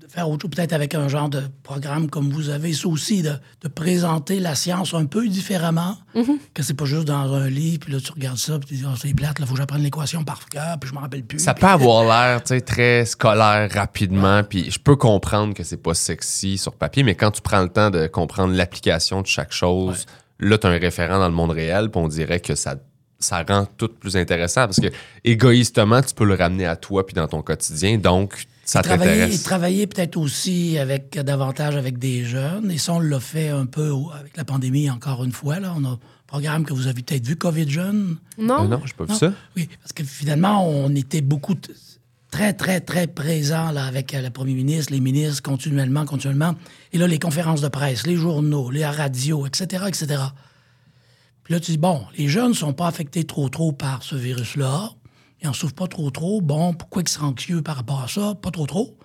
de 0.00 0.06
faire 0.10 0.28
autre 0.30 0.42
chose, 0.42 0.50
peut-être 0.52 0.72
avec 0.72 0.94
un 0.94 1.06
genre 1.08 1.28
de 1.28 1.42
programme 1.62 2.08
comme 2.08 2.30
vous 2.30 2.48
avez, 2.48 2.72
ça 2.72 2.88
aussi, 2.88 3.20
de, 3.22 3.32
de 3.60 3.68
présenter 3.68 4.40
la 4.40 4.54
science 4.54 4.94
un 4.94 5.04
peu 5.04 5.28
différemment, 5.28 5.96
Mm-hmm. 6.14 6.38
que 6.54 6.62
c'est 6.62 6.74
pas 6.74 6.86
juste 6.86 7.04
dans 7.04 7.32
un 7.34 7.48
livre, 7.50 7.80
puis 7.80 7.92
là, 7.92 8.00
tu 8.00 8.10
regardes 8.12 8.38
ça, 8.38 8.58
puis 8.58 8.68
tu 8.68 8.74
dis, 8.76 8.84
Ah, 8.86 8.94
c'est 8.98 9.12
plate, 9.14 9.38
là, 9.38 9.44
faut 9.46 9.52
que 9.52 9.58
j'apprenne 9.60 9.82
l'équation 9.82 10.24
par 10.24 10.46
cœur, 10.48 10.78
puis 10.80 10.88
je 10.88 10.94
m'en 10.94 11.00
rappelle 11.00 11.24
plus. 11.24 11.38
Ça 11.40 11.52
Puis- 11.52 11.60
peut 11.60 11.66
avoir 11.66 12.04
l'air 12.04 12.42
tu 12.42 12.48
sais, 12.54 12.60
très 12.62 13.04
scolaire 13.04 13.70
rapidement, 13.70 14.42
puis 14.44 14.70
je 14.70 14.78
peux 14.78 14.96
comprendre 14.96 15.52
que 15.54 15.62
c'est 15.62 15.76
pas 15.82 15.94
sexy 15.94 16.56
sur 16.58 16.74
papier, 16.74 17.02
mais 17.02 17.14
quand 17.14 17.30
tu 17.30 17.42
prends 17.42 17.60
le 17.62 17.68
temps 17.68 17.90
de 17.90 18.06
comprendre 18.06 18.54
l'application 18.54 19.20
de 19.20 19.26
chaque 19.26 19.52
chose, 19.52 20.06
là, 20.40 20.56
tu 20.56 20.66
as 20.66 20.70
un 20.70 20.78
référent 20.78 21.18
dans 21.18 21.28
le 21.28 21.34
monde 21.34 21.50
réel, 21.50 21.90
puis 21.90 22.00
on 22.00 22.08
dirait 22.08 22.40
que 22.40 22.54
ça, 22.54 22.76
ça 23.18 23.42
rend 23.48 23.66
tout 23.76 23.88
plus 23.88 24.16
intéressant 24.16 24.62
parce 24.66 24.80
que 24.80 24.88
égoïstement, 25.24 26.02
tu 26.02 26.14
peux 26.14 26.24
le 26.24 26.34
ramener 26.34 26.66
à 26.66 26.76
toi 26.76 27.04
puis 27.06 27.14
dans 27.14 27.28
ton 27.28 27.42
quotidien, 27.42 27.98
donc 27.98 28.46
ça 28.64 28.82
travailler, 28.82 29.12
t'intéresse. 29.20 29.42
travailler 29.42 29.86
peut-être 29.86 30.16
aussi 30.16 30.78
avec 30.78 31.18
davantage 31.18 31.74
avec 31.76 31.98
des 31.98 32.24
jeunes. 32.24 32.70
Et 32.70 32.78
ça, 32.78 32.92
on 32.94 33.00
l'a 33.00 33.18
fait 33.20 33.48
un 33.48 33.66
peu 33.66 33.92
avec 34.18 34.36
la 34.36 34.44
pandémie, 34.44 34.90
encore 34.90 35.24
une 35.24 35.32
fois. 35.32 35.58
Là. 35.58 35.74
On 35.76 35.84
a 35.84 35.88
un 35.88 35.98
programme 36.26 36.64
que 36.64 36.74
vous 36.74 36.86
avez 36.86 37.02
peut-être 37.02 37.26
vu, 37.26 37.36
COVID 37.36 37.68
Jeune. 37.68 38.16
Non? 38.36 38.56
Ah 38.60 38.66
non, 38.66 38.82
j'ai 38.84 38.92
pas 38.92 39.04
vu 39.04 39.12
Non? 39.12 39.18
ça. 39.18 39.32
Oui, 39.56 39.68
parce 39.82 39.92
que 39.94 40.04
finalement, 40.04 40.68
on 40.68 40.94
était 40.94 41.22
beaucoup 41.22 41.54
t- 41.54 41.72
très, 42.30 42.52
très, 42.52 42.80
très 42.80 43.06
présents 43.06 43.70
là, 43.70 43.86
avec 43.86 44.12
euh, 44.14 44.20
le 44.20 44.28
premier 44.28 44.52
ministre, 44.52 44.92
les 44.92 45.00
ministres, 45.00 45.42
continuellement, 45.42 46.04
continuellement. 46.04 46.54
Et 46.92 46.98
là, 46.98 47.06
les 47.06 47.18
conférences 47.18 47.62
de 47.62 47.68
presse, 47.68 48.06
les 48.06 48.16
journaux, 48.16 48.70
les 48.70 48.84
radios, 48.84 49.46
etc., 49.46 49.84
etc. 49.88 50.20
Puis 51.48 51.54
là, 51.54 51.60
tu 51.60 51.70
dis, 51.70 51.78
bon, 51.78 52.02
les 52.18 52.28
jeunes 52.28 52.50
ne 52.50 52.52
sont 52.52 52.74
pas 52.74 52.86
affectés 52.88 53.24
trop, 53.24 53.48
trop 53.48 53.72
par 53.72 54.02
ce 54.02 54.14
virus-là. 54.14 54.90
Ils 55.40 55.46
n'en 55.46 55.54
souffrent 55.54 55.76
pas 55.76 55.86
trop, 55.86 56.10
trop. 56.10 56.42
Bon, 56.42 56.74
pourquoi 56.74 57.00
ils 57.00 57.08
seraient 57.08 57.24
anxieux 57.24 57.62
par 57.62 57.76
rapport 57.76 58.02
à 58.02 58.06
ça? 58.06 58.34
Pas 58.34 58.50
trop, 58.50 58.66
trop. 58.66 58.98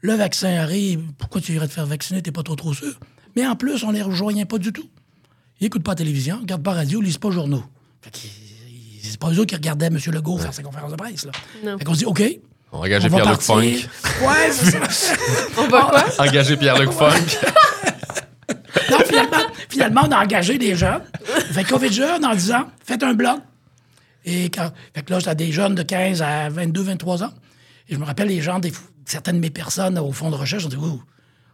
Le 0.00 0.14
vaccin 0.14 0.48
arrive, 0.54 1.02
pourquoi 1.18 1.42
tu 1.42 1.52
irais 1.52 1.68
te 1.68 1.74
faire 1.74 1.84
vacciner? 1.84 2.22
T'es 2.22 2.32
pas 2.32 2.42
trop, 2.42 2.56
trop 2.56 2.72
sûr. 2.72 2.98
Mais 3.36 3.46
en 3.46 3.54
plus, 3.54 3.84
on 3.84 3.90
les 3.90 4.00
rejoignait 4.00 4.46
pas 4.46 4.56
du 4.56 4.72
tout. 4.72 4.88
Ils 5.60 5.64
n'écoutent 5.64 5.82
pas 5.82 5.90
la 5.90 5.96
télévision, 5.96 6.38
ils 6.38 6.44
regardent 6.44 6.62
pas 6.62 6.70
la 6.70 6.78
radio, 6.78 7.02
ils 7.02 7.04
lisent 7.04 7.18
pas 7.18 7.28
les 7.28 7.34
journaux. 7.34 7.64
C'est 9.02 9.20
pas 9.20 9.30
eux 9.30 9.38
autres 9.38 9.50
qui 9.50 9.56
regardaient 9.56 9.88
M. 9.88 9.98
Legault 10.06 10.38
faire 10.38 10.54
sa 10.54 10.62
conférence 10.62 10.90
de 10.90 10.96
presse. 10.96 11.26
Là. 11.26 11.32
Non. 11.66 11.76
Fait 11.76 11.84
qu'on 11.84 11.92
se 11.92 11.98
dit, 11.98 12.06
OK. 12.06 12.22
On 12.72 12.78
va 12.78 12.86
engager 12.86 13.08
on 13.08 13.10
va 13.10 13.20
Pierre-Luc. 13.20 13.42
Funk. 13.42 13.60
Ouais, 13.60 14.50
c'est 14.50 14.90
ça. 14.90 15.14
On 15.58 15.68
va 15.68 15.82
quoi? 15.82 16.04
Engager 16.18 16.56
Pierre-Luc 16.56 16.92
Funk. 16.92 17.12
Non, 18.90 18.98
finalement, 19.06 19.36
finalement, 19.68 20.00
on 20.06 20.12
a 20.12 20.22
engagé 20.22 20.58
des 20.58 20.74
jeunes. 20.74 21.02
Fait 21.52 21.64
COVID 21.64 21.92
jeune 21.92 22.24
en 22.24 22.34
disant, 22.34 22.66
faites 22.84 23.02
un 23.02 23.14
blog. 23.14 23.40
Et 24.24 24.46
quand, 24.50 24.72
fait 24.94 25.02
que 25.02 25.12
là, 25.12 25.18
j'étais 25.18 25.34
des 25.34 25.52
jeunes 25.52 25.74
de 25.74 25.82
15 25.82 26.22
à 26.22 26.48
22, 26.48 26.82
23 26.82 27.24
ans. 27.24 27.34
Et 27.88 27.94
je 27.94 27.98
me 27.98 28.04
rappelle 28.04 28.28
les 28.28 28.40
gens, 28.40 28.58
des, 28.58 28.72
certaines 29.04 29.36
de 29.36 29.40
mes 29.40 29.50
personnes 29.50 29.98
au 29.98 30.12
fond 30.12 30.30
de 30.30 30.36
recherche, 30.36 30.64
on 30.64 30.68
dit, 30.68 30.76
Ouh, 30.76 31.02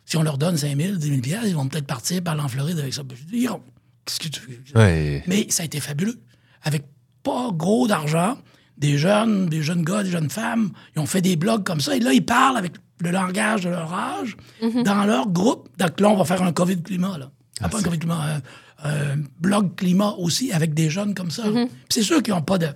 si 0.05 0.17
on 0.17 0.23
leur 0.23 0.39
donne 0.39 0.57
5 0.57 0.77
000, 0.77 0.97
10 0.97 1.09
000 1.09 1.21
piastres, 1.21 1.47
ils 1.47 1.55
vont 1.55 1.69
peut-être 1.69 1.87
partir 1.87 2.23
par 2.23 2.39
en 2.43 2.49
Floride 2.49 2.79
avec 2.79 2.95
ça. 2.95 3.03
Je 3.09 3.25
dis, 3.25 3.39
Iront. 3.43 3.63
Qu'est-ce 4.05 4.21
que 4.21 4.29
tu? 4.29 4.63
Ouais. 4.75 5.23
Mais 5.27 5.47
ça 5.51 5.63
a 5.63 5.67
été 5.67 5.81
fabuleux. 5.81 6.21
Avec 6.63 6.85
pas 7.23 7.51
gros 7.53 7.87
d'argent, 7.87 8.39
des 8.79 8.99
jeunes, 8.99 9.49
des 9.49 9.63
jeunes 9.63 9.85
gars, 9.85 10.03
des 10.03 10.11
jeunes 10.11 10.31
femmes, 10.31 10.71
ils 10.97 11.01
ont 11.01 11.07
fait 11.07 11.21
des 11.21 11.37
blogs 11.37 11.65
comme 11.65 11.81
ça. 11.81 11.97
Et 11.97 12.01
là, 12.01 12.13
ils 12.13 12.25
parlent 12.25 12.57
avec 12.57 12.73
le 13.01 13.11
langage 13.11 13.63
de 13.63 13.71
leur 13.71 13.93
âge 13.93 14.37
dans 14.85 15.05
leur 15.05 15.29
groupe. 15.29 15.69
Donc 15.79 16.01
là, 16.01 16.09
on 16.11 16.17
va 16.17 16.25
faire 16.25 16.43
un 16.43 16.53
COVID 16.53 16.83
climat. 16.83 17.19
Là. 17.19 17.31
Ah, 17.61 17.69
pas 17.69 17.79
un 17.79 17.83
COVID 17.83 17.99
climat, 17.99 18.41
un, 18.85 18.89
un 18.91 19.17
blog 19.41 19.75
climat 19.77 20.15
aussi 20.19 20.53
avec 20.53 20.75
des 20.75 20.91
jeunes 20.91 21.15
comme 21.15 21.31
ça. 21.31 21.45
Puis 21.45 21.69
c'est 21.89 22.03
sûr 22.03 22.23
qu'ils 22.23 22.35
n'ont 22.35 22.43
pas 22.43 22.59
de. 22.59 22.69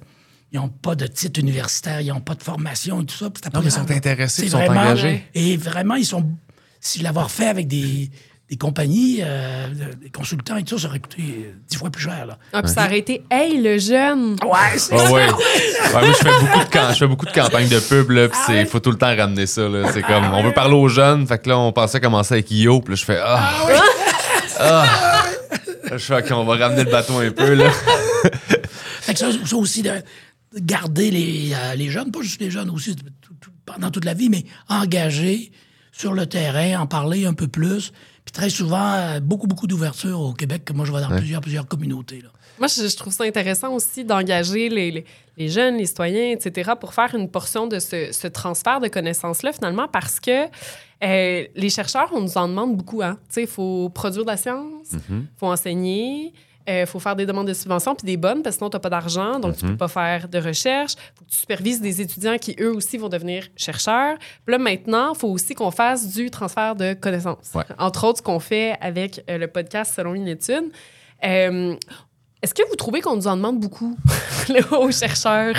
Ils 0.53 0.61
n'ont 0.61 0.69
pas 0.69 0.95
de 0.95 1.07
titre 1.09 1.41
universitaire, 1.41 2.01
ils 2.01 2.09
n'ont 2.09 2.21
pas 2.21 2.37
de 2.37 2.43
formation 2.43 3.03
et 3.03 3.07
tout 3.07 3.17
ça. 3.17 3.29
puis 3.29 3.41
c'était 3.43 3.51
pas 3.51 3.59
Non, 3.59 3.65
mais 3.65 3.71
ils 3.71 3.73
sont 3.73 3.87
là. 3.87 3.97
intéressés, 3.97 4.43
ils 4.45 4.51
sont 4.51 4.59
vraiment- 4.59 4.81
engagés. 4.83 5.25
Et 5.35 5.57
vraiment, 5.57 5.97
ils 5.97 6.07
sont. 6.07 6.25
Si 6.81 7.01
l'avoir 7.01 7.31
fait 7.31 7.49
avec 7.49 7.67
des, 7.67 8.11
des 8.55 8.59
compagnies, 8.59 9.19
euh, 9.21 9.67
des 10.01 10.11
consultants 10.11 10.57
et 10.57 10.63
tout 10.63 10.77
ça, 10.79 10.83
ça 10.85 10.89
aurait 10.89 11.01
coûté 11.01 11.53
dix 11.69 11.77
fois 11.77 11.91
plus 11.91 12.05
cher. 12.05 12.25
Là. 12.27 12.39
Ah, 12.53 12.63
puis 12.63 12.71
ça 12.71 12.85
aurait 12.87 12.99
été 13.01 13.25
Hey, 13.31 13.61
le 13.61 13.79
jeune! 13.79 14.37
Ouais, 14.45 14.79
c'est 14.79 14.95
Ah 14.95 14.99
ça. 14.99 15.11
ouais. 15.13 15.27
Ouais, 15.27 15.33
moi, 15.93 16.03
je 16.07 16.13
fais 16.13 16.41
beaucoup 16.41 16.59
de, 16.65 16.71
cam- 16.71 16.93
je 16.93 16.99
fais 16.99 17.07
beaucoup 17.09 17.27
de 17.27 17.33
campagnes 17.33 17.69
de 17.69 17.81
pub, 17.81 18.11
là, 18.11 18.29
pis 18.29 18.37
Ah 18.39 18.45
c'est, 18.47 18.53
ouais? 18.53 18.65
faut 18.67 18.79
tout 18.79 18.93
le 18.93 18.97
temps 18.99 19.15
ramener 19.17 19.47
ça, 19.47 19.69
là. 19.69 19.91
C'est 19.93 20.03
comme, 20.03 20.33
on 20.33 20.43
veut 20.45 20.53
parler 20.53 20.75
aux 20.75 20.89
jeunes, 20.89 21.27
fait 21.27 21.39
que 21.39 21.49
là, 21.49 21.59
on 21.59 21.73
pensait 21.73 22.01
commencer 22.01 22.35
avec 22.35 22.51
Io, 22.53 22.81
pis 22.81 22.91
là, 22.91 22.97
je 22.97 23.05
fais, 23.05 23.19
ah. 23.21 23.53
Ah. 24.61 24.87
Je 25.91 25.99
fais, 25.99 26.19
OK, 26.19 26.27
on 26.31 26.45
va 26.45 26.57
ramener 26.57 26.85
le 26.85 26.91
bateau 26.91 27.19
un 27.19 27.31
peu, 27.31 27.55
là. 27.55 27.71
Fait 29.01 29.15
que 29.15 29.19
ça, 29.19 29.27
ça 29.45 29.57
aussi, 29.57 29.83
de 29.83 29.91
de 30.55 30.61
garder 30.61 31.11
les, 31.11 31.53
euh, 31.53 31.75
les 31.75 31.91
jeunes, 31.91 32.13
pas 32.13 32.21
juste 32.23 32.41
les 32.41 32.49
jeunes 32.53 32.71
aussi, 32.71 32.95
tout- 32.95 33.05
tout- 33.41 33.51
pendant 33.67 33.91
toute 33.91 34.05
la 34.05 34.15
vie, 34.15 34.29
mais 34.29 34.45
engagés 34.69 35.51
sur 35.91 36.13
le 36.15 36.27
terrain, 36.27 36.79
en 36.81 36.87
parler 36.87 37.27
un 37.27 37.35
peu 37.35 37.49
plus. 37.49 37.93
Puis 38.25 38.33
très 38.33 38.51
souvent, 38.51 38.93
euh, 38.95 39.21
beaucoup, 39.21 39.47
beaucoup 39.47 39.67
d'ouverture 39.67 40.19
au 40.21 40.33
Québec, 40.33 40.65
que 40.65 40.73
moi, 40.73 40.85
je 40.87 40.91
vois 40.91 41.01
dans 41.03 41.09
plusieurs, 41.17 41.41
plusieurs 41.41 41.67
communautés. 41.69 42.21
Là. 42.23 42.29
Moi, 42.59 42.69
je, 42.69 42.87
je 42.89 42.97
trouve 42.97 43.13
ça 43.13 43.25
intéressant 43.25 43.73
aussi 43.75 44.05
d'engager 44.05 44.69
les, 44.69 44.91
les- 44.91 45.05
les 45.37 45.49
jeunes, 45.49 45.77
les 45.79 45.87
citoyens, 45.87 46.31
etc., 46.31 46.71
pour 46.81 46.95
faire 46.95 47.13
une 47.15 47.29
portion 47.29 47.67
de 47.67 47.81
ce, 47.81 48.13
ce 48.13 48.29
transfert 48.29 48.79
de 48.81 48.87
connaissances-là, 48.87 49.53
finalement, 49.53 49.89
parce 49.89 50.21
que 50.21 50.45
euh, 51.03 51.45
les 51.55 51.71
chercheurs, 51.71 52.09
on 52.15 52.21
nous 52.21 52.39
en 52.39 52.47
demande 52.49 52.77
beaucoup. 52.77 53.03
Hein? 53.03 53.19
Tu 53.29 53.35
sais, 53.35 53.43
il 53.43 53.49
faut 53.49 53.89
produire 53.91 54.23
de 54.25 54.31
la 54.31 54.37
science, 54.37 54.93
il 54.93 55.27
faut 55.37 55.49
enseigner, 55.49 56.33
il 56.67 56.87
faut 56.87 56.99
faire 57.01 57.15
des 57.17 57.27
demandes 57.27 57.47
de 57.49 57.53
subventions, 57.55 57.95
puis 57.95 58.07
des 58.07 58.17
bonnes, 58.17 58.43
parce 58.43 58.57
que 58.57 58.61
sinon, 58.61 58.71
tu 58.71 58.77
n'as 58.77 58.81
pas 58.81 58.91
d'argent, 58.91 59.39
donc 59.39 59.57
tu 59.57 59.67
peux 59.67 59.77
pas 59.77 59.89
faire 59.89 60.29
de 60.29 60.39
recherche. 60.39 60.95
Il 60.95 61.19
faut 61.19 61.25
que 61.25 61.31
tu 61.31 61.37
supervises 61.37 61.81
des 61.81 62.01
étudiants 62.01 62.39
qui, 62.39 62.57
eux 62.61 62.73
aussi, 62.75 62.97
vont 62.97 63.09
devenir 63.09 63.47
chercheurs. 63.57 64.17
Puis 64.47 64.53
là, 64.53 64.59
maintenant, 64.59 65.13
il 65.15 65.19
faut 65.19 65.29
aussi 65.29 65.55
qu'on 65.55 65.71
fasse 65.71 66.15
du 66.15 66.31
transfert 66.31 66.75
de 66.77 66.95
connaissances. 66.95 67.51
Ouais. 67.55 67.65
Entre 67.79 68.05
autres, 68.05 68.19
ce 68.19 68.23
qu'on 68.23 68.41
fait 68.41 68.77
avec 68.81 69.23
euh, 69.29 69.37
le 69.39 69.47
podcast 69.49 69.95
Selon 69.95 70.15
une 70.15 70.29
étude. 70.29 70.65
Euh, 71.25 71.75
est-ce 72.43 72.53
que 72.55 72.63
vous 72.69 72.77
trouvez 72.77 73.01
qu'on 73.01 73.17
nous 73.17 73.27
en 73.27 73.37
demande 73.37 73.59
beaucoup 73.61 73.97
aux 74.79 74.91
chercheurs? 74.91 75.55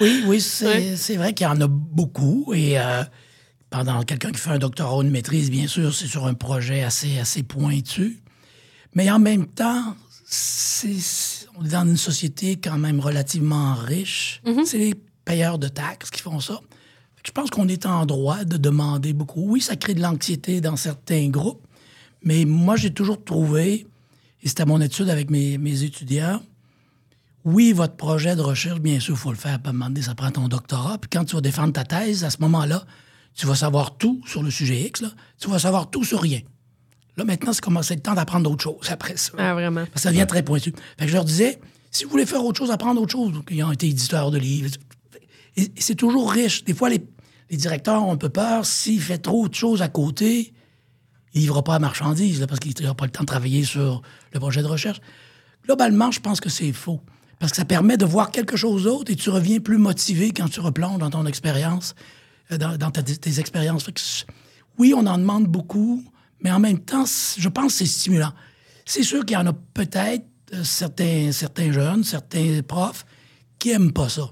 Oui, 0.00 0.24
oui, 0.26 0.40
c'est 0.40 0.66
Ouais. 0.66 0.96
c'est 0.96 1.16
vrai 1.16 1.34
qu'il 1.34 1.46
y 1.46 1.50
en 1.50 1.60
a 1.60 1.66
beaucoup. 1.68 2.52
Et 2.54 2.78
euh, 2.78 3.02
pendant 3.68 4.02
quelqu'un 4.02 4.30
qui 4.30 4.38
fait 4.38 4.50
un 4.50 4.58
doctorat 4.58 4.96
ou 4.96 5.02
une 5.02 5.10
maîtrise, 5.10 5.50
bien 5.50 5.66
sûr, 5.66 5.94
c'est 5.94 6.06
sur 6.06 6.26
un 6.26 6.34
projet 6.34 6.82
assez, 6.82 7.18
assez 7.18 7.42
pointu. 7.42 8.22
Mais 8.94 9.10
en 9.10 9.18
même 9.18 9.46
temps, 9.46 9.94
c'est- 10.34 11.46
on 11.58 11.64
est 11.64 11.70
dans 11.70 11.84
une 11.86 11.96
société 11.96 12.56
quand 12.56 12.78
même 12.78 13.00
relativement 13.00 13.74
riche. 13.74 14.40
C'est 14.64 14.78
les 14.78 14.94
payeurs 15.24 15.58
de 15.58 15.68
taxes 15.68 16.10
qui 16.10 16.20
font 16.22 16.40
ça. 16.40 16.60
Je 17.24 17.32
pense 17.32 17.50
qu'on 17.50 17.68
est 17.68 17.84
en 17.84 18.06
droit 18.06 18.44
de 18.44 18.56
demander 18.56 19.12
beaucoup. 19.12 19.42
Oui, 19.46 19.60
ça 19.60 19.76
crée 19.76 19.94
de 19.94 20.00
l'anxiété 20.00 20.60
dans 20.60 20.76
certains 20.76 21.28
groupes, 21.28 21.66
mais 22.22 22.44
moi, 22.44 22.76
j'ai 22.76 22.92
toujours 22.94 23.22
trouvé, 23.22 23.86
et 24.42 24.48
c'était 24.48 24.64
mon 24.64 24.80
étude 24.80 25.10
avec 25.10 25.30
mes, 25.30 25.58
mes 25.58 25.82
étudiants, 25.82 26.40
oui, 27.44 27.72
votre 27.72 27.96
projet 27.96 28.36
de 28.36 28.40
recherche, 28.42 28.80
bien 28.80 29.00
sûr, 29.00 29.14
il 29.14 29.18
faut 29.18 29.32
le 29.32 29.36
faire. 29.38 29.58
Moment 29.66 29.86
donné, 29.86 30.02
ça 30.02 30.14
prend 30.14 30.30
ton 30.30 30.46
doctorat. 30.48 30.98
Puis 30.98 31.08
quand 31.10 31.24
tu 31.24 31.34
vas 31.34 31.40
défendre 31.40 31.72
ta 31.72 31.84
thèse, 31.84 32.22
à 32.24 32.30
ce 32.30 32.36
moment-là, 32.40 32.84
tu 33.34 33.46
vas 33.46 33.54
savoir 33.54 33.96
tout 33.96 34.20
sur 34.26 34.42
le 34.42 34.50
sujet 34.50 34.80
X. 34.82 35.00
Là. 35.00 35.10
Tu 35.40 35.48
vas 35.48 35.58
savoir 35.58 35.90
tout 35.90 36.04
sur 36.04 36.20
rien. 36.20 36.40
Là, 37.20 37.26
maintenant, 37.26 37.52
c'est 37.52 37.60
commencé 37.60 37.94
le 37.94 38.00
temps 38.00 38.14
d'apprendre 38.14 38.48
d'autres 38.48 38.62
choses 38.62 38.90
après 38.90 39.16
ça. 39.18 39.32
Ah, 39.38 39.52
vraiment. 39.52 39.80
Parce 39.82 39.90
que 39.92 40.00
ça 40.00 40.10
devient 40.10 40.26
très 40.26 40.42
pointu. 40.42 40.72
Fait 40.98 41.04
que 41.04 41.08
je 41.10 41.14
leur 41.14 41.24
disais, 41.26 41.60
si 41.90 42.04
vous 42.04 42.10
voulez 42.10 42.24
faire 42.24 42.42
autre 42.44 42.58
chose, 42.58 42.70
apprendre 42.70 43.00
autre 43.02 43.12
chose. 43.12 43.32
Donc, 43.32 43.48
ils 43.50 43.62
ont 43.62 43.72
été 43.72 43.88
éditeurs 43.88 44.30
de 44.30 44.38
livres. 44.38 44.70
Et, 45.56 45.70
c'est 45.78 45.94
toujours 45.96 46.32
riche. 46.32 46.64
Des 46.64 46.72
fois, 46.72 46.88
les, 46.88 47.04
les 47.50 47.56
directeurs 47.58 48.02
ont 48.04 48.12
un 48.12 48.16
peu 48.16 48.30
peur. 48.30 48.64
S'il 48.64 49.00
fait 49.02 49.18
trop 49.18 49.48
de 49.48 49.54
choses 49.54 49.82
à 49.82 49.88
côté, 49.88 50.54
il 51.34 51.42
livrera 51.42 51.62
pas 51.62 51.74
à 51.74 51.78
marchandise 51.78 52.40
là, 52.40 52.46
parce 52.46 52.58
qu'il 52.60 52.72
n'aura 52.80 52.94
pas 52.94 53.04
le 53.04 53.10
temps 53.12 53.22
de 53.22 53.26
travailler 53.26 53.64
sur 53.64 54.00
le 54.32 54.40
projet 54.40 54.62
de 54.62 54.66
recherche. 54.66 55.00
Globalement, 55.66 56.10
je 56.10 56.20
pense 56.20 56.40
que 56.40 56.48
c'est 56.48 56.72
faux. 56.72 57.00
Parce 57.38 57.52
que 57.52 57.56
ça 57.56 57.64
permet 57.64 57.96
de 57.96 58.04
voir 58.04 58.30
quelque 58.30 58.56
chose 58.56 58.84
d'autre 58.84 59.10
et 59.12 59.16
tu 59.16 59.30
reviens 59.30 59.60
plus 59.60 59.78
motivé 59.78 60.30
quand 60.30 60.48
tu 60.48 60.60
replonges 60.60 60.98
dans 60.98 61.10
ton 61.10 61.26
expérience, 61.26 61.94
euh, 62.52 62.58
dans, 62.58 62.76
dans 62.76 62.90
ta- 62.90 63.02
tes 63.02 63.40
expériences. 63.40 63.90
Oui, 64.78 64.92
on 64.96 65.06
en 65.06 65.18
demande 65.18 65.46
beaucoup, 65.46 66.02
mais 66.42 66.50
en 66.50 66.58
même 66.58 66.80
temps, 66.80 67.04
je 67.06 67.48
pense 67.48 67.72
que 67.72 67.78
c'est 67.78 67.86
stimulant. 67.86 68.32
C'est 68.84 69.02
sûr 69.02 69.24
qu'il 69.24 69.34
y 69.34 69.40
en 69.40 69.46
a 69.46 69.52
peut-être 69.52 70.26
euh, 70.54 70.64
certains, 70.64 71.30
jeunes, 71.72 72.02
certains 72.04 72.60
profs 72.66 73.04
qui 73.58 73.70
aiment 73.70 73.92
pas 73.92 74.08
ça. 74.08 74.30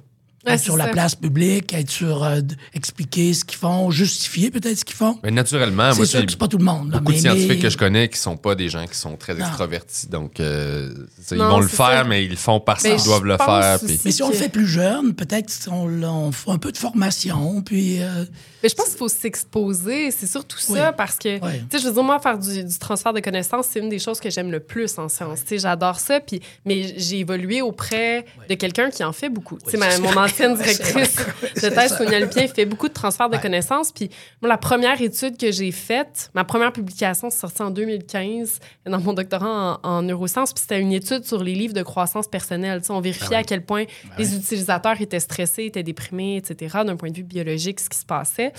Ouais, 0.49 0.55
être 0.55 0.63
sur 0.63 0.77
la 0.77 0.87
ça. 0.87 0.91
place 0.91 1.15
publique, 1.15 1.73
être 1.75 1.91
sur 1.91 2.25
euh, 2.25 2.41
expliquer 2.75 3.33
ce 3.35 3.45
qu'ils 3.45 3.59
font, 3.59 3.91
justifier 3.91 4.51
peut-être 4.51 4.79
ce 4.79 4.85
qu'ils 4.85 4.97
font. 4.97 5.19
Mais 5.23 5.31
naturellement, 5.31 5.91
c'est 5.93 5.97
moi, 5.99 6.07
sûr 6.07 6.25
que 6.25 6.31
c'est 6.31 6.39
pas 6.39 6.49
tout 6.49 6.59
le 6.59 6.65
monde. 6.65 6.93
là, 6.93 6.99
beaucoup 6.99 7.13
de 7.13 7.19
scientifiques 7.19 7.49
mais- 7.49 7.59
que 7.59 7.71
je 7.71 7.77
connais 7.79 8.09
qui 8.09 8.19
sont 8.19 8.37
pas 8.37 8.55
des 8.55 8.69
gens 8.69 8.87
qui 8.87 8.97
sont 8.97 9.17
très 9.17 9.35
Non. 9.35 9.47
extravertis. 9.47 10.09
Donc, 10.09 10.41
euh, 10.41 10.93
ils 11.31 11.39
vont 11.39 11.61
le 11.61 11.69
faire, 11.69 11.87
ça. 12.03 12.05
mais 12.05 12.25
ils 12.25 12.31
le 12.31 12.37
font 12.37 12.61
parce 12.61 12.83
qu'ils 12.83 13.03
doivent 13.05 13.25
le 13.25 13.37
faire. 13.37 13.79
puis- 13.85 14.01
Mais 14.05 14.11
si 14.11 14.23
on 14.23 14.29
le 14.29 14.35
fait 14.35 14.49
plus 14.49 14.67
jeune, 14.67 15.15
peut-être 15.15 15.53
on, 15.71 15.89
on 16.03 16.33
fait 16.33 16.51
un 16.51 16.59
peu 16.59 16.73
de 16.73 16.77
formation, 16.79 17.63
puis 17.63 18.03
euh, 18.03 18.25
Mais 18.63 18.69
je 18.69 18.75
pense 18.75 18.87
qu'il 18.89 18.99
faut 18.99 19.09
s'exposer, 19.09 20.11
c'est 20.11 20.27
surtout 20.27 20.59
ça, 20.59 20.73
Oui. 20.73 20.95
parce 20.97 21.17
que, 21.17 21.35
Oui. 21.45 21.61
tu 21.71 21.77
sais, 21.77 21.83
je 21.83 21.89
veux 21.89 21.95
dire, 21.95 22.03
moi, 22.03 22.19
faire 22.19 22.39
du, 22.39 22.65
du 22.65 22.79
transfert 22.79 23.13
de 23.13 23.21
connaissances, 23.21 23.67
c'est 23.71 23.79
une 23.81 23.89
des 23.89 23.99
choses 23.99 24.19
que 24.21 24.31
j'aime 24.31 24.51
le 24.51 24.61
plus 24.61 24.99
en 24.99 25.09
sciences. 25.09 25.41
Tu 25.43 25.49
sais, 25.51 25.59
j'adore 25.59 26.01
ça, 26.01 26.21
puis, 26.21 26.41
mais 26.65 26.95
j'ai 26.97 27.21
évolué 27.21 27.63
auprès 27.63 28.25
de 28.49 28.55
quelqu'un 28.55 28.91
qui 28.91 29.05
en 29.05 29.13
fait 29.13 29.29
beaucoup. 29.29 29.59
Tu 29.65 29.71
sais, 29.71 29.77
mon. 29.77 29.85
ancienne 30.39 30.55
directrice 30.55 31.17
de 31.63 31.69
thèse. 31.69 31.97
Sonia 31.97 32.21
Lupien, 32.21 32.47
fait 32.49 32.67
beaucoup 32.67 32.89
de 32.89 32.93
transfert 32.93 33.29
de 33.29 33.37
connaissances, 33.37 33.93
puis 33.93 34.11
moi, 34.41 34.49
la 34.49 34.59
première 34.59 35.01
étude 35.01 35.37
que 35.37 35.51
j'ai 35.51 35.73
faite, 35.73 36.31
ma 36.35 36.45
première 36.45 36.73
publication, 36.73 37.31
c'est 37.31 37.39
sorti 37.39 37.63
en 37.63 37.71
2015 37.71 38.61
dans 38.87 39.01
mon 39.01 39.13
doctorat 39.13 39.81
en, 39.83 39.89
en 39.89 40.03
neurosciences, 40.03 40.53
puis 40.53 40.63
c'était 40.63 40.81
une 40.81 40.93
étude 40.93 41.25
sur 41.25 41.43
les 41.43 41.55
livres 41.55 41.75
de 41.75 41.83
croissance 41.83 42.29
personnelle. 42.29 42.81
On 42.89 43.01
vérifiait 43.01 43.37
Ah 43.37 43.39
à 43.39 43.45
quel 43.45 43.65
point 43.65 43.85
les 44.17 44.35
utilisateurs 44.35 45.01
étaient 45.01 45.21
stressés, 45.21 45.65
étaient 45.65 45.83
déprimés, 45.83 46.37
etc., 46.37 46.79
d'un 46.85 46.97
point 46.97 47.11
de 47.11 47.17
vue 47.17 47.23
biologique, 47.23 47.81
ce 47.81 47.89
qui 47.89 47.99
se 47.99 48.07
passait. 48.07 48.53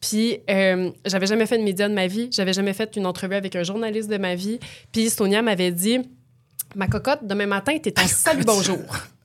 Puis, 0.00 0.38
euh, 0.50 0.90
j'avais 1.04 1.26
jamais 1.26 1.46
fait 1.46 1.58
de 1.58 1.62
média 1.62 1.88
de 1.88 1.94
ma 1.94 2.06
vie. 2.06 2.28
J'avais 2.30 2.52
jamais 2.52 2.72
fait 2.72 2.96
une 2.96 3.06
entrevue 3.06 3.34
avec 3.34 3.56
un 3.56 3.62
journaliste 3.62 4.08
de 4.08 4.18
ma 4.18 4.34
vie. 4.34 4.58
Puis, 4.92 5.10
Sonia 5.10 5.42
m'avait 5.42 5.72
dit 5.72 6.00
Ma 6.74 6.88
cocotte, 6.88 7.20
demain 7.22 7.46
matin, 7.46 7.78
t'es 7.78 7.98
en 7.98 8.06
salut 8.06 8.44
bonjour. 8.44 8.78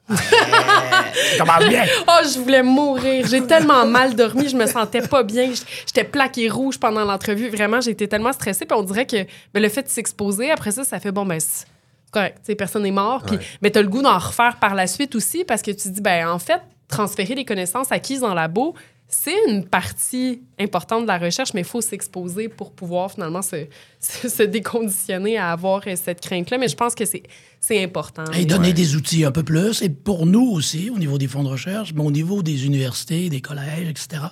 Bien. 0.07 1.85
Oh, 2.07 2.23
je 2.23 2.39
voulais 2.39 2.63
mourir. 2.63 3.25
J'ai 3.27 3.45
tellement 3.45 3.85
mal 3.85 4.15
dormi, 4.15 4.49
je 4.49 4.55
me 4.55 4.65
sentais 4.65 5.01
pas 5.01 5.23
bien. 5.23 5.51
J'étais 5.85 6.03
plaquée 6.03 6.49
rouge 6.49 6.79
pendant 6.79 7.05
l'entrevue. 7.05 7.49
Vraiment, 7.49 7.81
j'étais 7.81 8.07
tellement 8.07 8.33
stressée. 8.33 8.65
Puis 8.65 8.77
on 8.77 8.83
dirait 8.83 9.05
que 9.05 9.23
ben, 9.53 9.61
le 9.61 9.69
fait 9.69 9.83
de 9.83 9.89
s'exposer, 9.89 10.51
après 10.51 10.71
ça, 10.71 10.83
ça 10.83 10.99
fait 10.99 11.11
bon, 11.11 11.25
ben, 11.25 11.39
c'est 11.39 11.65
correct. 12.11 12.37
Tu 12.39 12.47
sais, 12.47 12.55
personne 12.55 12.83
n'est 12.83 12.91
mort. 12.91 13.23
Puis, 13.23 13.37
mais 13.61 13.71
t'as 13.71 13.81
le 13.81 13.87
goût 13.87 14.01
d'en 14.01 14.17
refaire 14.17 14.57
par 14.57 14.75
la 14.75 14.87
suite 14.87 15.15
aussi 15.15 15.43
parce 15.43 15.61
que 15.61 15.71
tu 15.71 15.83
te 15.83 15.89
dis, 15.89 16.01
ben, 16.01 16.27
en 16.27 16.39
fait, 16.39 16.61
transférer 16.87 17.35
les 17.35 17.45
connaissances 17.45 17.91
acquises 17.91 18.23
en 18.23 18.33
labo, 18.33 18.75
c'est 19.13 19.35
une 19.49 19.65
partie 19.65 20.41
importante 20.57 21.03
de 21.03 21.07
la 21.07 21.17
recherche, 21.17 21.53
mais 21.53 21.61
il 21.61 21.67
faut 21.67 21.81
s'exposer 21.81 22.47
pour 22.47 22.71
pouvoir 22.71 23.11
finalement 23.11 23.41
se, 23.41 23.67
se, 23.99 24.29
se 24.29 24.43
déconditionner 24.43 25.37
à 25.37 25.51
avoir 25.51 25.81
euh, 25.85 25.95
cette 26.01 26.21
crainte-là. 26.21 26.57
Mais 26.57 26.69
je 26.69 26.77
pense 26.77 26.95
que 26.95 27.03
c'est 27.05 27.83
important. 27.83 28.23
Et 28.31 28.45
donner 28.45 28.71
des 28.73 28.95
outils 28.95 29.25
un 29.25 29.31
peu 29.31 29.43
plus. 29.43 29.81
Et 29.81 29.89
pour 29.89 30.25
nous 30.25 30.49
aussi, 30.49 30.89
au 30.89 30.97
niveau 30.97 31.17
des 31.17 31.27
fonds 31.27 31.43
de 31.43 31.49
recherche, 31.49 31.93
mais 31.93 32.03
au 32.03 32.11
niveau 32.11 32.41
des 32.41 32.65
universités, 32.65 33.29
des 33.29 33.41
collèges, 33.41 33.89
etc., 33.89 34.23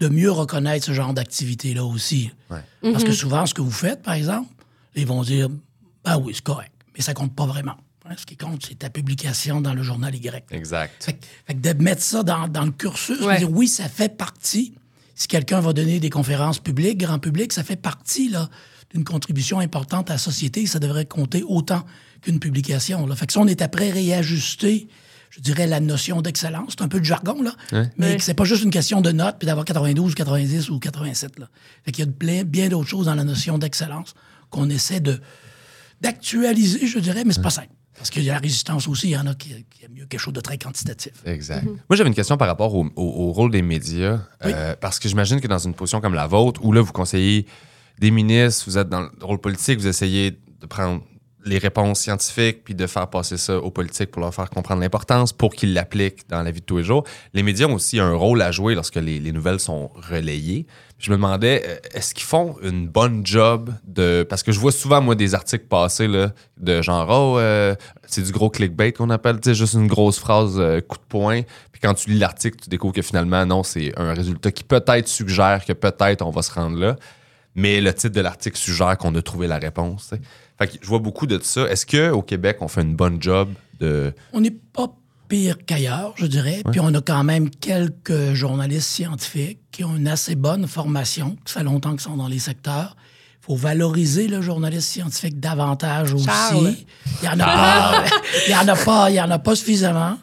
de 0.00 0.08
mieux 0.08 0.30
reconnaître 0.30 0.86
ce 0.86 0.92
genre 0.92 1.12
d'activité-là 1.12 1.84
aussi. 1.84 2.30
Parce 2.82 3.04
que 3.04 3.12
souvent, 3.12 3.46
ce 3.46 3.54
que 3.54 3.62
vous 3.62 3.70
faites, 3.70 4.02
par 4.02 4.14
exemple, 4.14 4.48
ils 4.94 5.06
vont 5.06 5.22
dire 5.22 5.48
Ah 6.04 6.18
oui, 6.18 6.32
c'est 6.34 6.44
correct, 6.44 6.72
mais 6.94 7.02
ça 7.02 7.14
compte 7.14 7.34
pas 7.34 7.46
vraiment. 7.46 7.76
Hein, 8.06 8.14
ce 8.18 8.26
qui 8.26 8.36
compte, 8.36 8.66
c'est 8.68 8.78
ta 8.80 8.90
publication 8.90 9.60
dans 9.62 9.72
le 9.72 9.82
journal 9.82 10.14
Y. 10.14 10.44
Exact. 10.50 11.02
Fait, 11.02 11.14
que- 11.14 11.24
fait 11.46 11.54
de 11.60 11.82
mettre 11.82 12.02
ça 12.02 12.22
dans, 12.22 12.48
dans 12.48 12.64
le 12.66 12.70
cursus, 12.70 13.18
de 13.20 13.24
Ouais. 13.24 13.38
dire 13.38 13.50
oui, 13.50 13.66
ça 13.66 13.88
fait 13.88 14.14
partie. 14.14 14.74
Si 15.14 15.26
quelqu'un 15.26 15.60
va 15.60 15.72
donner 15.72 16.00
des 16.00 16.10
conférences 16.10 16.58
publiques, 16.58 16.98
grand 16.98 17.18
public, 17.18 17.52
ça 17.52 17.62
fait 17.64 17.76
partie 17.76 18.28
là, 18.28 18.50
d'une 18.92 19.04
contribution 19.04 19.58
importante 19.58 20.10
à 20.10 20.14
la 20.14 20.18
société. 20.18 20.66
Ça 20.66 20.78
devrait 20.80 21.06
compter 21.06 21.42
autant 21.46 21.84
qu'une 22.20 22.40
publication. 22.40 23.06
Là. 23.06 23.16
Fait 23.16 23.26
que 23.26 23.32
si 23.32 23.38
on 23.38 23.46
est 23.46 23.62
après 23.62 23.90
réajuster, 23.90 24.86
je 25.30 25.40
dirais, 25.40 25.66
la 25.66 25.80
notion 25.80 26.20
d'excellence, 26.20 26.74
c'est 26.76 26.84
un 26.84 26.88
peu 26.88 27.00
de 27.00 27.04
jargon, 27.06 27.40
là, 27.42 27.54
mais 27.96 28.06
Ouais. 28.10 28.16
que 28.18 28.22
c'est 28.22 28.34
pas 28.34 28.44
juste 28.44 28.64
une 28.64 28.70
question 28.70 29.00
de 29.00 29.12
notes 29.12 29.36
puis 29.38 29.46
d'avoir 29.46 29.64
92, 29.64 30.14
90 30.14 30.68
ou 30.68 30.78
87. 30.78 31.38
Là. 31.38 31.48
Fait 31.84 31.92
qu'il 31.92 32.00
y 32.04 32.06
a 32.06 32.06
de 32.06 32.12
plein, 32.16 32.44
bien 32.44 32.68
d'autres 32.68 32.88
choses 32.88 33.06
dans 33.06 33.14
la 33.14 33.24
notion 33.24 33.56
d'excellence 33.56 34.14
qu'on 34.50 34.68
essaie 34.68 35.00
de 35.00 35.20
d'actualiser, 36.00 36.86
je 36.86 36.98
dirais, 36.98 37.24
mais 37.24 37.32
c'est 37.32 37.40
pas 37.42 37.50
simple. 37.50 37.68
Parce 37.96 38.10
qu'il 38.10 38.22
y 38.24 38.30
a 38.30 38.34
la 38.34 38.40
résistance 38.40 38.88
aussi, 38.88 39.08
il 39.08 39.10
y 39.12 39.16
en 39.16 39.26
a 39.26 39.34
qui, 39.34 39.50
qui 39.70 39.84
aiment 39.84 39.92
mieux 39.94 40.06
quelque 40.06 40.20
chose 40.20 40.32
de 40.34 40.40
très 40.40 40.58
quantitatif. 40.58 41.12
Exact. 41.24 41.64
Moi, 41.64 41.96
j'avais 41.96 42.08
une 42.08 42.14
question 42.14 42.36
par 42.36 42.48
rapport 42.48 42.74
au, 42.74 42.84
au- 42.96 43.02
au 43.28 43.32
rôle 43.32 43.50
des 43.50 43.62
médias. 43.62 44.20
euh, 44.44 44.74
parce 44.80 44.98
que 44.98 45.08
j'imagine 45.08 45.40
que 45.40 45.46
dans 45.48 45.58
une 45.58 45.74
position 45.74 46.00
comme 46.00 46.14
la 46.14 46.26
vôtre, 46.26 46.64
où 46.64 46.72
là, 46.72 46.80
vous 46.80 46.92
conseillez 46.92 47.46
des 48.00 48.10
ministres, 48.10 48.64
vous 48.66 48.78
êtes 48.78 48.88
dans 48.88 49.02
le 49.02 49.10
rôle 49.22 49.38
politique, 49.40 49.78
vous 49.78 49.86
essayez 49.86 50.32
de 50.32 50.66
prendre 50.66 51.02
les 51.44 51.58
réponses 51.58 52.00
scientifiques, 52.00 52.64
puis 52.64 52.74
de 52.74 52.86
faire 52.86 53.08
passer 53.08 53.36
ça 53.36 53.58
aux 53.58 53.70
politiques 53.70 54.10
pour 54.10 54.22
leur 54.22 54.34
faire 54.34 54.50
comprendre 54.50 54.80
l'importance, 54.80 55.32
pour 55.32 55.54
qu'ils 55.54 55.74
l'appliquent 55.74 56.28
dans 56.28 56.42
la 56.42 56.50
vie 56.50 56.60
de 56.60 56.66
tous 56.66 56.78
les 56.78 56.84
jours. 56.84 57.04
Les 57.32 57.42
médias 57.42 57.66
ont 57.66 57.74
aussi 57.74 58.00
un 58.00 58.14
rôle 58.14 58.42
à 58.42 58.50
jouer 58.50 58.74
lorsque 58.74 58.96
les, 58.96 59.20
les 59.20 59.32
nouvelles 59.32 59.60
sont 59.60 59.90
relayées. 59.94 60.66
Je 60.98 61.10
me 61.10 61.16
demandais, 61.16 61.62
euh, 61.66 61.76
est-ce 61.92 62.14
qu'ils 62.14 62.24
font 62.24 62.56
une 62.62 62.88
bonne 62.88 63.26
job 63.26 63.70
de... 63.86 64.26
Parce 64.28 64.42
que 64.42 64.52
je 64.52 64.58
vois 64.58 64.72
souvent, 64.72 65.02
moi, 65.02 65.14
des 65.14 65.34
articles 65.34 65.66
passer 65.66 66.08
là, 66.08 66.32
de 66.56 66.80
genre, 66.80 67.08
oh, 67.10 67.38
euh, 67.38 67.74
c'est 68.06 68.22
du 68.22 68.32
gros 68.32 68.48
clickbait 68.48 68.92
qu'on 68.92 69.10
appelle, 69.10 69.40
tu 69.40 69.50
sais, 69.50 69.54
juste 69.54 69.74
une 69.74 69.86
grosse 69.86 70.18
phrase 70.18 70.54
euh, 70.58 70.80
coup 70.80 70.96
de 70.96 71.04
poing. 71.08 71.42
Puis 71.72 71.80
quand 71.82 71.92
tu 71.94 72.10
lis 72.10 72.18
l'article, 72.18 72.56
tu 72.62 72.70
découvres 72.70 72.94
que 72.94 73.02
finalement, 73.02 73.44
non, 73.44 73.62
c'est 73.62 73.92
un 73.98 74.14
résultat 74.14 74.50
qui 74.50 74.64
peut-être 74.64 75.08
suggère 75.08 75.64
que 75.66 75.74
peut-être 75.74 76.22
on 76.22 76.30
va 76.30 76.42
se 76.42 76.52
rendre 76.52 76.78
là. 76.78 76.96
Mais 77.54 77.80
le 77.80 77.92
titre 77.92 78.14
de 78.14 78.20
l'article 78.20 78.56
suggère 78.56 78.96
qu'on 78.96 79.14
a 79.14 79.22
trouvé 79.22 79.46
la 79.46 79.58
réponse. 79.58 80.08
tu 80.08 80.16
sais. 80.16 80.22
Fait 80.58 80.68
que 80.68 80.74
je 80.80 80.86
vois 80.86 81.00
beaucoup 81.00 81.26
de 81.26 81.38
ça. 81.42 81.68
Est-ce 81.68 81.86
qu'au 81.86 82.22
Québec, 82.22 82.58
on 82.60 82.68
fait 82.68 82.82
une 82.82 82.94
bonne 82.94 83.20
job 83.20 83.48
de. 83.80 84.12
On 84.32 84.40
n'est 84.40 84.50
pas 84.50 84.88
pire 85.28 85.56
qu'ailleurs, 85.66 86.14
je 86.16 86.26
dirais. 86.26 86.62
Puis 86.70 86.80
on 86.80 86.94
a 86.94 87.00
quand 87.00 87.24
même 87.24 87.50
quelques 87.50 88.34
journalistes 88.34 88.88
scientifiques 88.88 89.60
qui 89.72 89.84
ont 89.84 89.96
une 89.96 90.08
assez 90.08 90.34
bonne 90.34 90.66
formation, 90.66 91.36
ça 91.44 91.60
fait 91.60 91.64
longtemps 91.64 91.90
qu'ils 91.90 92.00
sont 92.00 92.16
dans 92.16 92.28
les 92.28 92.38
secteurs. 92.38 92.96
Il 93.42 93.46
faut 93.46 93.56
valoriser 93.56 94.26
le 94.26 94.40
journaliste 94.40 94.88
scientifique 94.88 95.38
davantage 95.38 96.14
aussi. 96.14 96.24
Charles. 96.24 96.74
Il 97.22 97.28
n'y 97.28 97.34
en 97.34 97.40
a 97.40 97.44
pas. 97.44 98.04
Il 98.46 98.52
y 98.52 98.56
en 98.56 98.68
a 98.68 98.76
pas. 98.76 99.10
Il 99.10 99.16
y 99.16 99.20
en 99.20 99.30
a 99.30 99.38
pas 99.38 99.54
suffisamment. 99.54 100.18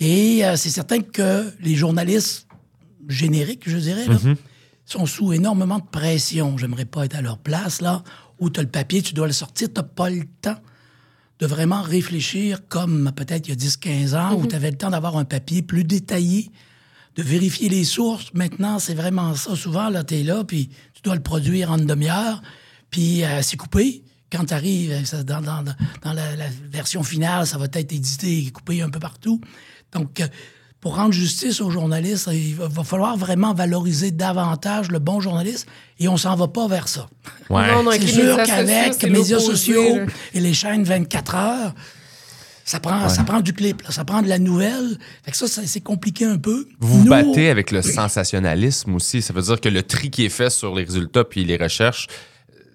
Et 0.00 0.44
euh, 0.44 0.56
c'est 0.56 0.70
certain 0.70 1.00
que 1.00 1.52
les 1.60 1.76
journalistes 1.76 2.48
génériques, 3.08 3.68
je 3.68 3.76
dirais, 3.76 4.06
là, 4.06 4.16
sont 4.86 5.06
sous 5.06 5.32
énormément 5.32 5.78
de 5.78 5.84
pression. 5.84 6.58
J'aimerais 6.58 6.84
pas 6.84 7.04
être 7.04 7.14
à 7.14 7.22
leur 7.22 7.38
place, 7.38 7.80
là, 7.80 8.02
où 8.44 8.50
tu 8.50 8.60
as 8.60 8.62
le 8.62 8.68
papier, 8.68 9.02
tu 9.02 9.14
dois 9.14 9.26
le 9.26 9.32
sortir, 9.32 9.68
tu 9.68 9.74
n'as 9.74 9.82
pas 9.82 10.10
le 10.10 10.24
temps 10.40 10.58
de 11.40 11.46
vraiment 11.46 11.82
réfléchir 11.82 12.60
comme 12.68 13.12
peut-être 13.16 13.48
il 13.48 13.50
y 13.50 13.52
a 13.52 13.68
10-15 13.68 14.16
ans, 14.16 14.34
où 14.34 14.46
tu 14.46 14.54
avais 14.54 14.70
le 14.70 14.76
temps 14.76 14.90
d'avoir 14.90 15.16
un 15.16 15.24
papier 15.24 15.62
plus 15.62 15.84
détaillé, 15.84 16.50
de 17.16 17.22
vérifier 17.22 17.68
les 17.68 17.84
sources. 17.84 18.32
Maintenant, 18.34 18.78
c'est 18.78 18.94
vraiment 18.94 19.34
ça. 19.34 19.56
Souvent, 19.56 19.88
là, 19.88 20.04
tu 20.04 20.14
es 20.14 20.22
là, 20.22 20.44
puis 20.44 20.68
tu 20.92 21.02
dois 21.02 21.16
le 21.16 21.22
produire 21.22 21.72
en 21.72 21.78
une 21.78 21.86
demi-heure, 21.86 22.40
puis 22.90 23.24
euh, 23.24 23.42
c'est 23.42 23.56
coupé. 23.56 24.04
Quand 24.30 24.46
tu 24.46 24.54
arrives 24.54 24.92
dans, 25.24 25.40
dans, 25.40 25.62
dans 25.62 26.12
la, 26.12 26.36
la 26.36 26.46
version 26.70 27.02
finale, 27.02 27.46
ça 27.46 27.58
va 27.58 27.66
être 27.66 27.76
édité 27.92 28.46
et 28.46 28.50
coupé 28.50 28.82
un 28.82 28.90
peu 28.90 28.98
partout. 28.98 29.40
Donc, 29.92 30.20
euh, 30.20 30.28
pour 30.84 30.96
rendre 30.96 31.14
justice 31.14 31.62
aux 31.62 31.70
journalistes, 31.70 32.28
il 32.30 32.56
va, 32.56 32.84
falloir 32.84 33.16
vraiment 33.16 33.54
valoriser 33.54 34.10
davantage 34.10 34.90
le 34.90 34.98
bon 34.98 35.18
journaliste 35.18 35.66
et 35.98 36.08
on 36.08 36.18
s'en 36.18 36.36
va 36.36 36.46
pas 36.46 36.68
vers 36.68 36.88
ça. 36.88 37.08
Ouais. 37.48 37.66
Non, 37.68 37.84
non, 37.84 37.88
avec 37.88 38.02
C'est 38.02 38.08
sûr 38.08 38.36
qu'avec 38.36 39.02
les 39.02 39.08
médias 39.08 39.38
sociaux 39.38 40.00
et 40.34 40.40
les 40.40 40.52
chaînes 40.52 40.84
24 40.84 41.34
heures, 41.36 41.74
ça 42.66 42.80
prend, 42.80 43.08
ça 43.08 43.24
prend 43.24 43.40
du 43.40 43.54
clip, 43.54 43.80
là, 43.80 43.92
ça 43.92 44.04
prend 44.04 44.20
de 44.20 44.28
la 44.28 44.38
nouvelle. 44.38 44.98
Fait 45.24 45.30
que 45.30 45.38
ça, 45.38 45.46
ça, 45.46 45.62
c'est 45.64 45.80
compliqué 45.80 46.26
un 46.26 46.36
peu. 46.36 46.68
Vous 46.80 47.04
battez 47.04 47.48
avec 47.48 47.70
le 47.70 47.80
sensationnalisme 47.80 48.94
aussi. 48.94 49.22
Ça 49.22 49.32
veut 49.32 49.40
dire 49.40 49.62
que 49.62 49.70
le 49.70 49.84
tri 49.84 50.10
qui 50.10 50.26
est 50.26 50.28
fait 50.28 50.50
sur 50.50 50.74
les 50.74 50.84
résultats 50.84 51.24
puis 51.24 51.46
les 51.46 51.56
recherches, 51.56 52.08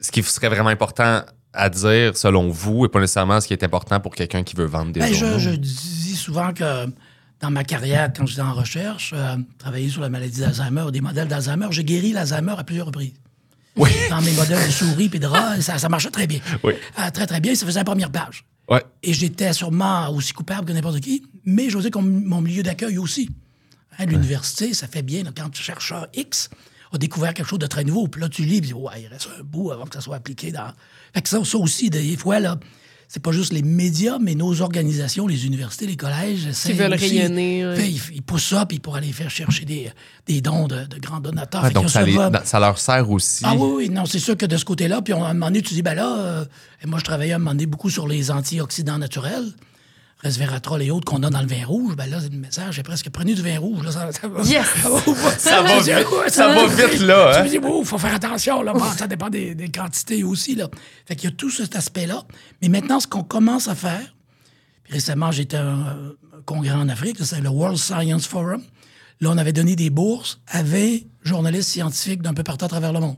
ce 0.01 0.10
qui 0.10 0.24
serait 0.24 0.49
vraiment 0.49 0.70
important 0.70 1.22
à 1.53 1.70
dire, 1.70 2.18
selon 2.18 2.49
vous, 2.49 2.86
et 2.86 2.89
pas 2.89 3.01
nécessairement 3.01 3.39
ce 3.39 3.47
qui 3.47 3.53
est 3.53 3.64
important 3.64 3.99
pour 3.99 4.16
quelqu'un 4.16 4.41
qui 4.41 4.55
veut 4.55 4.66
vendre 4.66 4.93
des 4.93 4.99
Ben, 4.99 5.14
journaux. 5.14 5.38
je, 5.38 5.51
je 5.51 5.55
dis 5.55 6.16
souvent 6.16 6.53
que 6.53 6.88
dans 7.40 7.52
ma 7.52 7.64
carrière, 7.64 8.12
quand 8.16 8.26
j'étais 8.26 8.42
en 8.42 8.54
recherche, 8.54 9.14
euh, 9.16 9.38
travailler 9.58 9.90
sur 9.90 10.02
la 10.02 10.10
maladie 10.10 10.42
d'Alzheimer 10.42 10.82
ou 10.82 10.92
des 10.92 11.02
modèles 11.02 11.28
d'Alzheimer, 11.28 11.68
j'ai 11.72 11.84
guéri 11.84 12.12
l'Alzheimer 12.12 12.56
à 12.58 12.64
plusieurs 12.64 12.88
reprises. 12.88 13.14
Oui. 13.76 13.90
Dans 14.10 14.22
mes 14.22 14.34
modèles 14.34 14.66
de 14.66 14.72
souris 14.72 15.10
et 15.14 15.20
de 15.20 15.26
rats, 15.26 15.62
ça, 15.62 15.78
ça 15.78 15.88
marchait 15.88 16.12
très 16.12 16.28
bien. 16.28 16.40
Oui. 16.64 16.74
Ah, 16.98 17.12
très, 17.12 17.26
très 17.26 17.40
bien. 17.40 17.56
Ça 17.56 17.66
faisait 17.66 17.80
la 17.80 17.86
première 17.86 18.12
page. 18.12 18.44
Ouais. 18.68 18.84
Et 19.04 19.14
j'étais 19.14 19.54
sûrement 19.54 20.10
aussi 20.10 20.34
coupable 20.34 20.68
que 20.68 20.74
n'importe 20.74 21.00
qui, 21.00 21.24
mais 21.46 21.68
dire 21.68 21.92
que 21.92 22.00
mon 22.00 22.42
milieu 22.42 22.62
d'accueil 22.62 22.98
aussi. 22.98 23.30
Hein, 23.98 24.06
L'université, 24.06 24.74
ça 24.74 24.88
fait 24.88 25.02
bien 25.02 25.24
quand 25.36 25.50
tu 25.50 25.64
chercheur 25.64 26.08
X 26.14 26.50
a 26.92 26.98
découvert 26.98 27.34
quelque 27.34 27.48
chose 27.48 27.60
de 27.60 27.68
très 27.68 27.84
nouveau, 27.84 28.08
puis 28.08 28.22
là, 28.22 28.30
tu 28.30 28.44
lis, 28.44 28.62
puis 28.62 28.74
ouais, 28.74 29.04
il 29.04 29.08
reste 29.08 29.30
un 29.40 29.44
bout 29.44 29.72
avant 29.72 29.86
que 29.86 29.94
ça 29.94 30.02
soit 30.02 30.16
appliqué 30.16 30.52
dans... 30.52 30.74
Fait 31.14 31.22
que 31.22 31.30
ça, 31.30 31.44
ça 31.46 31.58
aussi, 31.58 31.90
des 31.90 32.18
fois, 32.18 32.40
là, 32.40 32.60
c'est 33.12 33.24
pas 33.24 33.32
juste 33.32 33.51
les 33.53 33.64
médias, 33.64 34.20
mais 34.22 34.36
nos 34.36 34.62
organisations, 34.62 35.26
les 35.26 35.47
universités, 35.47 35.88
les 35.88 35.95
collèges, 35.97 36.45
essaient 36.45 36.74
veulent 36.74 36.93
aussi- 36.93 37.18
rayonner, 37.20 37.66
ouais. 37.66 37.76
Fait, 37.76 37.89
ils, 37.89 37.99
ils 38.14 38.22
poussent 38.22 38.49
ça, 38.49 38.68
puis 38.68 38.78
pour 38.78 38.95
aller 38.95 39.12
faire 39.12 39.32
chercher 39.32 39.66
des, 39.66 39.91
des 40.28 40.41
dons 40.41 40.68
de, 40.68 40.86
de 40.86 40.99
grands 40.99 41.20
donateurs. 41.20 41.64
Ouais, 41.64 41.72
donc 41.72 41.86
les- 42.05 42.16
ça 42.45 42.60
leur 42.60 42.78
sert 42.78 43.10
aussi. 43.10 43.43
ah 43.47 43.55
oui, 43.55 43.72
oui, 43.76 43.89
non, 43.89 44.05
c'est 44.05 44.20
sûr 44.20 44.38
que 44.38 44.45
de 44.45 44.55
ce 44.57 44.64
côté-là, 44.64 45.01
puis 45.01 45.14
on, 45.14 45.24
à 45.24 45.30
un 45.30 45.34
moment 45.34 45.47
donné, 45.47 45.64
tu 45.64 45.74
dis, 45.74 45.82
ben 45.82 45.95
là, 45.95 46.18
euh, 46.20 46.45
et 46.84 46.88
moi, 46.88 46.99
je 46.99 47.03
travaillais 47.03 47.34
à 47.34 47.38
un 47.38 47.39
moment 47.39 47.51
donné 47.51 47.66
beaucoup 47.66 47.89
sur 47.89 48.07
les 48.07 48.30
antioxydants 48.30 48.99
naturels, 48.99 49.51
resveratrol 50.22 50.82
et 50.82 50.91
autres 50.91 51.05
qu'on 51.05 51.24
a 51.24 51.30
dans 51.30 51.41
le 51.41 51.47
vin 51.47 51.65
rouge. 51.65 51.95
Ben 51.95 52.09
là, 52.09 52.20
le 52.20 52.38
message 52.38 52.78
est 52.78 52.84
presque 52.84 53.09
prenez 53.09 53.34
du 53.34 53.41
vin 53.41 53.57
rouge. 53.59 53.84
Là, 53.86 53.91
ça, 53.91 54.11
ça 54.11 54.28
va, 54.28 54.41
Yes! 54.43 54.65
Ça 55.38 55.61
va 55.61 55.80
vite, 55.80 56.30
ça 56.30 56.53
va 56.53 56.67
vite, 56.67 56.99
là, 56.99 57.34
Je 57.34 57.39
hein? 57.39 57.43
me 57.43 57.49
dis, 57.49 57.59
il 57.80 57.86
faut 57.86 57.97
faire 57.97 58.13
attention, 58.13 58.61
là. 58.61 58.74
Bon, 58.74 58.84
ça 58.97 59.07
dépend 59.07 59.30
des, 59.30 59.55
des 59.55 59.70
quantités 59.70 60.24
aussi, 60.24 60.55
là. 60.55 60.67
Fait 61.05 61.15
qu'il 61.15 61.30
y 61.30 61.34
a 61.34 61.36
tout 61.36 61.49
cet 61.49 61.76
aspect-là. 61.76 62.24
Mais 62.61 62.70
maintenant, 62.70 62.99
ce 62.99 63.07
qu'on 63.07 63.24
commence 63.24 63.67
à 63.67 63.76
faire, 63.76 64.13
récemment, 64.89 65.32
j'étais 65.32 65.57
à 65.57 65.67
un, 65.67 66.13
congrès 66.45 66.72
en 66.72 66.89
Afrique, 66.89 67.17
c'est 67.24 67.41
le 67.41 67.49
World 67.49 67.78
Science 67.78 68.28
Forum. 68.28 68.61
Là, 69.22 69.30
on 69.32 69.38
avait 69.38 69.53
donné 69.53 69.76
des 69.76 69.89
bourses 69.89 70.41
à 70.47 70.63
20 70.63 70.99
journalistes 71.24 71.70
scientifiques 71.70 72.22
d'un 72.22 72.34
peu 72.34 72.43
partout 72.43 72.65
à 72.65 72.70
travers 72.70 72.93
le 72.93 72.99
monde. 72.99 73.17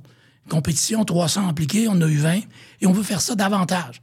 Compétition, 0.50 1.06
300 1.06 1.48
impliqués, 1.48 1.88
on 1.88 2.02
a 2.02 2.08
eu 2.08 2.18
20, 2.18 2.40
et 2.82 2.88
on 2.88 2.92
veut 2.92 3.04
faire 3.04 3.22
ça 3.22 3.36
davantage. 3.36 4.02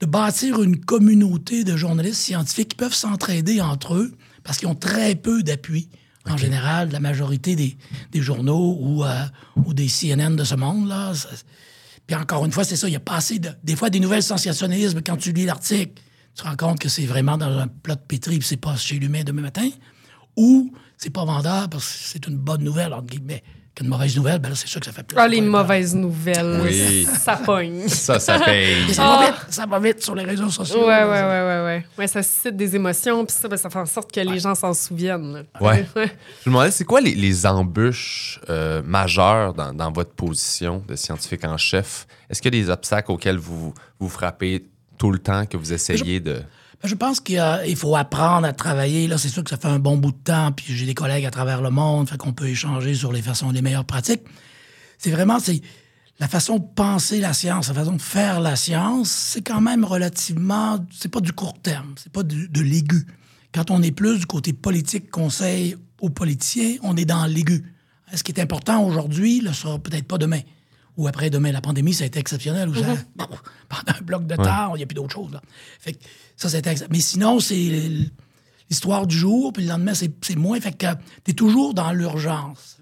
De 0.00 0.06
bâtir 0.06 0.62
une 0.62 0.78
communauté 0.78 1.64
de 1.64 1.76
journalistes 1.76 2.20
scientifiques 2.20 2.70
qui 2.70 2.76
peuvent 2.76 2.94
s'entraider 2.94 3.60
entre 3.60 3.94
eux, 3.94 4.12
parce 4.44 4.58
qu'ils 4.58 4.68
ont 4.68 4.74
très 4.74 5.14
peu 5.14 5.42
d'appui. 5.42 5.88
En 6.28 6.36
général, 6.36 6.90
la 6.90 7.00
majorité 7.00 7.56
des, 7.56 7.76
des 8.12 8.20
journaux 8.20 8.76
ou, 8.80 9.04
euh, 9.04 9.24
ou 9.56 9.72
des 9.72 9.88
CNN 9.88 10.36
de 10.36 10.44
ce 10.44 10.54
monde-là. 10.54 11.12
Puis 12.06 12.16
encore 12.16 12.44
une 12.44 12.52
fois, 12.52 12.64
c'est 12.64 12.76
ça, 12.76 12.88
il 12.88 12.92
y 12.92 12.96
a 12.96 13.00
pas 13.00 13.16
assez 13.16 13.38
de. 13.38 13.50
Des 13.64 13.76
fois, 13.76 13.90
des 13.90 14.00
nouvelles 14.00 14.22
sensationnalisme, 14.22 15.00
quand 15.04 15.16
tu 15.16 15.32
lis 15.32 15.46
l'article, 15.46 15.92
tu 16.34 16.42
te 16.42 16.48
rends 16.48 16.56
compte 16.56 16.78
que 16.78 16.88
c'est 16.88 17.06
vraiment 17.06 17.38
dans 17.38 17.58
un 17.58 17.68
plat 17.68 17.94
de 17.94 18.00
pétri, 18.00 18.38
puis 18.38 18.46
c'est 18.46 18.56
pas 18.56 18.76
chez 18.76 18.98
l'humain 18.98 19.24
demain 19.24 19.42
matin. 19.42 19.68
Ou 20.36 20.72
c'est 20.96 21.10
pas 21.10 21.24
vendeur 21.24 21.68
parce 21.68 21.86
que 21.86 21.98
c'est 22.04 22.26
une 22.26 22.36
bonne 22.36 22.62
nouvelle, 22.62 22.92
entre 22.92 23.06
guillemets. 23.06 23.42
Qu'une 23.78 23.86
mauvaise 23.90 24.16
nouvelle, 24.16 24.40
ben 24.40 24.48
là, 24.48 24.54
c'est 24.56 24.66
sûr 24.66 24.80
que 24.80 24.86
ça 24.86 24.92
fait 24.92 25.04
plus. 25.04 25.16
Ah, 25.16 25.28
les 25.28 25.40
mauvaises 25.40 25.94
nouvelles. 25.94 26.60
Oui. 26.64 27.06
Ça 27.20 27.36
pogne. 27.36 27.86
Ça, 27.86 28.18
ça 28.18 28.40
paye. 28.44 28.90
Et 28.90 28.92
ça, 28.92 29.04
Ah. 29.04 29.16
va 29.20 29.26
vite, 29.30 29.40
ça 29.50 29.66
va 29.66 29.78
vite 29.78 30.02
sur 30.02 30.14
les 30.16 30.24
réseaux 30.24 30.50
sociaux. 30.50 30.80
Ouais, 30.80 31.04
ouais, 31.04 31.04
ouais, 31.04 31.22
ouais, 31.22 31.62
ouais. 31.64 31.86
Ouais, 31.96 32.06
ça 32.08 32.20
suscite 32.24 32.56
des 32.56 32.74
émotions, 32.74 33.24
puis 33.24 33.36
ça, 33.38 33.46
ben, 33.46 33.56
ça 33.56 33.70
fait 33.70 33.78
en 33.78 33.86
sorte 33.86 34.10
que 34.10 34.18
les 34.18 34.40
gens 34.40 34.56
s'en 34.56 34.74
souviennent. 34.74 35.44
Ouais. 35.60 35.86
Je 35.94 36.00
me 36.00 36.06
demandais, 36.46 36.72
c'est 36.72 36.84
quoi 36.84 37.00
les, 37.00 37.14
les 37.14 37.46
embûches 37.46 38.40
euh, 38.50 38.82
majeures 38.84 39.54
dans, 39.54 39.72
dans 39.72 39.92
votre 39.92 40.10
position 40.10 40.82
de 40.88 40.96
scientifique 40.96 41.44
en 41.44 41.56
chef? 41.56 42.08
Est-ce 42.28 42.42
qu'il 42.42 42.52
y 42.52 42.58
a 42.58 42.62
des 42.64 42.70
obstacles 42.70 43.12
auxquels 43.12 43.38
vous 43.38 43.72
vous 44.00 44.08
frappez 44.08 44.66
tout 44.98 45.12
le 45.12 45.20
temps, 45.20 45.46
que 45.46 45.56
vous 45.56 45.72
essayez 45.72 46.18
de... 46.18 46.42
Je 46.84 46.94
pense 46.94 47.18
qu'il 47.20 47.76
faut 47.76 47.96
apprendre 47.96 48.46
à 48.46 48.52
travailler. 48.52 49.08
Là, 49.08 49.18
c'est 49.18 49.28
sûr 49.28 49.42
que 49.42 49.50
ça 49.50 49.56
fait 49.56 49.68
un 49.68 49.80
bon 49.80 49.96
bout 49.96 50.12
de 50.12 50.18
temps, 50.18 50.52
puis 50.52 50.66
j'ai 50.68 50.86
des 50.86 50.94
collègues 50.94 51.26
à 51.26 51.30
travers 51.30 51.60
le 51.60 51.70
monde, 51.70 52.08
fait 52.08 52.16
qu'on 52.16 52.32
peut 52.32 52.48
échanger 52.48 52.94
sur 52.94 53.12
les 53.12 53.22
façons, 53.22 53.50
les 53.50 53.62
meilleures 53.62 53.84
pratiques. 53.84 54.22
C'est 54.96 55.10
vraiment, 55.10 55.40
c'est 55.40 55.60
la 56.20 56.28
façon 56.28 56.58
de 56.58 56.64
penser 56.74 57.20
la 57.20 57.32
science, 57.32 57.68
la 57.68 57.74
façon 57.74 57.92
de 57.92 58.02
faire 58.02 58.40
la 58.40 58.56
science, 58.56 59.10
c'est 59.10 59.42
quand 59.42 59.60
même 59.60 59.84
relativement, 59.84 60.78
c'est 60.90 61.10
pas 61.10 61.20
du 61.20 61.32
court 61.32 61.60
terme, 61.60 61.94
c'est 61.96 62.12
pas 62.12 62.22
de 62.22 62.60
l'aigu. 62.60 63.06
Quand 63.52 63.70
on 63.70 63.82
est 63.82 63.92
plus 63.92 64.18
du 64.18 64.26
côté 64.26 64.52
politique, 64.52 65.10
conseil 65.10 65.76
aux 66.00 66.10
politiciens, 66.10 66.76
on 66.82 66.96
est 66.96 67.04
dans 67.04 67.26
l'aigu. 67.26 67.74
Ce 68.14 68.22
qui 68.22 68.32
est 68.32 68.40
important 68.40 68.84
aujourd'hui, 68.84 69.40
le 69.40 69.52
sera 69.52 69.78
peut-être 69.78 70.06
pas 70.06 70.18
demain. 70.18 70.40
Ou 70.98 71.08
après 71.08 71.30
demain, 71.30 71.50
la 71.52 71.60
pandémie, 71.62 71.94
ça 71.94 72.04
a 72.04 72.06
été 72.08 72.18
exceptionnel. 72.18 72.68
Où 72.68 72.74
ça- 72.74 72.94
bon, 73.16 73.26
pendant 73.70 73.98
un 73.98 74.02
bloc 74.02 74.26
de 74.26 74.36
temps, 74.36 74.74
il 74.74 74.78
n'y 74.78 74.82
a 74.82 74.86
plus 74.86 74.94
d'autre 74.96 75.14
chose. 75.14 75.32
Là. 75.32 75.40
Fait 75.80 75.94
que 75.94 75.98
ça, 76.36 76.50
c'était 76.50 76.74
Mais 76.90 77.00
sinon, 77.00 77.40
c'est 77.40 77.54
l'histoire 78.68 79.06
du 79.06 79.16
jour, 79.16 79.52
puis 79.52 79.62
le 79.62 79.70
lendemain, 79.70 79.94
c'est 79.94 80.12
c'est 80.22 80.36
moins. 80.36 80.60
Fait 80.60 80.72
que 80.72 80.86
tu 81.24 81.30
es 81.30 81.34
toujours 81.34 81.72
dans 81.72 81.92
l'urgence. 81.92 82.76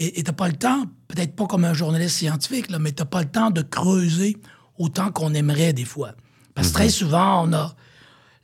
Et 0.00 0.22
tu 0.22 0.30
n'as 0.30 0.32
pas 0.32 0.46
le 0.48 0.54
temps, 0.54 0.84
peut-être 1.08 1.34
pas 1.36 1.46
comme 1.46 1.64
un 1.64 1.74
journaliste 1.74 2.16
scientifique, 2.16 2.70
là, 2.70 2.78
mais 2.78 2.92
tu 2.92 3.02
n'as 3.02 3.06
pas 3.06 3.20
le 3.22 3.28
temps 3.28 3.50
de 3.50 3.62
creuser 3.62 4.36
autant 4.78 5.10
qu'on 5.10 5.34
aimerait 5.34 5.72
des 5.72 5.84
fois. 5.84 6.12
Parce 6.54 6.68
que 6.68 6.74
très 6.74 6.88
souvent, 6.88 7.44
on 7.48 7.52
a 7.52 7.74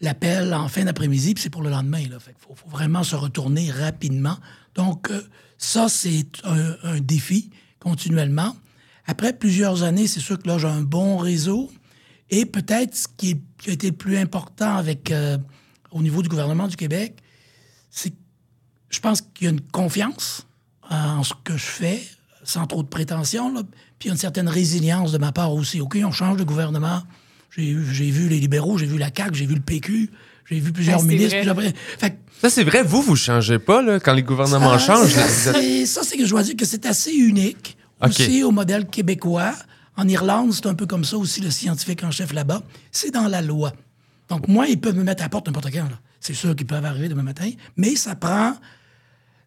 l'appel 0.01 0.53
en 0.53 0.67
fin 0.69 0.85
d'après-midi, 0.85 1.35
puis 1.35 1.43
c'est 1.43 1.51
pour 1.51 1.63
le 1.63 1.71
lendemain. 1.71 2.03
Là. 2.11 2.19
Fait 2.19 2.35
faut, 2.39 2.55
faut 2.57 2.69
vraiment 2.69 3.05
se 3.05 3.15
retourner 3.15 3.71
rapidement. 3.71 4.37
Donc, 4.75 5.11
euh, 5.11 5.23
ça, 5.57 5.89
c'est 5.89 6.27
un, 6.43 6.75
un 6.83 7.01
défi 7.01 7.51
continuellement. 7.79 8.57
Après 9.07 9.33
plusieurs 9.33 9.83
années, 9.83 10.07
c'est 10.07 10.21
sûr 10.21 10.39
que 10.39 10.49
là, 10.49 10.59
j'ai 10.59 10.67
un 10.69 10.83
bon 10.83 11.17
réseau. 11.19 11.71
Et 12.31 12.47
peut-être 12.47 12.95
ce 12.97 13.07
qui, 13.17 13.31
est- 13.33 13.41
qui 13.63 13.71
a 13.71 13.73
été 13.75 13.89
le 13.89 13.97
plus 13.97 14.17
important 14.17 14.77
avec, 14.77 15.11
euh, 15.11 15.37
au 15.91 16.03
niveau 16.03 16.23
du 16.23 16.29
gouvernement 16.29 16.67
du 16.69 16.77
Québec, 16.77 17.17
c'est 17.91 18.11
que 18.11 18.17
je 18.89 19.01
pense 19.01 19.21
qu'il 19.21 19.45
y 19.45 19.49
a 19.49 19.51
une 19.53 19.61
confiance 19.61 20.47
en 20.91 21.23
ce 21.23 21.35
que 21.45 21.57
je 21.57 21.65
fais, 21.65 22.03
sans 22.45 22.67
trop 22.67 22.83
de 22.83 22.89
prétention, 22.89 23.53
là. 23.53 23.63
puis 23.99 24.07
il 24.07 24.07
y 24.09 24.11
a 24.11 24.15
une 24.15 24.19
certaine 24.21 24.49
résilience 24.49 25.13
de 25.13 25.19
ma 25.19 25.33
part 25.33 25.53
aussi. 25.53 25.81
OK, 25.81 25.99
on 26.05 26.13
change 26.13 26.37
de 26.39 26.45
gouvernement, 26.45 27.03
J'ai 27.51 27.77
j'ai 27.93 28.11
vu 28.11 28.29
les 28.29 28.41
libéraux, 28.41 28.79
j'ai 28.79 28.87
vu 28.87 28.99
la 28.99 29.11
CAQ, 29.17 29.35
j'ai 29.35 29.47
vu 29.47 29.55
le 29.55 29.61
PQ, 29.61 30.11
j'ai 30.51 30.59
vu 30.61 30.73
plusieurs 30.73 30.97
Ah, 30.97 31.03
c'est 31.03 31.07
ministres. 31.07 31.37
plusieurs- 31.37 31.57
Fait 31.99 32.19
Ça, 32.41 32.51
c'est 32.51 32.65
vrai, 32.65 32.83
vous, 32.83 33.01
vous 33.01 33.15
changez 33.17 33.59
pas, 33.61 33.81
là, 33.81 34.01
quand 34.01 34.13
les 34.13 34.23
gouvernements 34.25 34.77
ça, 34.79 34.87
changent. 34.97 35.13
c'est- 35.15 35.87
Ça, 35.87 36.03
c'est 36.03 36.17
que 36.17 36.25
je 36.25 36.31
dois 36.31 36.43
dire 36.43 36.57
que 36.57 36.65
c'est 36.67 36.85
assez 36.87 37.13
unique 37.13 37.77
Aussi 38.07 38.43
au 38.43 38.51
modèle 38.51 38.87
québécois. 38.87 39.55
En 39.97 40.09
Irlande, 40.09 40.53
c'est 40.53 40.67
un 40.67 40.75
peu 40.75 40.87
comme 40.87 41.05
ça 41.05 41.17
aussi, 41.17 41.41
le 41.41 41.51
scientifique 41.51 42.03
en 42.03 42.11
chef 42.11 42.33
là-bas. 42.33 42.63
C'est 42.91 43.13
dans 43.13 43.29
la 43.29 43.43
loi. 43.43 43.73
Donc, 44.29 44.49
moi, 44.49 44.67
ils 44.67 44.81
peuvent 44.81 44.97
me 44.97 45.05
mettre 45.05 45.23
à 45.23 45.27
la 45.27 45.29
porte 45.29 45.47
n'importe 45.47 45.71
quand. 45.73 45.89
C'est 46.21 46.35
sûr 46.35 46.57
qu'ils 46.57 46.67
peuvent 46.67 46.85
arriver 46.85 47.09
demain 47.09 47.23
matin, 47.23 47.51
mais 47.77 47.95
ça 47.97 48.17
prend 48.17 48.55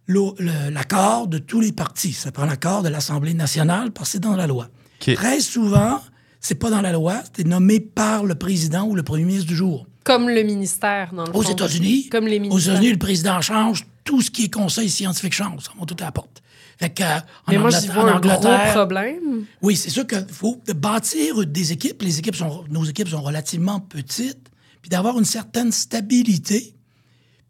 l'accord 0.07 1.27
de 1.27 1.37
tous 1.37 1.59
les 1.59 1.71
partis. 1.71 2.13
Ça 2.13 2.31
prend 2.31 2.45
l'accord 2.45 2.83
de 2.83 2.89
l'Assemblée 2.89 3.33
nationale 3.33 3.91
parce 3.91 4.09
que 4.09 4.11
c'est 4.13 4.19
dans 4.19 4.35
la 4.35 4.47
loi. 4.47 4.69
Très 4.99 5.39
souvent, 5.39 5.99
c'est 6.39 6.55
pas 6.55 6.69
dans 6.69 6.81
la 6.81 6.91
loi, 6.91 7.21
c'est 7.35 7.45
nommé 7.45 7.79
par 7.79 8.23
le 8.23 8.35
président 8.35 8.85
ou 8.85 8.95
le 8.95 9.03
premier 9.03 9.25
ministre 9.25 9.47
du 9.47 9.55
jour. 9.55 9.85
Comme 10.03 10.29
le 10.29 10.43
ministère, 10.43 11.13
dans 11.13 11.25
le 11.25 11.35
Aux. 11.35 11.43
États-Unis, 11.43 12.07
Comme 12.09 12.27
les 12.27 12.37
aux 12.37 12.41
ministères. 12.41 12.73
États-Unis, 12.75 12.91
le 12.93 12.99
président 12.99 13.41
change, 13.41 13.85
tout 14.05 14.21
ce 14.21 14.31
qui 14.31 14.45
est 14.45 14.53
conseil 14.53 14.89
scientifique 14.89 15.33
change, 15.33 15.63
ça 15.63 15.71
monte 15.77 15.89
tout 15.89 16.01
à 16.01 16.05
la 16.05 16.11
porte. 16.13 16.41
Fait 16.79 16.91
que, 16.91 17.03
en 17.03 17.21
Mais 17.47 17.57
moi, 17.57 17.71
j'y 17.71 17.87
vois 17.87 18.03
en 18.03 18.17
un 18.17 18.19
gros 18.19 18.71
problème. 18.71 19.45
Oui, 19.61 19.75
c'est 19.75 19.89
sûr 19.89 20.05
qu'il 20.05 20.27
faut 20.29 20.61
bâtir 20.75 21.45
des 21.45 21.71
équipes. 21.71 22.01
Les 22.03 22.19
équipes 22.19 22.35
sont, 22.35 22.65
nos 22.69 22.83
équipes 22.83 23.09
sont 23.09 23.21
relativement 23.21 23.79
petites, 23.79 24.51
puis 24.81 24.89
d'avoir 24.89 25.17
une 25.17 25.25
certaine 25.25 25.71
stabilité. 25.71 26.75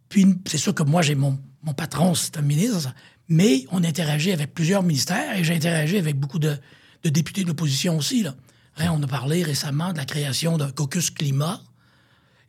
Puis 0.08 0.26
c'est 0.46 0.58
sûr 0.58 0.74
que 0.74 0.84
moi, 0.84 1.02
j'ai 1.02 1.16
mon, 1.16 1.38
mon 1.64 1.74
patron, 1.74 2.16
c'est 2.16 2.38
un 2.38 2.42
ministre, 2.42 2.94
mais 3.28 3.66
on 3.72 3.84
interagit 3.84 4.32
avec 4.32 4.54
plusieurs 4.54 4.84
ministères 4.84 5.38
et 5.38 5.44
j'ai 5.44 5.56
interagi 5.56 5.98
avec 5.98 6.18
beaucoup 6.18 6.40
de, 6.40 6.56
de 7.04 7.10
députés 7.10 7.44
de 7.44 7.50
l'opposition 7.50 7.98
aussi. 7.98 8.24
Là. 8.24 8.34
Hein, 8.78 8.92
on 8.94 9.04
a 9.04 9.08
parlé 9.08 9.44
récemment 9.44 9.92
de 9.92 9.98
la 9.98 10.06
création 10.06 10.58
d'un 10.58 10.72
caucus 10.72 11.10
climat. 11.10 11.62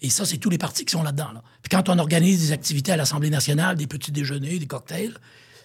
Et 0.01 0.11
ça, 0.11 0.25
c'est 0.25 0.37
tous 0.37 0.51
les 0.51 0.59
partis 0.59 0.85
qui 0.85 0.93
sont 0.93 1.03
là-dedans. 1.03 1.33
là. 1.33 1.43
Puis 1.63 1.71
quand 1.71 1.89
on 1.89 1.99
organise 1.99 2.41
des 2.41 2.53
activités 2.53 2.93
à 2.93 2.97
l'Assemblée 2.97 3.31
nationale, 3.31 3.77
des 3.77 3.89
petits 3.89 4.13
déjeuners, 4.13 4.61
des 4.61 4.67
cocktails, 4.67 5.15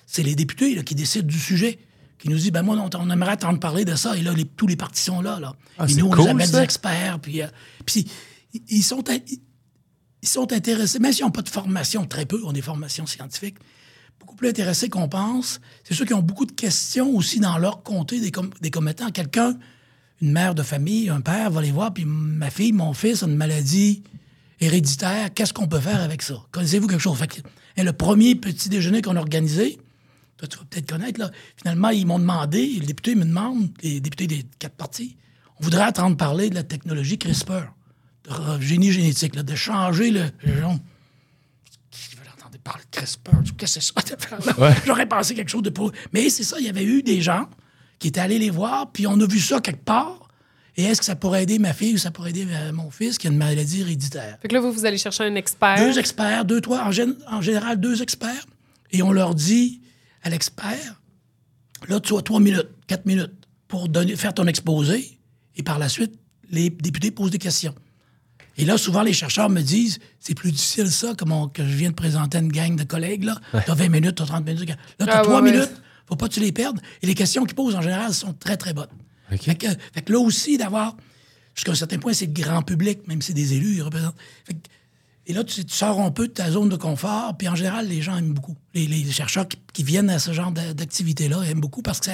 c'est 0.06 0.24
les 0.24 0.36
députés 0.36 0.76
là, 0.76 0.84
qui 0.84 0.96
décident 0.96 1.28
du 1.28 1.40
sujet, 1.40 1.80
qui 2.20 2.30
nous 2.30 2.38
disent, 2.38 2.52
ben 2.52 2.62
moi, 2.64 2.76
on, 2.78 2.90
on 2.98 3.10
aimerait 3.10 3.34
entendre 3.34 3.60
parler 3.60 3.86
de 3.86 3.96
ça. 3.96 4.16
Et 4.18 4.22
là, 4.22 4.34
les- 4.34 4.46
tous 4.46 4.68
les 4.68 4.76
partis 4.76 5.02
sont 5.04 5.22
là. 5.22 5.40
là. 5.40 5.56
Ah, 5.78 5.86
et 5.90 5.94
nous, 5.96 6.06
on 6.06 6.10
cool, 6.12 6.20
nous 6.26 6.30
amène 6.30 6.50
des 6.50 6.58
experts. 6.60 7.20
Puis, 7.22 7.42
euh, 7.42 7.48
puis 7.86 8.06
ils- 8.70 8.84
sont... 8.84 9.04
Ils 10.22 10.30
sont 10.30 10.54
intéressés, 10.54 11.00
même 11.00 11.12
s'ils 11.12 11.26
n'ont 11.26 11.32
pas 11.32 11.42
de 11.42 11.50
formation, 11.50 12.06
très 12.06 12.26
peu 12.26 12.42
ont 12.46 12.54
des 12.54 12.62
formations 12.62 13.06
scientifiques, 13.06 13.58
beaucoup 14.22 14.38
plus 14.38 14.48
intéressés 14.48 14.88
qu'on 14.88 15.10
pense. 15.10 15.60
C'est 15.84 15.94
ceux 15.94 16.06
qui 16.06 16.14
ont 16.14 16.22
beaucoup 16.22 16.46
de 16.46 16.54
questions 16.54 17.14
aussi 17.14 17.42
dans 17.42 17.58
leur 17.58 17.84
comté 17.84 18.22
des, 18.22 18.32
com- 18.32 18.50
des 18.62 18.72
commettants. 18.72 19.12
Quelqu'un, 19.12 19.58
une 20.22 20.32
mère 20.32 20.56
de 20.56 20.64
famille, 20.64 21.10
un 21.10 21.20
père 21.20 21.52
va 21.52 21.62
les 21.62 21.72
voir, 21.72 21.94
puis 21.94 22.06
ma 22.06 22.50
fille, 22.50 22.72
mon 22.72 22.94
fils 22.94 23.22
a 23.22 23.26
une 23.26 23.36
maladie 23.36 24.02
héréditaire, 24.62 25.34
qu'est-ce 25.34 25.52
qu'on 25.52 25.68
peut 25.68 25.82
faire 25.82 26.02
avec 26.02 26.22
ça? 26.22 26.36
Connaissez-vous 26.52 26.88
quelque 26.88 27.02
chose? 27.02 27.18
Fait 27.18 27.28
que, 27.28 27.42
hein, 27.78 27.84
le 27.84 27.92
premier 27.92 28.36
petit 28.36 28.70
déjeuner 28.70 29.02
qu'on 29.02 29.18
a 29.18 29.20
organisé, 29.20 29.78
tu 30.48 30.58
vas 30.58 30.64
peut-être 30.70 30.90
connaître, 30.90 31.20
là, 31.20 31.32
finalement, 31.58 31.90
ils 31.90 32.06
m'ont 32.06 32.20
demandé, 32.20 32.66
les 32.80 32.86
députés 32.86 33.16
me 33.16 33.26
demandent, 33.26 33.70
les 33.82 34.00
députés 34.00 34.28
des 34.28 34.46
quatre 34.60 34.76
partis, 34.76 35.16
on 35.60 35.64
voudrait 35.64 35.86
entendre 35.86 36.18
parler 36.18 36.50
de 36.50 36.56
la 36.56 36.64
technologie 36.64 37.18
CRISPR, 37.18 37.72
de 38.28 38.62
génie 38.62 38.92
génétique, 38.92 39.36
là, 39.36 39.44
de 39.44 39.56
changer 39.56 40.12
le 40.12 40.24
le 40.44 40.56
génome. 40.56 40.80
Qui 41.92 42.16
veut 42.16 42.22
entendre 42.38 42.58
parler 42.64 42.84
de 42.92 42.98
CRISPR? 42.98 43.32
Qu'est-ce 43.58 43.80
que 43.80 43.82
c'est 43.82 43.94
ça? 43.94 44.76
J'aurais 44.86 45.06
pensé 45.08 45.36
quelque 45.36 45.50
chose 45.50 45.64
de 45.64 45.70
pour. 45.70 45.92
Mais 46.12 46.30
c'est 46.30 46.44
ça, 46.44 46.58
il 46.60 46.66
y 46.66 46.70
avait 46.70 46.84
eu 46.86 47.04
des 47.04 47.22
gens 47.22 47.48
qui 48.00 48.08
étaient 48.10 48.20
allés 48.20 48.40
les 48.40 48.50
voir, 48.50 48.92
puis 48.92 49.08
on 49.08 49.20
a 49.20 49.26
vu 49.26 49.40
ça 49.40 49.60
quelque 49.62 49.84
part. 49.84 50.20
Et 50.76 50.86
est-ce 50.86 51.00
que 51.02 51.06
ça 51.06 51.16
pourrait 51.16 51.44
aider 51.44 51.60
ma 51.60 51.72
fille 51.72 51.94
ou 51.94 51.98
ça 52.00 52.10
pourrait 52.10 52.32
aider 52.32 52.48
euh, 52.50 52.72
mon 52.74 52.90
fils 52.90 53.20
qui 53.20 53.28
a 53.28 53.30
une 53.30 53.38
maladie 53.38 53.82
héréditaire? 53.82 54.40
Fait 54.42 54.48
que 54.48 54.56
là, 54.56 54.60
vous, 54.60 54.72
vous 54.72 54.86
allez 54.86 54.98
chercher 54.98 55.24
un 55.24 55.36
expert. 55.36 55.76
Deux 55.78 56.00
experts, 56.00 56.46
deux, 56.46 56.62
trois, 56.62 56.82
en, 56.84 56.90
gén- 56.90 57.16
en 57.30 57.42
général, 57.42 57.80
deux 57.80 58.02
experts. 58.02 58.48
Et 58.92 59.04
on 59.04 59.12
leur 59.12 59.36
dit 59.36 59.82
à 60.24 60.30
l'expert, 60.30 61.02
là, 61.88 62.00
tu 62.00 62.16
as 62.16 62.22
trois 62.22 62.40
minutes, 62.40 62.68
quatre 62.88 63.06
minutes 63.06 63.32
pour 63.68 63.90
donner, 63.90 64.16
faire 64.16 64.34
ton 64.34 64.48
exposé. 64.48 65.20
Et 65.56 65.64
par 65.64 65.80
la 65.80 65.90
suite, 65.90 66.14
les 66.50 66.70
députés 66.70 67.12
posent 67.12 67.32
des 67.32 67.38
questions. 67.40 67.76
Et 68.58 68.66
là, 68.66 68.78
souvent, 68.78 69.02
les 69.02 69.14
chercheurs 69.14 69.50
me 69.50 69.62
disent, 69.62 70.00
c'est 70.20 70.36
plus 70.36 70.52
difficile 70.52 70.90
ça, 70.92 71.16
comme 71.18 71.32
on- 71.32 71.48
que 71.48 71.64
je 71.66 71.76
viens 71.76 71.90
de 71.90 71.96
présenter 71.96 72.38
à 72.38 72.42
une 72.42 72.52
gang 72.52 72.76
de 72.76 72.84
collègues. 72.84 73.24
Là, 73.24 73.40
tu 73.66 73.72
as 73.72 73.74
20 73.74 73.90
minutes, 73.90 74.16
tu 74.16 74.24
as 74.24 74.26
30 74.28 74.46
minutes. 74.46 74.70
Là, 74.70 74.76
tu 75.00 75.04
as 75.06 75.18
Ah, 75.20 75.22
trois 75.22 75.42
ouais, 75.42 75.50
ouais. 75.50 75.52
minutes. 75.58 75.72
faut 76.08 76.16
pas 76.16 76.28
que 76.28 76.34
tu 76.34 76.40
les 76.42 76.52
perdes. 76.52 76.80
Et 77.02 77.08
les 77.08 77.16
questions 77.16 77.46
qu'ils 77.46 77.56
posent, 77.56 77.76
en 77.76 77.82
général, 77.82 78.14
sont 78.14 78.34
très, 78.34 78.58
très 78.58 78.74
bonnes. 78.74 78.90
Fait, 79.30 79.56
que, 79.56 79.68
fait 79.94 80.02
que 80.04 80.12
là 80.12 80.20
aussi, 80.20 80.58
d'avoir, 80.58 80.96
jusqu'à 81.56 81.72
un 81.72 81.76
certain 81.76 81.98
point, 81.98 82.14
c'est 82.14 82.28
le 82.28 82.34
grand 82.34 82.62
public, 82.62 83.08
même 83.08 83.22
si 83.22 83.28
c'est 83.28 83.34
des 83.34 83.54
élus, 83.54 83.78
ils 83.78 83.82
représentent. 83.82 84.16
Fait 84.46 84.54
que- 84.54 84.60
et 85.26 85.34
là, 85.34 85.44
tu, 85.44 85.64
tu 85.66 85.74
sors 85.76 86.00
un 86.02 86.12
peu 86.12 86.28
de 86.28 86.34
ta 86.34 86.50
zone 86.52 86.70
de 86.70 86.76
confort, 86.76 87.36
puis 87.38 87.48
en 87.48 87.56
général, 87.56 87.88
les 87.88 88.02
gens 88.02 88.18
aiment 88.18 88.34
beaucoup. 88.34 88.56
Les, 88.74 88.88
les 88.88 89.12
chercheurs 89.12 89.48
qui, 89.48 89.58
qui 89.74 89.84
viennent 89.84 90.10
à 90.10 90.20
ce 90.20 90.34
genre 90.34 90.52
d'a- 90.52 90.74
d'activité-là 90.74 91.38
aiment 91.50 91.62
beaucoup 91.62 91.82
parce 91.82 92.00
que 92.00 92.08
ça, 92.08 92.14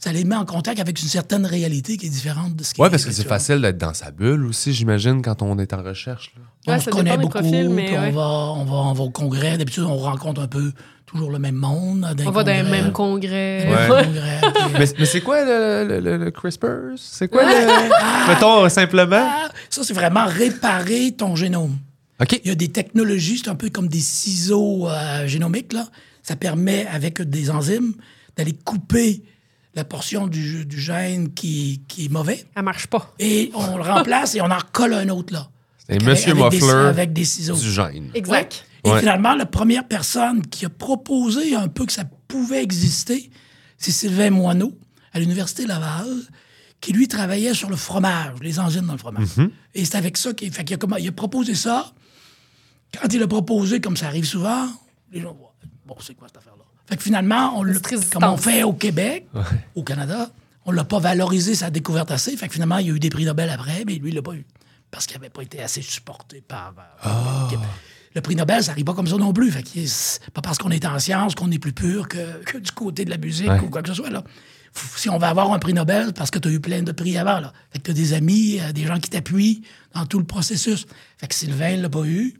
ça 0.00 0.12
les 0.12 0.24
met 0.24 0.34
en 0.36 0.44
contact 0.44 0.80
avec 0.80 1.00
une 1.00 1.08
certaine 1.08 1.44
réalité 1.46 1.96
qui 1.96 2.06
est 2.06 2.10
différente 2.10 2.54
de 2.56 2.62
ce 2.64 2.74
qui 2.74 2.80
Ouais, 2.80 2.86
est 2.86 2.90
parce 2.90 3.04
que 3.04 3.12
c'est 3.12 3.26
facile 3.26 3.60
d'être 3.60 3.78
dans 3.78 3.94
sa 3.94 4.10
bulle 4.10 4.44
aussi, 4.46 4.72
j'imagine, 4.72 5.22
quand 5.22 5.42
on 5.42 5.58
est 5.58 5.72
en 5.72 5.82
recherche. 5.82 6.32
là. 6.66 6.74
On 6.76 6.80
se 6.80 6.90
connaît 6.90 7.16
beaucoup, 7.16 7.38
profils, 7.38 7.68
mais 7.68 7.90
ouais. 7.98 8.08
on, 8.08 8.12
va, 8.12 8.26
on, 8.60 8.64
va, 8.64 8.72
on 8.76 8.92
va 8.92 9.04
au 9.04 9.10
congrès. 9.10 9.56
D'habitude, 9.58 9.84
on 9.84 9.96
rencontre 9.96 10.40
un 10.42 10.46
peu 10.48 10.72
toujours 11.06 11.30
le 11.30 11.38
même 11.38 11.54
monde. 11.54 12.06
On 12.26 12.30
va 12.30 12.44
dans 12.44 12.52
les 12.52 12.58
congrès. 12.62 12.82
mêmes 12.82 12.92
congrès. 12.92 13.64
Dans 13.64 13.70
les 13.70 13.90
Ouais. 13.90 14.04
congrès, 14.04 14.40
puis- 14.54 14.72
Mais, 14.78 14.86
mais 14.98 15.04
c'est 15.06 15.20
quoi 15.20 15.44
le, 15.44 15.86
le, 15.88 16.00
le- 16.00 16.16
le 16.24 16.30
CRISPR? 16.30 16.94
C'est 16.96 17.28
quoi 17.28 17.42
le. 17.44 18.28
Mettons 18.28 18.64
euh, 18.64 18.68
simplement? 18.68 19.26
Ah, 19.28 19.48
ça, 19.70 19.82
c'est 19.84 19.94
vraiment 19.94 20.26
réparer 20.26 21.12
ton 21.16 21.34
génome. 21.36 21.78
Il 22.20 22.48
y 22.48 22.50
a 22.50 22.54
des 22.54 22.68
technologies, 22.68 23.38
c'est 23.38 23.48
un 23.50 23.54
peu 23.54 23.70
comme 23.70 23.88
des 23.88 24.00
ciseaux 24.00 24.88
euh, 24.88 25.26
génomiques, 25.26 25.72
là. 25.72 25.88
Ça 26.22 26.36
permet, 26.36 26.86
avec 26.86 27.22
des 27.22 27.50
enzymes, 27.50 27.94
d'aller 28.36 28.52
couper 28.64 29.22
la 29.74 29.84
portion 29.84 30.26
du, 30.26 30.64
du 30.66 30.80
gène 30.80 31.32
qui, 31.32 31.82
qui 31.88 32.06
est 32.06 32.08
mauvais. 32.08 32.44
Elle 32.56 32.64
marche 32.64 32.86
pas. 32.88 33.14
Et 33.18 33.50
on 33.54 33.76
le 33.76 33.82
remplace 33.82 34.34
et 34.34 34.40
on 34.40 34.50
en 34.50 34.58
recolle 34.58 34.94
un 34.94 35.08
autre, 35.10 35.32
là. 35.32 35.48
C'est 35.88 36.02
Monsieur 36.02 36.32
avec 36.32 36.50
des- 36.50 36.56
Muffler 36.60 36.72
avec 36.88 37.12
des 37.12 37.24
ciseaux. 37.24 37.56
du 37.56 37.70
gène. 37.70 38.10
Exact. 38.14 38.66
Et 38.84 38.90
Ouais. 38.90 39.00
finalement, 39.00 39.34
la 39.34 39.46
première 39.46 39.86
personne 39.86 40.46
qui 40.46 40.66
a 40.66 40.68
proposé 40.68 41.54
un 41.54 41.68
peu 41.68 41.86
que 41.86 41.92
ça 41.92 42.04
pouvait 42.26 42.62
exister, 42.62 43.30
c'est 43.78 43.90
Sylvain 43.92 44.30
Moineau, 44.30 44.72
à 45.12 45.20
l'Université 45.20 45.66
Laval, 45.66 46.06
qui 46.80 46.92
lui 46.92 47.08
travaillait 47.08 47.54
sur 47.54 47.70
le 47.70 47.76
fromage, 47.76 48.34
les 48.42 48.58
enzymes 48.60 48.86
dans 48.86 48.92
le 48.92 48.98
fromage. 48.98 49.28
Mhm. 49.36 49.50
Et 49.74 49.84
c'est 49.84 49.96
avec 49.96 50.16
ça 50.16 50.32
qu'il 50.34 50.52
a 50.52 51.12
proposé 51.12 51.54
ça. 51.54 51.92
Quand 52.92 53.12
il 53.12 53.22
a 53.22 53.26
proposé, 53.28 53.80
comme 53.80 53.96
ça 53.96 54.06
arrive 54.06 54.24
souvent, 54.24 54.66
les 55.12 55.20
gens 55.20 55.34
voient, 55.34 55.54
bon, 55.86 55.96
c'est 56.00 56.14
quoi 56.14 56.28
cette 56.28 56.38
affaire-là? 56.38 56.64
Fait 56.86 56.96
que 56.96 57.02
finalement, 57.02 57.58
on 57.58 57.60
résistance. 57.60 58.06
comme 58.06 58.24
on 58.24 58.36
fait 58.36 58.62
au 58.62 58.72
Québec, 58.72 59.26
au 59.74 59.82
Canada, 59.82 60.30
on 60.64 60.72
l'a 60.72 60.84
pas 60.84 60.98
valorisé 60.98 61.54
sa 61.54 61.70
découverte 61.70 62.10
assez. 62.10 62.36
Fait 62.36 62.46
que 62.48 62.54
finalement, 62.54 62.78
il 62.78 62.86
y 62.86 62.90
a 62.90 62.94
eu 62.94 62.98
des 63.00 63.10
prix 63.10 63.24
Nobel 63.26 63.50
après, 63.50 63.84
mais 63.86 63.94
lui, 63.96 64.08
il 64.10 64.14
l'a 64.14 64.22
pas 64.22 64.32
eu. 64.34 64.46
Parce 64.90 65.06
qu'il 65.06 65.18
n'avait 65.18 65.28
pas 65.30 65.42
été 65.42 65.62
assez 65.62 65.82
supporté 65.82 66.40
par. 66.40 66.72
euh, 67.04 67.08
le 67.44 67.50
Québec. 67.50 67.68
Le 68.14 68.20
prix 68.22 68.34
Nobel, 68.36 68.62
ça 68.64 68.70
n'arrive 68.70 68.86
pas 68.86 68.94
comme 68.94 69.06
ça 69.06 69.16
non 69.18 69.34
plus. 69.34 69.50
Fait 69.52 69.62
que 69.62 69.68
c'est 69.86 70.30
pas 70.30 70.40
parce 70.40 70.56
qu'on 70.56 70.70
est 70.70 70.84
en 70.86 70.98
sciences 70.98 71.34
qu'on 71.34 71.50
est 71.50 71.58
plus 71.58 71.74
pur 71.74 72.08
que, 72.08 72.42
que 72.44 72.56
du 72.56 72.72
côté 72.72 73.04
de 73.04 73.10
la 73.10 73.18
musique 73.18 73.48
Ouais. 73.50 73.60
ou 73.60 73.68
quoi 73.68 73.82
que 73.82 73.88
ce 73.88 73.94
soit. 73.94 74.08
Là. 74.08 74.24
Si 74.96 75.10
on 75.10 75.18
va 75.18 75.28
avoir 75.28 75.52
un 75.52 75.58
prix 75.58 75.74
Nobel, 75.74 76.14
parce 76.14 76.30
que 76.30 76.38
tu 76.38 76.48
as 76.48 76.50
eu 76.52 76.60
plein 76.60 76.82
de 76.82 76.92
prix 76.92 77.18
avant. 77.18 77.38
Là. 77.40 77.52
Fait 77.70 77.80
que 77.80 77.84
tu 77.84 77.90
as 77.90 77.94
des 77.94 78.12
amis, 78.14 78.58
euh, 78.60 78.72
des 78.72 78.86
gens 78.86 78.98
qui 78.98 79.10
t'appuient 79.10 79.62
dans 79.94 80.06
tout 80.06 80.18
le 80.18 80.24
processus. 80.24 80.86
Fait 81.18 81.26
que 81.28 81.34
Sylvain 81.34 81.76
ne 81.76 81.82
l'a 81.82 81.90
pas 81.90 82.04
eu. 82.04 82.34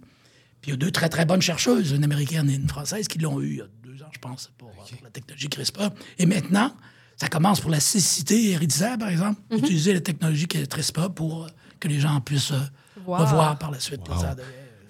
Puis 0.60 0.70
il 0.70 0.70
y 0.70 0.74
a 0.74 0.76
deux 0.76 0.90
très, 0.90 1.08
très 1.08 1.24
bonnes 1.24 1.42
chercheuses, 1.42 1.92
une 1.92 2.04
américaine 2.04 2.50
et 2.50 2.54
une 2.54 2.68
française, 2.68 3.06
qui 3.08 3.18
l'ont 3.18 3.40
eu 3.40 3.48
il 3.50 3.56
y 3.58 3.60
a 3.60 3.66
deux 3.84 4.02
ans, 4.02 4.08
je 4.12 4.18
pense, 4.18 4.50
pour, 4.58 4.68
euh, 4.68 4.72
pour 4.96 5.04
la 5.04 5.10
technologie 5.10 5.48
CRISPR. 5.48 5.90
Et 6.18 6.26
maintenant, 6.26 6.72
ça 7.16 7.28
commence 7.28 7.60
pour 7.60 7.70
la 7.70 7.80
cécité 7.80 8.50
héréditaire, 8.52 8.98
par 8.98 9.08
exemple, 9.08 9.40
utiliser 9.50 9.92
la 9.92 10.00
technologie 10.00 10.46
CRISPR 10.48 11.10
pour 11.10 11.44
euh, 11.44 11.48
que 11.80 11.88
les 11.88 12.00
gens 12.00 12.20
puissent 12.20 12.52
euh, 12.52 12.60
Wow. 13.06 13.20
le 13.20 13.24
voir 13.26 13.58
par 13.58 13.70
la 13.70 13.80
suite. 13.80 14.02
Ça 14.20 14.36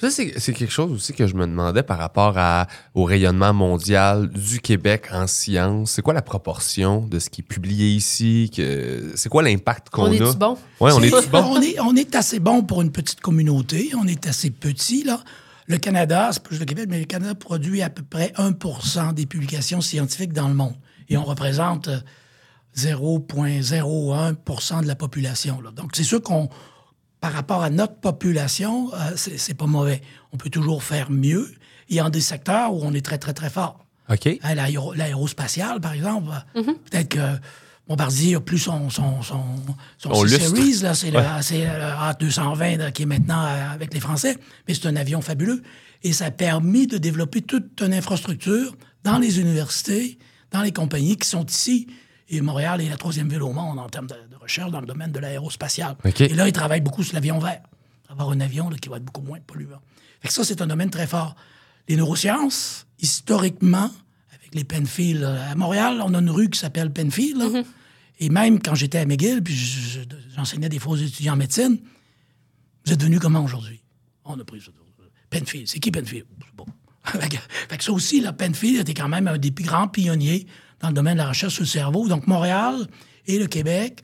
Ça, 0.01 0.11
c'est 0.11 0.33
c'est 0.41 0.53
quelque 0.53 0.73
chose 0.73 0.91
aussi 0.91 1.13
que 1.13 1.27
je 1.29 1.35
me 1.35 1.47
demandais 1.47 1.85
par 1.85 1.99
rapport 1.99 2.37
à, 2.37 2.67
au 2.95 3.05
rayonnement 3.05 3.53
mondial 3.53 4.29
du 4.29 4.59
Québec 4.61 5.09
en 5.13 5.29
sciences. 5.29 5.93
C'est 5.93 6.03
quoi 6.03 6.15
la 6.15 6.23
proportion 6.23 7.07
de 7.07 7.21
ce 7.21 7.31
qui 7.31 7.43
est 7.43 7.45
publié 7.45 7.87
ici? 7.91 8.51
C'est 9.15 9.29
quoi 9.29 9.43
l'impact 9.45 9.91
qu'on 9.91 10.07
On 10.07 10.11
a? 10.11 10.15
est-tu 10.15 10.37
bon? 10.37 10.59
Ouais, 10.81 10.91
on 10.93 11.01
est 11.03 11.11
bon? 11.31 11.45
on, 11.45 11.61
est, 11.63 11.79
on 11.81 11.95
est 11.95 12.15
assez 12.17 12.41
bon 12.41 12.63
pour 12.65 12.83
une 12.83 12.91
petite 12.91 13.21
communauté. 13.21 13.91
On 13.97 14.07
est 14.09 14.27
assez 14.27 14.51
petit, 14.51 15.05
là. 15.05 15.21
Le 15.69 15.77
Canada, 15.79 16.31
c'est 16.33 16.43
pas 16.43 16.51
juste 16.51 16.61
le 16.61 16.67
Québec, 16.67 16.87
mais 16.89 16.99
le 17.01 17.05
Canada 17.05 17.35
produit 17.35 17.83
à 17.83 17.91
peu 17.91 18.03
près 18.03 18.33
1% 18.37 19.15
des 19.15 19.27
publications 19.27 19.81
scientifiques 19.81 20.33
dans 20.33 20.49
le 20.49 20.55
monde. 20.55 20.75
Et 21.11 21.17
on 21.17 21.25
représente 21.25 21.89
euh, 21.89 21.99
0,01% 22.77 24.83
de 24.83 24.87
la 24.87 24.95
population. 24.95 25.61
là. 25.61 25.71
Donc, 25.71 25.91
c'est 25.95 26.05
sûr 26.05 26.23
qu'on, 26.23 26.49
par 27.21 27.33
rapport 27.33 27.63
à 27.63 27.71
notre 27.71 27.97
population, 27.97 28.93
euh, 28.95 29.13
c'est 29.17 29.55
pas 29.55 29.67
mauvais. 29.67 30.03
On 30.33 30.37
peut 30.37 30.51
toujours 30.51 30.83
faire 30.83 31.11
mieux. 31.11 31.51
Il 31.89 31.97
y 31.97 32.01
a 32.01 32.11
des 32.11 32.21
secteurs 32.21 32.75
où 32.75 32.81
on 32.83 32.93
est 32.95 33.05
très, 33.05 33.19
très, 33.19 33.33
très 33.33 33.51
fort. 33.51 33.85
OK. 34.11 34.27
Hein, 34.43 34.55
l'aéro- 34.55 34.95
L'aérospatial, 34.95 35.81
par 35.81 35.93
exemple, 35.93 36.31
peut-être 36.55 37.09
que 37.09 37.39
Bombardier 37.89 38.35
a 38.35 38.41
plus 38.41 38.59
son, 38.59 38.91
son, 38.91 39.23
son, 39.23 39.43
son. 39.97 40.27
C-Series, 40.27 40.81
là, 40.83 40.95
c'est 40.95 41.11
le, 41.11 41.21
c'est 41.41 41.65
le 41.65 41.65
A220 41.65 42.77
là, 42.77 42.91
qui 42.93 43.03
est 43.03 43.07
maintenant 43.07 43.43
euh, 43.43 43.73
avec 43.73 43.95
les 43.95 44.01
Français, 44.01 44.37
mais 44.67 44.75
c'est 44.75 44.87
un 44.87 44.97
avion 44.97 45.23
fabuleux. 45.23 45.63
Et 46.03 46.13
ça 46.13 46.27
a 46.27 46.31
permis 46.31 46.87
de 46.87 46.99
développer 46.99 47.41
toute 47.41 47.81
une 47.81 47.95
infrastructure 47.95 48.77
dans 49.05 49.19
les 49.19 49.41
universités, 49.41 50.19
dans 50.53 50.61
les 50.61 50.71
compagnies 50.71 51.17
qui 51.17 51.27
sont 51.27 51.47
ici. 51.47 51.87
Et 52.29 52.43
Montréal 52.43 52.83
est 52.83 52.91
la 52.91 52.99
troisième 52.99 53.31
ville 53.31 53.43
au 53.43 53.53
monde 53.53 53.79
en 53.79 53.89
termes 53.89 54.07
de, 54.07 54.15
de 54.31 54.37
recherche 54.37 54.71
dans 54.71 54.81
le 54.81 54.87
domaine 54.87 55.11
de 55.11 55.19
l'aérospatial. 55.19 55.97
OK. 56.05 56.21
Et 56.21 56.29
là, 56.29 56.47
ils 56.47 56.53
travaillent 56.53 56.83
beaucoup 56.83 57.03
sur 57.03 57.15
l'avion 57.15 57.39
vert. 57.39 57.63
Avoir 58.11 58.31
un 58.31 58.41
avion 58.41 58.69
là, 58.69 58.77
qui 58.77 58.91
va 58.91 58.99
être 58.99 59.05
beaucoup 59.05 59.23
moins 59.23 59.39
polluant. 59.47 59.81
Fait 60.21 60.29
que 60.29 60.35
ça, 60.35 60.45
c'est 60.45 60.61
un 60.61 60.67
domaine 60.67 60.91
très 60.91 61.07
fort. 61.07 61.37
Les 61.89 61.97
neurosciences, 61.97 62.87
historiquement, 62.99 63.91
avec 64.35 64.55
les 64.55 64.65
Penfield, 64.65 65.23
euh, 65.23 65.51
à 65.51 65.55
Montréal, 65.55 66.03
on 66.05 66.13
a 66.13 66.19
une 66.19 66.31
rue 66.31 66.51
qui 66.51 66.59
s'appelle 66.59 66.93
Penfield. 66.93 67.39
là. 67.39 67.63
Et 68.19 68.29
même 68.31 68.61
quand 68.61 68.75
j'étais 68.75 68.99
à 68.99 69.07
McGill, 69.07 69.43
puis 69.43 69.55
je- 69.55 70.01
je- 70.01 70.01
j'enseignais 70.35 70.69
des 70.69 70.79
faux 70.79 70.97
étudiants 70.97 71.35
en 71.35 71.37
médecine, 71.37 71.79
vous 72.85 72.93
êtes 72.93 73.03
venu 73.03 73.19
comment 73.21 73.43
aujourd'hui? 73.45 73.81
On 74.25 74.39
a 74.39 74.45
pris. 74.45 74.61
Penfield. 75.31 75.69
C'est 75.69 75.79
qui 75.79 75.91
Penfield? 75.91 76.25
Bon. 76.57 76.65
que, 77.05 77.83
ça 77.85 77.93
aussi, 77.93 78.25
Penfield 78.37 78.81
était 78.81 78.95
quand 78.95 79.09
même 79.09 79.29
un 79.29 79.39
des 79.39 79.51
plus 79.51 79.65
grands 79.65 79.89
pionniers 79.89 80.47
dans 80.81 80.89
le 80.89 80.95
domaine 80.95 81.15
de 81.15 81.23
la 81.23 81.29
recherche 81.29 81.55
sur 81.55 81.63
le 81.63 81.69
cerveau. 81.69 82.09
Donc, 82.09 82.27
Montréal 82.27 82.87
et 83.27 83.39
le 83.39 83.47
Québec 83.47 84.01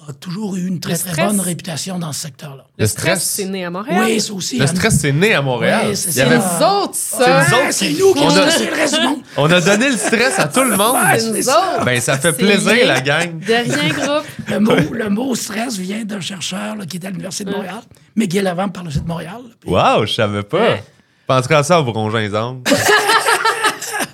ont 0.00 0.12
toujours 0.12 0.56
eu 0.56 0.66
une 0.66 0.80
très, 0.80 0.92
Le 0.94 0.98
très 0.98 1.26
bonne 1.26 1.40
réputation 1.40 1.98
dans 1.98 2.12
ce 2.12 2.20
secteur-là. 2.20 2.64
Le, 2.78 2.84
Le 2.84 2.86
stress, 2.88 3.22
c'est 3.22 3.44
né 3.46 3.64
à 3.64 3.70
Montréal. 3.70 4.04
Oui, 4.06 4.20
ça 4.20 4.32
aussi. 4.32 4.58
Le 4.58 4.66
stress, 4.66 4.98
c'est 5.00 5.12
né 5.12 5.34
à 5.34 5.42
Montréal. 5.42 5.88
Ouais, 5.88 5.94
c'est 5.96 6.10
Il 6.10 6.12
y 6.12 6.18
ça. 6.18 6.26
avait- 6.26 6.64
autres, 6.64 6.94
ça. 6.94 7.44
C'est 7.44 7.50
nous 7.50 7.72
c'est 7.72 7.88
qui- 7.88 7.98
nous 8.00 8.14
qui 8.14 8.20
on 8.22 8.28
a- 8.28 8.50
stressons 8.50 8.64
le 8.70 8.76
reste 8.76 8.94
du 9.00 9.06
monde. 9.06 9.18
On 9.36 9.50
a 9.50 9.60
donné 9.60 9.88
le 9.90 9.96
stress 9.96 10.38
à 10.38 10.46
tout 10.48 10.62
le 10.64 10.76
monde. 10.76 10.96
Ouais, 10.96 11.18
C'est 11.18 11.26
nous 11.28 11.34
c'est 11.34 11.42
ça. 11.42 11.74
autres. 11.76 11.84
Ben, 11.84 12.00
ça 12.00 12.16
fait 12.18 12.28
C'est 12.32 12.38
plaisir, 12.44 12.86
la 12.86 13.00
gang. 13.00 13.38
De 13.38 13.52
rien, 13.52 13.88
groupe. 13.88 14.24
Le 14.48 14.60
mot, 14.60 14.74
le 14.92 15.10
mot 15.10 15.34
stress 15.34 15.76
vient 15.76 16.04
d'un 16.04 16.20
chercheur 16.20 16.76
là, 16.76 16.86
qui 16.86 16.96
était 16.98 17.08
à 17.08 17.10
l'Université 17.10 17.44
de 17.44 17.50
Montréal, 17.50 17.80
McGill 18.16 18.46
avant 18.46 18.68
par 18.68 18.82
l'Université 18.84 19.04
de 19.04 19.08
Montréal. 19.08 19.40
Puis- 19.60 19.70
Wow, 19.70 20.06
je 20.06 20.12
savais 20.14 20.42
pas. 20.42 20.58
Ouais. 20.60 20.82
Penserais 21.26 21.56
à 21.56 21.62
ça 21.62 21.80
en 21.80 21.82
vous 21.82 21.92
rongeant 21.92 22.18
les 22.18 22.34
ongles. 22.34 22.62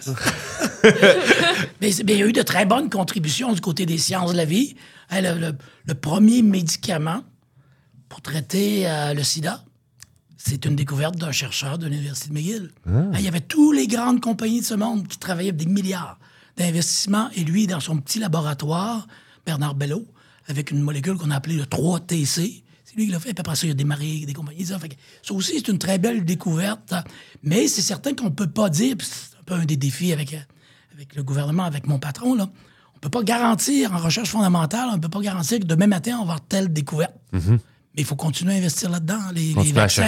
Mais, 1.85 2.14
il 2.14 2.18
y 2.18 2.22
a 2.22 2.26
eu 2.26 2.32
de 2.32 2.43
très 2.43 2.66
bonnes 2.66 2.91
contributions 2.91 3.53
du 3.53 3.61
côté 3.61 3.87
des 3.87 3.99
sciences 3.99 4.32
de 4.32 4.37
la 4.37 4.45
vie. 4.45 4.74
Hein, 5.11 5.20
Le, 5.20 5.39
le- 5.39 5.59
le 5.87 5.95
premier 5.95 6.43
médicament 6.43 7.22
pour 8.09 8.20
traiter 8.22 8.89
euh, 8.89 9.14
le 9.14 9.22
sida, 9.22 9.64
c'est 10.37 10.64
une 10.66 10.76
découverte 10.76 11.16
d'un 11.16 11.32
chercheur 11.32 11.78
de 11.78 11.87
l'Université 11.87 12.28
de 12.30 12.35
McGill. 12.35 12.70
Hein, 12.87 13.11
Il 13.14 13.20
y 13.22 13.28
avait 13.28 13.41
toutes 13.41 13.76
les 13.76 13.87
grandes 13.87 14.20
compagnies 14.20 14.61
de 14.61 14.66
ce 14.66 14.74
monde 14.74 15.07
qui 15.09 15.18
travaillaient 15.18 15.51
avec 15.51 15.61
des 15.61 15.66
milliards 15.72 16.18
d'investissements. 16.57 17.30
Et 17.35 17.45
lui, 17.45 17.66
dans 17.66 17.80
son 17.80 17.99
petit 17.99 18.18
laboratoire, 18.18 19.07
Bernard 19.47 19.74
Bello, 19.74 20.07
avec 20.49 20.70
une 20.70 20.80
molécule 20.80 21.16
qu'on 21.16 21.30
a 21.30 21.37
appelée 21.37 21.57
le 21.57 21.64
3TC, 21.64 22.62
c'est 22.85 22.97
lui 22.97 23.07
qui 23.07 23.12
l'a 23.12 23.18
fait. 23.20 23.32
Puis 23.35 23.41
après 23.41 23.57
ça, 23.57 23.66
il 23.66 23.70
a 23.70 23.74
démarré 23.74 24.24
des 24.26 24.32
compagnies. 24.35 24.66
Ça, 24.66 24.78
ça 25.22 25.35
aussi, 25.35 25.53
c'est 25.57 25.68
une 25.68 25.78
très 25.78 25.99
belle 25.99 26.24
découverte. 26.24 26.93
hein. 26.93 27.03
Mais 27.43 27.66
c'est 27.66 27.82
certain 27.82 28.14
qu'on 28.14 28.26
ne 28.26 28.28
peut 28.30 28.47
pas 28.51 28.68
dire, 28.68 28.97
c'est 29.01 29.37
un 29.41 29.43
peu 29.45 29.55
un 29.55 29.64
des 29.64 29.76
défis 29.76 30.12
avec, 30.12 30.35
euh, 30.35 30.39
avec 30.95 31.14
le 31.14 31.22
gouvernement, 31.22 31.64
avec 31.64 31.86
mon 31.86 31.99
patron, 31.99 32.34
là. 32.34 32.45
on 32.92 32.97
ne 32.97 33.01
peut 33.01 33.09
pas 33.11 33.22
garantir 33.22 33.92
en 33.92 33.99
recherche 33.99 34.28
fondamentale, 34.30 34.88
on 34.90 34.97
ne 34.97 35.01
peut 35.01 35.09
pas 35.09 35.20
garantir 35.20 35.59
que 35.61 35.64
demain 35.64 35.86
matin, 35.86 36.12
on 36.14 36.18
va 36.18 36.22
avoir 36.34 36.40
telle 36.40 36.72
découverte. 36.72 37.14
Mais 37.97 38.03
il 38.03 38.05
faut 38.05 38.16
continuer 38.16 38.55
à 38.55 38.57
investir 38.57 38.90
là-dedans. 38.90 39.18
Les, 39.34 39.53
vaccins, 39.72 40.03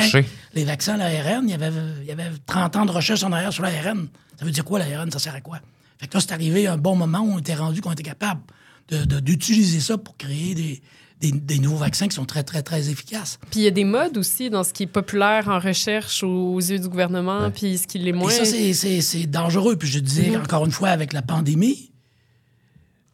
les 0.54 0.64
vaccins, 0.64 0.96
l'ARN, 0.96 1.44
il 1.44 1.50
y, 1.50 1.54
avait, 1.54 1.70
il 2.02 2.06
y 2.06 2.10
avait 2.10 2.30
30 2.46 2.76
ans 2.76 2.84
de 2.86 2.90
recherche 2.90 3.22
en 3.22 3.30
arrière 3.32 3.52
sur 3.52 3.62
l'ARN. 3.62 4.08
Ça 4.38 4.44
veut 4.44 4.50
dire 4.50 4.64
quoi, 4.64 4.78
l'ARN? 4.80 5.10
Ça 5.10 5.18
sert 5.20 5.34
à 5.34 5.40
quoi? 5.40 5.60
Fait 5.98 6.06
que 6.08 6.14
là, 6.14 6.20
c'est 6.20 6.32
arrivé 6.32 6.66
à 6.66 6.72
un 6.74 6.78
bon 6.78 6.96
moment 6.96 7.20
où 7.20 7.32
on 7.32 7.38
était 7.38 7.54
rendu 7.54 7.80
qu'on 7.80 7.92
était 7.92 8.02
capable 8.02 8.40
de- 8.88 9.04
de- 9.04 9.20
d'utiliser 9.20 9.80
ça 9.80 9.98
pour 9.98 10.16
créer 10.16 10.54
des, 10.54 10.82
des- 11.20 11.32
des 11.32 11.58
nouveaux 11.58 11.76
vaccins 11.78 12.08
qui 12.08 12.14
sont 12.14 12.26
très, 12.26 12.42
très, 12.42 12.62
très 12.62 12.90
efficaces. 12.90 13.38
Puis 13.50 13.60
il 13.60 13.62
y 13.62 13.66
a 13.66 13.70
des 13.70 13.84
modes 13.84 14.18
aussi 14.18 14.50
dans 14.50 14.64
ce 14.64 14.72
qui 14.72 14.82
est 14.82 14.86
populaire 14.86 15.48
en 15.48 15.58
recherche 15.58 16.22
aux 16.22 16.58
yeux 16.58 16.78
du 16.78 16.88
gouvernement, 16.88 17.50
puis 17.50 17.78
ce 17.78 17.86
qui 17.86 17.98
l'est 17.98 18.10
Et 18.10 18.12
moins. 18.12 18.30
ça, 18.30 18.44
c'est- 18.44 18.74
c'est 18.74 19.00
c'est 19.00 19.26
dangereux. 19.26 19.76
Puis 19.76 19.88
je 19.88 19.98
disais, 19.98 20.36
encore 20.36 20.66
une 20.66 20.72
fois, 20.72 20.90
avec 20.90 21.12
la 21.14 21.22
pandémie, 21.22 21.90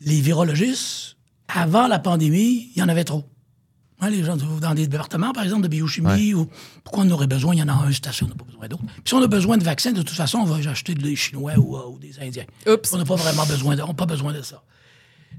les 0.00 0.20
virologistes, 0.20 1.16
avant 1.48 1.86
la 1.86 1.98
pandémie, 1.98 2.70
il 2.74 2.78
y 2.78 2.82
en 2.82 2.88
avait 2.88 3.05
trop. 3.05 3.24
Hein, 4.00 4.11
les 4.11 4.24
gens 4.24 4.36
dans 4.36 4.74
des 4.74 4.88
départements, 4.88 5.32
par 5.32 5.44
exemple, 5.44 5.62
de 5.62 5.68
biochimie, 5.68 6.34
ou 6.34 6.48
pourquoi 6.82 7.05
on 7.05 7.11
aurait 7.11 7.28
besoin? 7.28 7.55
Il 7.55 7.59
y 7.59 7.62
en 7.62 7.68
a 7.68 7.72
un 7.72 7.92
station, 7.92 8.26
on 8.26 8.30
n'a 8.30 8.34
pas 8.34 8.44
besoin 8.44 8.66
d'autres. 8.66 8.82
Puis 8.84 9.03
si 9.07 9.14
on 9.14 9.22
a 9.22 9.28
besoin 9.28 9.59
de 9.59 9.62
vaccins, 9.62 9.92
de 9.92 10.03
toute 10.03 10.16
façon, 10.16 10.38
on 10.38 10.44
va 10.44 10.68
acheter 10.68 10.94
des 10.96 11.14
Chinois 11.14 11.53
ou, 11.57 11.76
euh, 11.76 11.86
ou 11.88 11.98
des 12.00 12.18
Indiens. 12.18 12.46
Oups. 12.66 12.92
On 12.92 12.98
n'a 12.98 13.05
pas 13.05 13.14
vraiment 13.14 13.46
besoin 13.46 13.76
de, 13.76 13.82
on 13.82 13.88
n'a 13.88 13.94
pas 13.94 14.07
besoin 14.07 14.32
de 14.32 14.42
ça. 14.42 14.61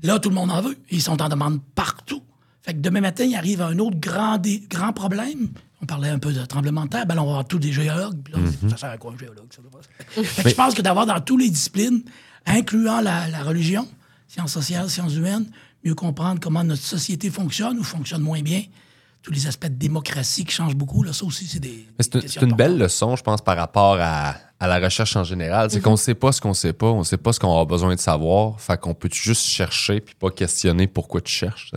Là, 0.02 0.18
tout 0.20 0.30
le 0.30 0.36
monde 0.36 0.50
en 0.50 0.62
veut. 0.62 0.78
Ils 0.92 1.02
sont 1.02 1.22
en 1.22 1.28
demande 1.28 1.60
partout. 1.76 2.23
Fait 2.64 2.74
que 2.74 2.80
demain 2.80 3.02
matin, 3.02 3.26
il 3.26 3.36
arrive 3.36 3.62
un 3.62 3.78
autre 3.80 3.98
grand, 4.00 4.38
dé- 4.38 4.64
grand 4.70 4.94
problème. 4.94 5.50
On 5.82 5.86
parlait 5.86 6.08
un 6.10 6.18
peu 6.20 6.32
de 6.32 6.46
tremblement 6.46 6.86
de 6.86 6.90
terre. 6.90 7.06
Ben 7.06 7.14
là, 7.16 7.22
on 7.22 7.26
va 7.26 7.32
avoir 7.32 7.46
tous 7.48 7.60
des 7.60 7.74
géologues. 7.74 8.18
Puis 8.24 8.34
là, 8.34 8.40
ça 8.70 8.78
sert 8.78 8.90
à 8.90 8.98
quoi 8.98 9.12
un 9.14 9.18
géologue? 9.18 9.48
Ça 9.54 9.62
doit 9.62 9.72
pas- 9.72 10.24
Fait 10.24 10.44
que 10.44 10.50
je 10.50 10.56
pense 10.56 10.74
que 10.74 10.82
d'avoir 10.82 11.06
dans 11.06 11.20
toutes 11.20 11.42
les 11.42 11.50
disciplines, 11.50 12.04
incluant 12.46 13.02
la, 13.02 13.28
la 13.28 13.44
religion, 13.44 13.86
sciences 14.30 14.54
sociales, 14.54 14.90
sciences 14.90 15.14
humaines, 15.16 15.46
mieux 15.84 15.94
comprendre 15.96 16.40
comment 16.40 16.64
notre 16.64 16.82
société 16.82 17.30
fonctionne 17.30 17.78
ou 17.78 17.84
fonctionne 17.84 18.22
moins 18.22 18.42
bien, 18.42 18.64
tous 19.22 19.32
les 19.32 19.46
aspects 19.48 19.68
de 19.68 19.76
démocratie 19.76 20.46
qui 20.46 20.54
changent 20.54 20.76
beaucoup, 20.76 21.04
là, 21.04 21.12
ça 21.14 21.26
aussi, 21.26 21.46
c'est 21.46 21.60
des. 21.60 21.86
C'est 22.00 22.42
une, 22.42 22.54
belle 22.56 22.78
leçon, 22.78 23.16
je 23.18 23.24
pense, 23.24 23.42
par 23.42 23.56
rapport 23.58 23.98
à, 24.00 24.36
à 24.60 24.68
la 24.68 24.80
recherche 24.80 25.16
en 25.18 25.24
général. 25.26 25.70
C'est 25.70 25.80
qu'on 25.82 25.92
ne 25.92 25.96
sait 25.98 26.14
pas 26.16 26.32
ce 26.32 26.40
qu'on 26.42 26.54
sait 26.54 26.74
pas, 26.74 26.88
on 26.88 27.00
ne 27.00 27.04
sait 27.04 27.18
pas 27.18 27.32
ce 27.34 27.40
qu'on 27.40 27.60
a 27.60 27.66
besoin 27.66 27.94
de 27.96 28.00
savoir. 28.00 28.60
Fait 28.62 28.78
qu'on 28.80 28.94
peut 28.94 29.10
juste 29.12 29.44
chercher 29.46 30.00
puis 30.02 30.16
pas 30.16 30.30
questionner 30.30 30.88
pourquoi 30.88 31.20
tu 31.22 31.32
cherches. 31.32 31.72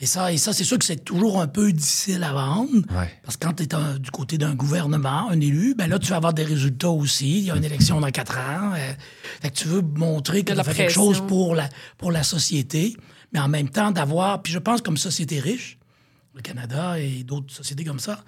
Et 0.00 0.04
ça, 0.06 0.30
et 0.32 0.36
ça 0.36 0.52
c'est 0.52 0.64
sûr 0.64 0.78
que 0.78 0.84
c'est 0.84 1.02
toujours 1.04 1.40
un 1.40 1.46
peu 1.46 1.72
difficile 1.72 2.22
à 2.22 2.32
vendre. 2.32 2.70
Ouais. 2.98 3.10
Parce 3.22 3.36
que 3.38 3.46
quand 3.46 3.54
tu 3.54 3.62
es 3.62 3.98
du 3.98 4.10
côté 4.10 4.36
d'un 4.36 4.54
gouvernement, 4.54 5.30
un 5.30 5.40
élu, 5.40 5.74
ben 5.74 5.88
là, 5.88 5.98
tu 5.98 6.08
vas 6.10 6.16
avoir 6.16 6.34
des 6.34 6.44
résultats 6.44 6.90
aussi. 6.90 7.38
Il 7.38 7.44
y 7.44 7.50
a 7.50 7.56
une 7.56 7.64
élection 7.64 8.00
dans 8.00 8.10
quatre 8.10 8.36
ans. 8.36 8.72
euh, 8.74 8.92
fait 9.40 9.50
que 9.50 9.54
tu 9.56 9.68
veux 9.68 9.80
montrer 9.82 10.44
que 10.44 10.52
tu 10.52 10.62
fait 10.64 10.74
quelque 10.74 10.92
chose 10.92 11.22
pour 11.26 11.54
la, 11.54 11.68
pour 11.96 12.12
la 12.12 12.22
société, 12.22 12.94
mais 13.32 13.40
en 13.40 13.48
même 13.48 13.70
temps 13.70 13.90
d'avoir. 13.90 14.42
Puis 14.42 14.52
je 14.52 14.58
pense 14.58 14.82
comme 14.82 14.98
société 14.98 15.40
riche, 15.40 15.78
le 16.34 16.42
Canada 16.42 16.98
et 17.00 17.22
d'autres 17.24 17.54
sociétés 17.54 17.84
comme 17.84 17.98
ça, 18.00 18.22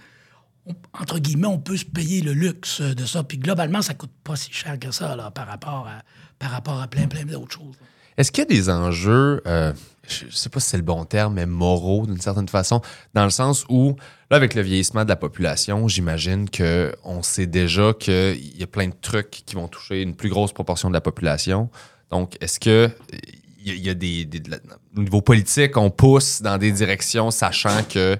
on- 0.64 0.74
entre 0.98 1.18
guillemets, 1.18 1.48
on 1.48 1.58
peut 1.58 1.76
se 1.76 1.84
payer 1.84 2.22
le 2.22 2.32
luxe 2.32 2.80
de 2.80 3.04
ça. 3.04 3.22
Puis 3.24 3.36
globalement, 3.36 3.82
ça 3.82 3.92
coûte 3.92 4.12
pas 4.24 4.36
si 4.36 4.50
cher 4.52 4.78
que 4.78 4.90
ça 4.90 5.14
là, 5.16 5.30
par, 5.30 5.46
rapport 5.46 5.86
à, 5.86 6.02
par 6.38 6.50
rapport 6.50 6.80
à 6.80 6.88
plein, 6.88 7.06
plein 7.08 7.26
d'autres 7.26 7.52
choses. 7.58 7.74
Est-ce 8.16 8.32
qu'il 8.32 8.42
y 8.42 8.46
a 8.46 8.48
des 8.48 8.68
enjeux, 8.70 9.42
euh, 9.46 9.72
je 10.08 10.34
sais 10.34 10.48
pas 10.48 10.60
si 10.60 10.70
c'est 10.70 10.76
le 10.76 10.82
bon 10.82 11.04
terme, 11.04 11.34
mais 11.34 11.46
moraux 11.46 12.06
d'une 12.06 12.20
certaine 12.20 12.48
façon, 12.48 12.80
dans 13.14 13.24
le 13.24 13.30
sens 13.30 13.64
où, 13.68 13.96
là, 14.30 14.36
avec 14.36 14.54
le 14.54 14.62
vieillissement 14.62 15.04
de 15.04 15.08
la 15.08 15.16
population, 15.16 15.86
j'imagine 15.88 16.48
qu'on 16.50 17.22
sait 17.22 17.46
déjà 17.46 17.92
qu'il 17.92 18.58
y 18.58 18.62
a 18.62 18.66
plein 18.66 18.88
de 18.88 18.96
trucs 19.00 19.30
qui 19.30 19.54
vont 19.54 19.68
toucher 19.68 20.02
une 20.02 20.14
plus 20.14 20.28
grosse 20.28 20.52
proportion 20.52 20.88
de 20.88 20.94
la 20.94 21.00
population. 21.00 21.70
Donc, 22.10 22.36
est-ce 22.40 22.58
que 22.58 22.90
il 23.64 23.84
y 23.84 23.90
a, 23.90 23.94
des, 23.94 24.28
Au 24.96 25.00
niveau 25.00 25.20
politique, 25.20 25.76
on 25.76 25.90
pousse 25.90 26.40
dans 26.40 26.56
des 26.58 26.72
directions 26.72 27.30
sachant 27.30 27.82
que 27.88 28.16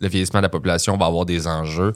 le 0.00 0.08
vieillissement 0.08 0.40
de 0.40 0.44
la 0.44 0.50
population 0.50 0.96
va 0.96 1.06
avoir 1.06 1.26
des 1.26 1.46
enjeux? 1.46 1.94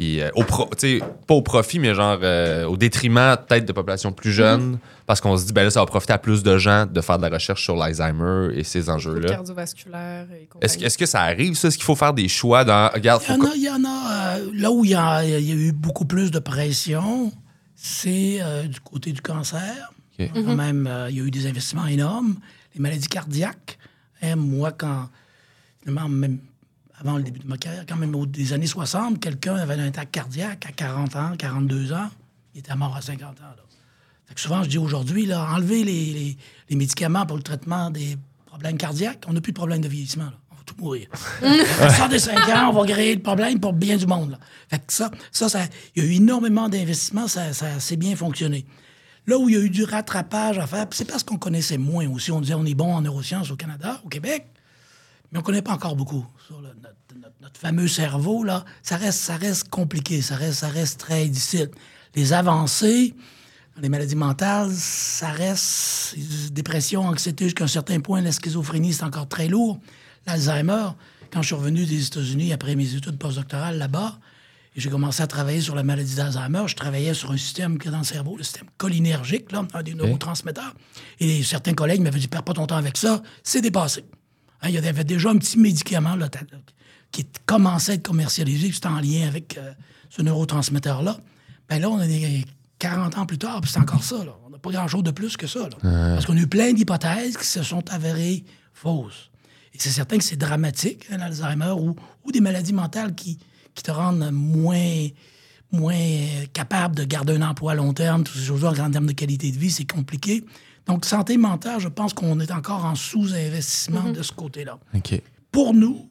Puis, 0.00 0.22
euh, 0.22 0.30
au 0.34 0.44
pro- 0.44 0.70
tu 0.78 0.98
sais, 0.98 1.04
pas 1.26 1.34
au 1.34 1.42
profit, 1.42 1.78
mais 1.78 1.94
genre 1.94 2.18
euh, 2.22 2.64
au 2.64 2.78
détriment 2.78 3.36
peut-être 3.46 3.66
de 3.66 3.72
populations 3.72 4.12
plus 4.12 4.32
jeunes, 4.32 4.78
parce 5.04 5.20
qu'on 5.20 5.36
se 5.36 5.44
dit, 5.44 5.52
ben 5.52 5.64
là, 5.64 5.70
ça 5.70 5.80
va 5.80 5.84
profiter 5.84 6.14
à 6.14 6.18
plus 6.18 6.42
de 6.42 6.56
gens 6.56 6.86
de 6.86 7.00
faire 7.02 7.18
de 7.18 7.22
la 7.22 7.28
recherche 7.28 7.62
sur 7.62 7.76
l'Alzheimer 7.76 8.48
et 8.54 8.64
ces 8.64 8.88
enjeux-là. 8.88 9.28
cardiovasculaire 9.28 10.26
et. 10.32 10.48
Est-ce 10.62 10.78
que- 10.78 10.84
est-ce 10.84 10.96
que 10.96 11.04
ça 11.04 11.20
arrive, 11.20 11.52
ça? 11.54 11.68
Est-ce 11.68 11.76
qu'il 11.76 11.84
faut 11.84 11.96
faire 11.96 12.14
des 12.14 12.28
choix 12.28 12.64
dans. 12.64 12.88
Regarde, 12.94 13.22
Il 13.28 13.34
y 13.34 13.34
en 13.34 13.44
a, 13.44 13.54
il 13.56 13.62
y 13.62 13.68
en 13.70 13.84
a 13.84 14.36
euh, 14.38 14.50
là 14.54 14.70
où 14.70 14.84
il 14.86 14.92
y 14.92 14.94
a, 14.94 15.22
il 15.22 15.44
y 15.46 15.52
a 15.52 15.54
eu 15.54 15.72
beaucoup 15.72 16.06
plus 16.06 16.30
de 16.30 16.38
pression, 16.38 17.30
c'est 17.74 18.38
euh, 18.40 18.62
du 18.62 18.80
côté 18.80 19.12
du 19.12 19.20
cancer. 19.20 19.92
Quand 20.34 20.54
même, 20.56 20.86
euh, 20.86 21.08
il 21.10 21.16
y 21.16 21.20
a 21.20 21.24
eu 21.24 21.30
des 21.30 21.46
investissements 21.46 21.86
énormes. 21.86 22.36
Les 22.74 22.80
maladies 22.80 23.08
cardiaques. 23.08 23.78
Hein, 24.22 24.36
moi, 24.36 24.70
quand, 24.72 25.08
finalement, 25.82 26.08
même 26.08 26.38
avant 27.00 27.16
le 27.16 27.22
début 27.22 27.40
de 27.40 27.46
ma 27.48 27.56
carrière, 27.56 27.84
quand 27.88 27.96
même, 27.96 28.14
au 28.14 28.26
des 28.26 28.52
années 28.52 28.66
60, 28.66 29.18
quelqu'un 29.20 29.56
avait 29.56 29.74
un 29.74 29.88
attaque 29.88 30.12
cardiaque 30.12 30.66
à 30.68 30.72
40 30.72 31.16
ans, 31.16 31.32
42 31.38 31.92
ans, 31.92 32.08
il 32.54 32.58
était 32.60 32.74
mort 32.76 32.94
à 32.94 33.00
50 33.00 33.22
ans. 33.40 33.42
là. 33.42 33.56
Fait 34.26 34.34
que 34.34 34.40
souvent, 34.40 34.62
je 34.62 34.68
dis 34.68 34.78
aujourd'hui, 34.78 35.26
là, 35.26 35.48
enlever 35.52 35.82
les, 35.82 36.12
les- 36.12 36.36
les 36.68 36.76
médicaments 36.76 37.26
pour 37.26 37.36
le 37.36 37.42
traitement 37.42 37.90
des 37.90 38.16
problèmes 38.46 38.76
cardiaques, 38.76 39.24
on 39.26 39.32
n'a 39.32 39.40
plus 39.40 39.52
de 39.52 39.56
problème 39.56 39.80
de 39.80 39.88
vieillissement. 39.88 40.24
là. 40.26 40.34
On 40.52 40.54
va 40.56 40.60
tout 40.64 40.74
mourir. 40.78 41.08
à 41.80 41.90
65 41.94 42.48
ans, 42.50 42.68
on 42.70 42.72
va 42.80 42.86
créer 42.86 43.14
le 43.14 43.22
problème 43.22 43.58
pour 43.58 43.72
bien 43.72 43.96
du 43.96 44.06
monde. 44.06 44.32
là. 44.32 44.38
Fait 44.68 44.78
que 44.78 44.92
ça, 44.92 45.10
ça, 45.32 45.48
ça- 45.48 45.64
il 45.96 46.02
y 46.04 46.06
a 46.06 46.08
eu 46.10 46.14
énormément 46.16 46.68
d'investissements, 46.68 47.28
ça, 47.28 47.52
ça 47.52 47.66
assez 47.76 47.96
bien 47.96 48.14
fonctionné. 48.14 48.66
Là 49.26 49.38
où 49.38 49.48
il 49.48 49.54
y 49.54 49.58
a 49.58 49.60
eu 49.60 49.70
du 49.70 49.84
rattrapage 49.84 50.58
à 50.58 50.66
faire, 50.66 50.86
c'est 50.92 51.04
parce 51.06 51.22
qu'on 51.24 51.38
connaissait 51.38 51.78
moins 51.78 52.08
aussi. 52.08 52.30
On 52.32 52.40
disait 52.40 52.54
on 52.54 52.64
est 52.66 52.74
bon 52.74 52.92
en 52.94 53.00
neurosciences 53.02 53.50
au 53.50 53.56
Canada, 53.56 54.00
au 54.04 54.08
Québec, 54.08 54.46
mais 55.32 55.38
on 55.38 55.42
ne 55.42 55.46
connaît 55.46 55.62
pas 55.62 55.72
encore 55.72 55.96
beaucoup 55.96 56.26
sur 56.46 56.60
le- 56.60 56.68
notre, 56.68 56.94
notre- 57.14 57.34
notre 57.40 57.60
fameux 57.60 57.88
cerveau. 57.88 58.44
Là, 58.44 58.64
ça 58.82 58.96
reste, 58.96 59.20
ça 59.20 59.36
reste 59.36 59.68
compliqué, 59.68 60.22
ça 60.22 60.36
reste, 60.36 60.60
ça 60.60 60.68
reste 60.68 61.00
très 61.00 61.26
difficile. 61.28 61.70
Les 62.14 62.32
avancées, 62.32 63.14
Dans 63.76 63.82
les 63.82 63.88
maladies 63.88 64.16
mentales, 64.16 64.72
ça 64.74 65.30
reste 65.30 66.16
dépression, 66.52 67.02
anxiété 67.02 67.44
jusqu'à 67.44 67.64
un 67.64 67.68
certain 67.68 68.00
point. 68.00 68.20
La 68.20 68.32
schizophrénie, 68.32 68.92
c'est 68.92 69.04
encore 69.04 69.28
très 69.28 69.46
lourd. 69.48 69.78
L'Alzheimer, 70.26 70.88
quand 71.32 71.40
je 71.40 71.46
suis 71.46 71.54
revenu 71.54 71.86
des 71.86 72.04
États-Unis 72.06 72.52
après 72.52 72.74
mes 72.74 72.94
études 72.94 73.16
postdoctorales 73.16 73.78
là-bas, 73.78 74.18
et 74.76 74.80
j'ai 74.80 74.90
commencé 74.90 75.22
à 75.22 75.26
travailler 75.28 75.60
sur 75.60 75.74
la 75.76 75.82
maladie 75.84 76.14
d'Alzheimer, 76.16 76.64
je 76.66 76.74
travaillais 76.74 77.14
sur 77.14 77.30
un 77.30 77.36
système 77.36 77.78
qui 77.78 77.88
est 77.88 77.90
dans 77.92 77.98
le 77.98 78.04
cerveau, 78.04 78.36
le 78.36 78.42
système 78.42 78.66
cholinergique, 78.76 79.50
là, 79.52 79.64
un 79.72 79.82
des 79.82 79.94
neurotransmetteurs. 79.94 80.74
Et 81.20 81.42
certains 81.44 81.72
collègues 81.74 82.02
m'avaient 82.02 82.18
dit 82.20 82.28
Perds 82.28 82.42
pas 82.42 82.52
ton 82.54 82.66
temps 82.66 82.76
avec 82.76 82.96
ça, 82.96 83.22
c'est 83.44 83.60
dépassé. 83.62 84.04
Hein, 84.62 84.68
il 84.68 84.74
y 84.74 84.78
avait 84.78 85.04
déjà 85.04 85.30
un 85.30 85.36
petit 85.36 85.58
médicament 85.58 86.16
là, 86.16 86.28
qui 87.12 87.26
commençait 87.46 87.92
à 87.92 87.94
être 87.96 88.06
commercialisé, 88.06 88.70
c'était 88.72 88.88
en 88.88 89.00
lien 89.00 89.26
avec 89.26 89.56
euh, 89.58 89.72
ce 90.10 90.22
neurotransmetteur-là. 90.22 91.18
Ben 91.68 91.80
là, 91.80 91.88
on 91.88 92.00
est 92.00 92.44
40 92.78 93.18
ans 93.18 93.26
plus 93.26 93.38
tard, 93.38 93.60
puis 93.60 93.70
c'est 93.70 93.78
encore 93.78 94.02
ça. 94.02 94.24
Là. 94.24 94.36
On 94.46 94.50
n'a 94.50 94.58
pas 94.58 94.70
grand-chose 94.70 95.02
de 95.02 95.10
plus 95.10 95.36
que 95.36 95.46
ça. 95.46 95.68
Parce 95.82 96.26
qu'on 96.26 96.36
a 96.36 96.40
eu 96.40 96.46
plein 96.46 96.72
d'hypothèses 96.72 97.36
qui 97.36 97.46
se 97.46 97.62
sont 97.62 97.88
avérées 97.90 98.44
fausses. 98.74 99.30
Et 99.72 99.78
c'est 99.78 99.90
certain 99.90 100.18
que 100.18 100.24
c'est 100.24 100.36
dramatique, 100.36 101.06
un 101.12 101.20
Alzheimer 101.20 101.70
ou, 101.70 101.94
ou, 102.24 102.32
des 102.32 102.40
maladies 102.40 102.72
mentales 102.72 103.14
qui, 103.14 103.38
qui 103.74 103.82
te 103.84 103.90
rendent 103.90 104.30
moins, 104.32 105.06
moins 105.70 105.94
capable 106.52 106.96
de 106.96 107.04
garder 107.04 107.34
un 107.36 107.42
emploi 107.42 107.72
à 107.72 107.74
long 107.76 107.92
terme, 107.92 108.24
toutes 108.24 108.36
ces 108.36 108.46
choses-là, 108.46 108.72
en 108.82 108.90
termes 108.90 109.06
de 109.06 109.12
qualité 109.12 109.52
de 109.52 109.58
vie, 109.58 109.70
c'est 109.70 109.90
compliqué. 109.90 110.44
Donc, 110.86 111.04
santé 111.04 111.36
mentale, 111.36 111.80
je 111.80 111.88
pense 111.88 112.14
qu'on 112.14 112.40
est 112.40 112.50
encore 112.50 112.84
en 112.84 112.94
sous-investissement 112.94 114.04
mm-hmm. 114.04 114.12
de 114.12 114.22
ce 114.22 114.32
côté-là. 114.32 114.78
Pour 115.52 115.74
nous, 115.74 116.08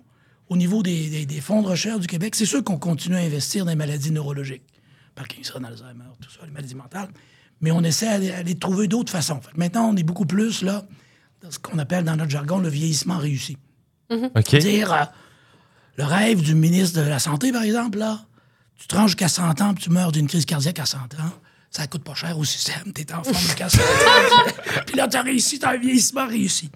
au 0.47 0.57
niveau 0.57 0.83
des, 0.83 1.25
des, 1.25 1.41
fonds 1.41 1.61
de 1.61 1.67
recherche 1.67 1.99
du 1.99 2.07
Québec, 2.07 2.35
c'est 2.35 2.45
sûr 2.45 2.63
qu'on 2.63 2.77
continue 2.77 3.15
à 3.15 3.19
investir 3.19 3.65
dans 3.65 3.71
les 3.71 3.75
maladies 3.75 4.11
neurologiques. 4.11 4.63
Parkinson, 5.15 5.63
Alzheimer, 5.63 6.05
tout 6.21 6.29
ça, 6.29 6.45
les 6.45 6.51
maladies 6.51 6.75
mentales. 6.75 7.09
Mais 7.61 7.71
on 7.71 7.83
essaie 7.83 8.19
d'aller 8.19 8.55
trouver 8.57 8.87
d'autres 8.87 9.11
façons. 9.11 9.41
maintenant, 9.55 9.89
on 9.89 9.95
est 9.95 10.03
beaucoup 10.03 10.25
plus 10.25 10.61
là 10.61 10.85
dans 11.41 11.51
ce 11.51 11.59
qu'on 11.59 11.77
appelle 11.77 12.03
dans 12.03 12.15
notre 12.15 12.31
jargon 12.31 12.59
le 12.59 12.69
vieillissement 12.69 13.17
réussi. 13.17 13.57
Mm-hmm. 14.09 14.31
C'est-à-dire, 14.35 14.93
euh, 14.93 15.03
le 15.99 16.05
rêve 16.05 16.41
du 16.41 16.55
ministre 16.55 17.01
de 17.01 17.05
la 17.05 17.19
Santé, 17.19 17.51
par 17.51 17.63
exemple, 17.63 17.97
là, 17.97 18.21
tu 18.77 18.87
te 18.87 18.95
rends 18.95 19.07
jusqu'à 19.07 19.27
100 19.27 19.61
ans 19.61 19.73
puis 19.73 19.83
tu 19.83 19.89
meurs 19.89 20.13
d'une 20.13 20.27
crise 20.27 20.45
cardiaque 20.45 20.79
à 20.79 20.85
100 20.85 20.97
ans. 20.97 21.33
Ça 21.71 21.85
coûte 21.85 22.03
pas 22.03 22.15
cher 22.15 22.37
au 22.37 22.43
système. 22.43 22.91
T'es 22.93 23.13
en 23.13 23.23
forme 23.23 23.35
de 23.35 23.69
100 23.69 23.77
ans. 23.77 24.81
puis 24.87 24.95
là, 24.95 25.07
t'as 25.07 25.21
réussi, 25.21 25.59
t'as 25.59 25.73
un 25.73 25.77
vieillissement 25.77 26.25
réussi. 26.25 26.71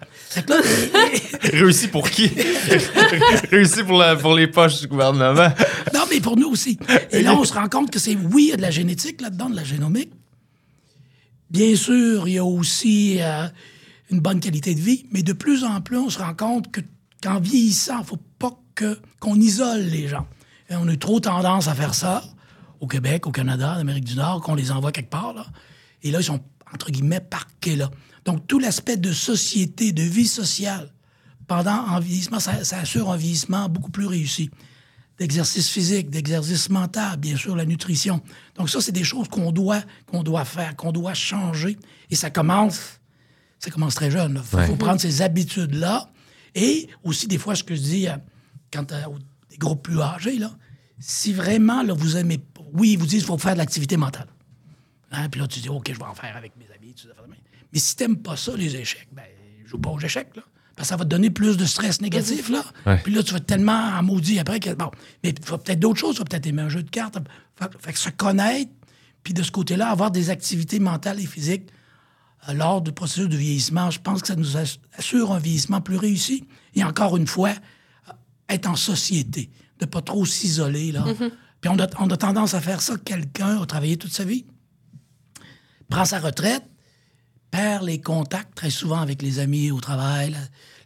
réussi 1.42 1.88
pour 1.88 2.08
qui? 2.08 2.28
réussi 3.50 3.82
pour, 3.82 4.04
pour 4.20 4.34
les 4.34 4.46
poches 4.46 4.80
du 4.80 4.86
gouvernement. 4.86 5.48
non, 5.92 6.02
mais 6.08 6.20
pour 6.20 6.36
nous 6.36 6.48
aussi. 6.48 6.78
Et 7.10 7.22
là, 7.22 7.34
on 7.34 7.44
se 7.44 7.52
rend 7.52 7.68
compte 7.68 7.90
que 7.90 7.98
c'est, 7.98 8.14
oui, 8.14 8.44
il 8.44 8.48
y 8.50 8.52
a 8.52 8.56
de 8.56 8.62
la 8.62 8.70
génétique 8.70 9.20
là-dedans, 9.20 9.50
de 9.50 9.56
la 9.56 9.64
génomique. 9.64 10.12
Bien 11.50 11.74
sûr, 11.74 12.28
il 12.28 12.34
y 12.34 12.38
a 12.38 12.44
aussi 12.44 13.18
euh, 13.20 13.48
une 14.10 14.20
bonne 14.20 14.38
qualité 14.38 14.76
de 14.76 14.80
vie, 14.80 15.06
mais 15.10 15.22
de 15.22 15.32
plus 15.32 15.64
en 15.64 15.80
plus, 15.80 15.98
on 15.98 16.10
se 16.10 16.18
rend 16.18 16.34
compte 16.34 16.70
que 16.70 16.80
qu'en 17.22 17.40
vieillissant, 17.40 17.98
il 17.98 18.00
ne 18.00 18.06
faut 18.06 18.20
pas 18.38 18.50
qu'on 19.20 19.40
isole 19.40 19.80
les 19.80 20.08
gens. 20.08 20.26
Et 20.68 20.76
on 20.76 20.86
a 20.88 20.96
trop 20.96 21.20
tendance 21.20 21.68
à 21.68 21.74
faire 21.74 21.94
ça 21.94 22.22
au 22.80 22.86
Québec, 22.86 23.26
au 23.26 23.32
Canada, 23.32 23.74
en 23.76 23.80
Amérique 23.80 24.04
du 24.04 24.16
Nord, 24.16 24.40
qu'on 24.40 24.54
les 24.54 24.70
envoie 24.70 24.92
quelque 24.92 25.10
part. 25.10 25.34
Là. 25.34 25.46
Et 26.02 26.10
là, 26.10 26.20
ils 26.20 26.24
sont, 26.24 26.40
entre 26.72 26.90
guillemets, 26.90 27.20
parqués 27.20 27.76
là. 27.76 27.90
Donc, 28.24 28.46
tout 28.46 28.58
l'aspect 28.58 28.96
de 28.96 29.12
société, 29.12 29.92
de 29.92 30.02
vie 30.02 30.26
sociale, 30.26 30.90
pendant 31.46 31.72
un 31.72 32.00
vieillissement, 32.00 32.40
ça, 32.40 32.52
assure 32.72 33.10
un 33.10 33.16
vieillissement 33.16 33.68
beaucoup 33.68 33.90
plus 33.90 34.06
réussi. 34.06 34.50
D'exercice 35.18 35.68
physique, 35.68 36.10
d'exercice 36.10 36.70
mental, 36.70 37.18
bien 37.18 37.36
sûr, 37.36 37.54
la 37.54 37.66
nutrition. 37.66 38.20
Donc, 38.56 38.70
ça, 38.70 38.80
c'est 38.80 38.92
des 38.92 39.04
choses 39.04 39.28
qu'on 39.28 39.52
doit, 39.52 39.82
qu'on 40.06 40.22
doit 40.22 40.44
faire, 40.44 40.74
qu'on 40.74 40.90
doit 40.90 41.14
changer. 41.14 41.78
Et 42.10 42.16
ça 42.16 42.30
commence, 42.30 43.00
ça 43.60 43.70
commence 43.70 43.94
très 43.94 44.10
jeune. 44.10 44.42
Il 44.52 44.66
faut, 44.66 44.76
prendre 44.76 45.00
ces 45.00 45.22
habitudes-là. 45.22 46.10
Et 46.54 46.88
aussi, 47.04 47.28
des 47.28 47.38
fois, 47.38 47.54
ce 47.54 47.62
que 47.62 47.74
je 47.74 47.80
dis 47.80 48.08
euh, 48.08 48.16
quand 48.72 48.90
euh, 48.90 49.02
des 49.50 49.56
groupes 49.58 49.82
plus 49.82 50.00
âgés, 50.00 50.38
là, 50.38 50.50
si 50.98 51.32
vraiment 51.32 51.82
là, 51.82 51.92
vous 51.92 52.16
aimez. 52.16 52.40
Oui, 52.74 52.92
ils 52.92 52.98
vous 52.98 53.06
disent 53.06 53.20
qu'il 53.20 53.28
faut 53.28 53.38
faire 53.38 53.54
de 53.54 53.58
l'activité 53.58 53.96
mentale. 53.96 54.26
Hein, 55.12 55.28
puis 55.28 55.40
là, 55.40 55.46
tu 55.46 55.60
dis, 55.60 55.68
OK, 55.68 55.90
je 55.92 55.98
vais 55.98 56.04
en 56.04 56.14
faire 56.14 56.36
avec 56.36 56.52
mes 56.56 56.66
amis. 56.74 56.94
Mais 57.72 57.78
si 57.78 57.96
tu 57.96 58.02
n'aimes 58.02 58.18
pas 58.18 58.36
ça, 58.36 58.56
les 58.56 58.76
échecs, 58.76 59.08
ben, 59.12 59.24
joue 59.64 59.78
pas 59.78 59.90
aux 59.90 60.00
échecs. 60.00 60.34
Là. 60.36 60.42
Parce 60.76 60.88
que 60.88 60.90
ça 60.90 60.96
va 60.96 61.04
te 61.04 61.10
donner 61.10 61.30
plus 61.30 61.56
de 61.56 61.64
stress 61.64 62.00
négatif. 62.00 62.48
Là. 62.48 62.64
Puis 63.04 63.14
là, 63.14 63.22
tu 63.22 63.32
vas 63.32 63.40
tellement 63.40 63.72
en 63.72 64.02
maudit 64.02 64.40
après 64.40 64.58
que. 64.58 64.74
Bon, 64.74 64.90
mais 65.22 65.30
il 65.30 65.44
faut 65.44 65.58
peut-être 65.58 65.78
d'autres 65.78 66.00
choses. 66.00 66.16
Tu 66.16 66.18
vas 66.18 66.24
peut-être 66.24 66.46
aimer 66.46 66.62
un 66.62 66.68
jeu 66.68 66.82
de 66.82 66.90
cartes. 66.90 67.16
Fait, 67.80 67.92
que 67.92 67.98
se 67.98 68.10
connaître, 68.10 68.72
puis 69.22 69.34
de 69.34 69.42
ce 69.42 69.52
côté-là, 69.52 69.88
avoir 69.88 70.10
des 70.10 70.30
activités 70.30 70.80
mentales 70.80 71.20
et 71.20 71.26
physiques 71.26 71.70
euh, 72.48 72.54
lors 72.54 72.82
du 72.82 72.90
processus 72.90 73.28
de 73.28 73.36
vieillissement, 73.36 73.92
je 73.92 74.00
pense 74.00 74.20
que 74.20 74.26
ça 74.26 74.34
nous 74.34 74.56
assure 74.56 75.32
un 75.32 75.38
vieillissement 75.38 75.80
plus 75.80 75.96
réussi. 75.96 76.44
Et 76.74 76.82
encore 76.82 77.16
une 77.16 77.28
fois, 77.28 77.52
être 78.48 78.68
en 78.68 78.76
société, 78.76 79.50
de 79.78 79.86
pas 79.86 80.02
trop 80.02 80.26
s'isoler. 80.26 80.90
là. 80.90 81.04
Mm-hmm. 81.04 81.30
Puis 81.64 81.72
on 81.72 82.10
a, 82.10 82.16
tendance 82.18 82.52
à 82.52 82.60
faire 82.60 82.82
ça. 82.82 82.94
Quelqu'un 83.02 83.62
a 83.62 83.64
travaillé 83.64 83.96
toute 83.96 84.12
sa 84.12 84.24
vie, 84.24 84.44
prend 85.88 86.04
sa 86.04 86.20
retraite, 86.20 86.62
perd 87.50 87.84
les 87.84 88.02
contacts 88.02 88.54
très 88.54 88.68
souvent 88.68 89.00
avec 89.00 89.22
les 89.22 89.38
amis 89.38 89.70
au 89.70 89.80
travail. 89.80 90.36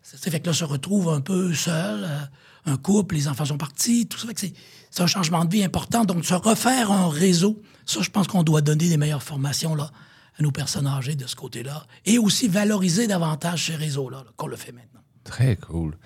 Ça 0.05 0.31
fait 0.31 0.39
que 0.39 0.47
là, 0.47 0.53
se 0.53 0.63
retrouve 0.63 1.09
un 1.09 1.21
peu 1.21 1.53
seul, 1.53 2.05
euh, 2.05 2.21
un 2.67 2.77
couple, 2.77 3.17
les 3.17 3.27
enfants 3.27 3.47
sont 3.47 3.59
partis, 3.59 4.07
tout 4.07 4.19
ça. 4.19 4.29
Fait 4.29 4.35
que 4.35 4.41
c'est 4.41 5.03
un 5.03 5.09
changement 5.09 5.45
de 5.45 5.51
vie 5.53 5.65
important. 5.65 6.05
Donc, 6.05 6.25
se 6.25 6.35
refaire 6.35 6.93
un 6.93 7.09
réseau, 7.09 7.61
ça, 7.85 8.01
je 8.01 8.11
pense 8.11 8.29
qu'on 8.29 8.45
doit 8.45 8.61
donner 8.61 8.89
des 8.89 8.99
meilleures 8.99 9.25
formations 9.25 9.75
là, 9.75 9.91
à 10.39 10.43
nos 10.45 10.53
personnes 10.53 10.87
âgées 10.87 11.17
de 11.17 11.27
ce 11.27 11.35
côté-là. 11.35 11.89
Et 12.05 12.19
aussi 12.19 12.47
valoriser 12.47 13.09
davantage 13.09 13.67
ces 13.67 13.75
réseaux-là 13.75 14.23
qu'on 14.37 14.47
le 14.47 14.55
fait 14.55 14.71
maintenant. 14.71 15.01
Très 15.25 15.57
cool. 15.57 15.99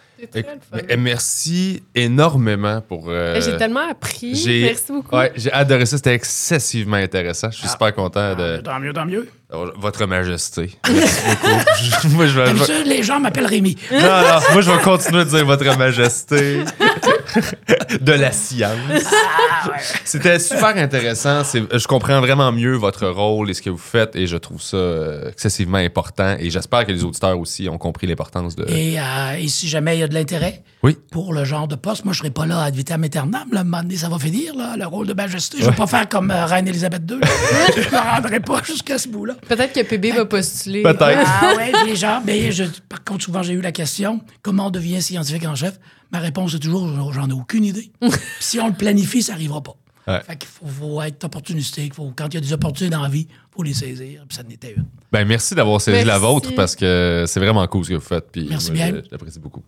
Merci 0.99 1.83
énormément 1.95 2.81
pour. 2.81 3.07
Euh, 3.09 3.41
j'ai 3.41 3.57
tellement 3.57 3.89
appris. 3.89 4.43
Merci 4.63 4.93
beaucoup. 4.93 5.17
Ouais, 5.17 5.33
j'ai 5.37 5.53
adoré 5.53 5.87
ça. 5.87 5.97
C'était 5.97 6.15
excessivement 6.15 6.97
intéressant. 6.97 7.51
Je 7.51 7.59
suis 7.59 7.67
ah. 7.69 7.73
super 7.73 7.95
content 7.95 8.35
de. 8.35 8.59
Ah, 8.59 8.63
tant 8.63 8.81
mieux, 8.81 8.93
tant 8.93 9.07
mieux. 9.07 9.29
Votre 9.77 10.07
Majesté. 10.07 10.71
Merci 10.91 11.21
beaucoup. 11.45 12.09
moi, 12.17 12.27
je 12.27 12.41
vais, 12.41 12.85
les 12.85 13.03
gens 13.03 13.21
m'appellent 13.21 13.47
Rémi. 13.47 13.77
Non, 13.91 14.01
non, 14.01 14.41
moi, 14.53 14.63
je 14.63 14.71
vais 14.71 14.83
continuer 14.83 15.21
à 15.21 15.25
dire 15.25 15.45
Votre 15.45 15.77
Majesté. 15.77 16.65
de 18.01 18.13
la 18.13 18.33
science. 18.33 19.05
Ah, 19.65 19.73
C'était 20.05 20.39
super 20.39 20.77
intéressant. 20.77 21.43
Je 21.45 21.87
comprends 21.87 22.21
vraiment 22.21 22.53
mieux 22.53 22.75
votre 22.75 23.07
rôle 23.09 23.51
et 23.51 23.55
ce 23.55 23.63
que 23.63 23.71
vous 23.71 23.79
faites 23.79 24.17
et 24.17 24.27
je 24.27 24.37
trouve 24.37 24.61
ça 24.61 24.77
euh, 24.77 25.31
excessivement 25.31 25.79
important. 25.79 26.37
Et 26.39 26.51
j'espère 26.51 26.87
que 26.87 26.93
les 26.93 27.05
auditeurs 27.05 27.39
aussi 27.39 27.69
ont 27.69 27.79
compris 27.79 28.07
l'importance 28.07 28.57
de. 28.57 28.69
Et, 28.69 28.99
euh, 28.99 29.47
si 29.47 29.69
jamais 29.69 29.97
il 29.97 30.01
y 30.01 30.03
a 30.03 30.09
de 30.13 30.19
l'intérêt 30.19 30.63
oui. 30.83 30.97
pour 31.11 31.33
le 31.33 31.45
genre 31.45 31.67
de 31.67 31.75
poste, 31.75 32.05
moi, 32.05 32.13
je 32.13 32.19
ne 32.19 32.25
serai 32.25 32.31
pas 32.31 32.47
là 32.47 32.61
à 32.63 32.71
vitam 32.71 33.03
aeternam. 33.03 33.49
Là, 33.51 33.63
un 33.63 33.97
ça 33.97 34.09
va 34.09 34.19
finir, 34.19 34.55
là, 34.55 34.77
le 34.77 34.87
rôle 34.87 35.07
de 35.07 35.15
majesté. 35.15 35.59
Je 35.59 35.65
ne 35.65 35.71
vais 35.71 35.77
pas 35.77 35.87
faire 35.87 36.09
comme 36.09 36.31
euh, 36.31 36.47
Reine 36.47 36.69
Elisabeth 36.69 37.03
II. 37.11 37.19
je 37.77 37.81
ne 37.81 37.91
me 37.91 37.97
rendrai 37.97 38.41
pas 38.41 38.63
jusqu'à 38.63 38.99
ce 38.99 39.09
bout-là. 39.09 39.35
Peut-être 39.49 39.73
que 39.73 39.83
PB 39.83 40.17
va 40.17 40.25
postuler. 40.25 40.83
Peut-être. 40.83 41.27
Ah 41.27 41.55
oui, 41.57 41.73
les 41.87 41.97
gens. 41.97 42.23
Mais 42.25 42.53
je, 42.53 42.65
par 42.89 43.03
contre, 43.05 43.25
souvent, 43.25 43.43
j'ai 43.43 43.55
eu 43.55 43.61
la 43.61 43.73
question 43.73 44.21
comment 44.43 44.67
on 44.67 44.71
devient 44.71 45.03
scientifique 45.03 45.47
en 45.47 45.55
chef? 45.55 45.79
Ma 46.13 46.19
réponse 46.19 46.55
est 46.55 46.59
toujours 46.59 46.87
j'en 47.13 47.29
ai 47.29 47.33
aucune 47.33 47.65
idée. 47.65 47.91
si 48.41 48.61
on 48.61 48.69
le 48.69 48.75
planifie, 48.75 49.23
ça 49.23 49.33
n'arrivera 49.33 49.63
pas. 49.63 49.77
Fait 50.05 50.37
qu'il 50.37 50.49
faut, 50.49 51.01
être 51.03 51.25
opportunistique. 51.25 51.95
Faut, 51.95 52.13
quand 52.15 52.27
il 52.29 52.35
y 52.35 52.37
a 52.39 52.41
des 52.41 52.53
opportunités 52.53 52.95
dans 52.95 53.03
la 53.03 53.09
vie, 53.09 53.29
il 53.29 53.55
faut 53.55 53.63
les 53.63 53.75
saisir. 53.75 54.25
Puis 54.29 54.37
ça 54.37 54.43
n'était 54.43 54.75
une. 54.77 54.85
Ben, 55.13 55.25
merci 55.25 55.55
d'avoir 55.55 55.81
saisi 55.81 56.05
la 56.05 56.19
vôtre 56.19 56.55
parce 56.55 56.75
que 56.75 57.25
c'est 57.27 57.41
vraiment 57.41 57.67
cool 57.69 57.85
ce 57.85 57.91
que 57.91 57.95
vous 57.95 58.01
faites. 58.01 58.31
Puis 58.33 58.47
merci 58.49 58.73
bien. 58.73 59.01
J'apprécie 59.11 59.39
beaucoup. 59.39 59.63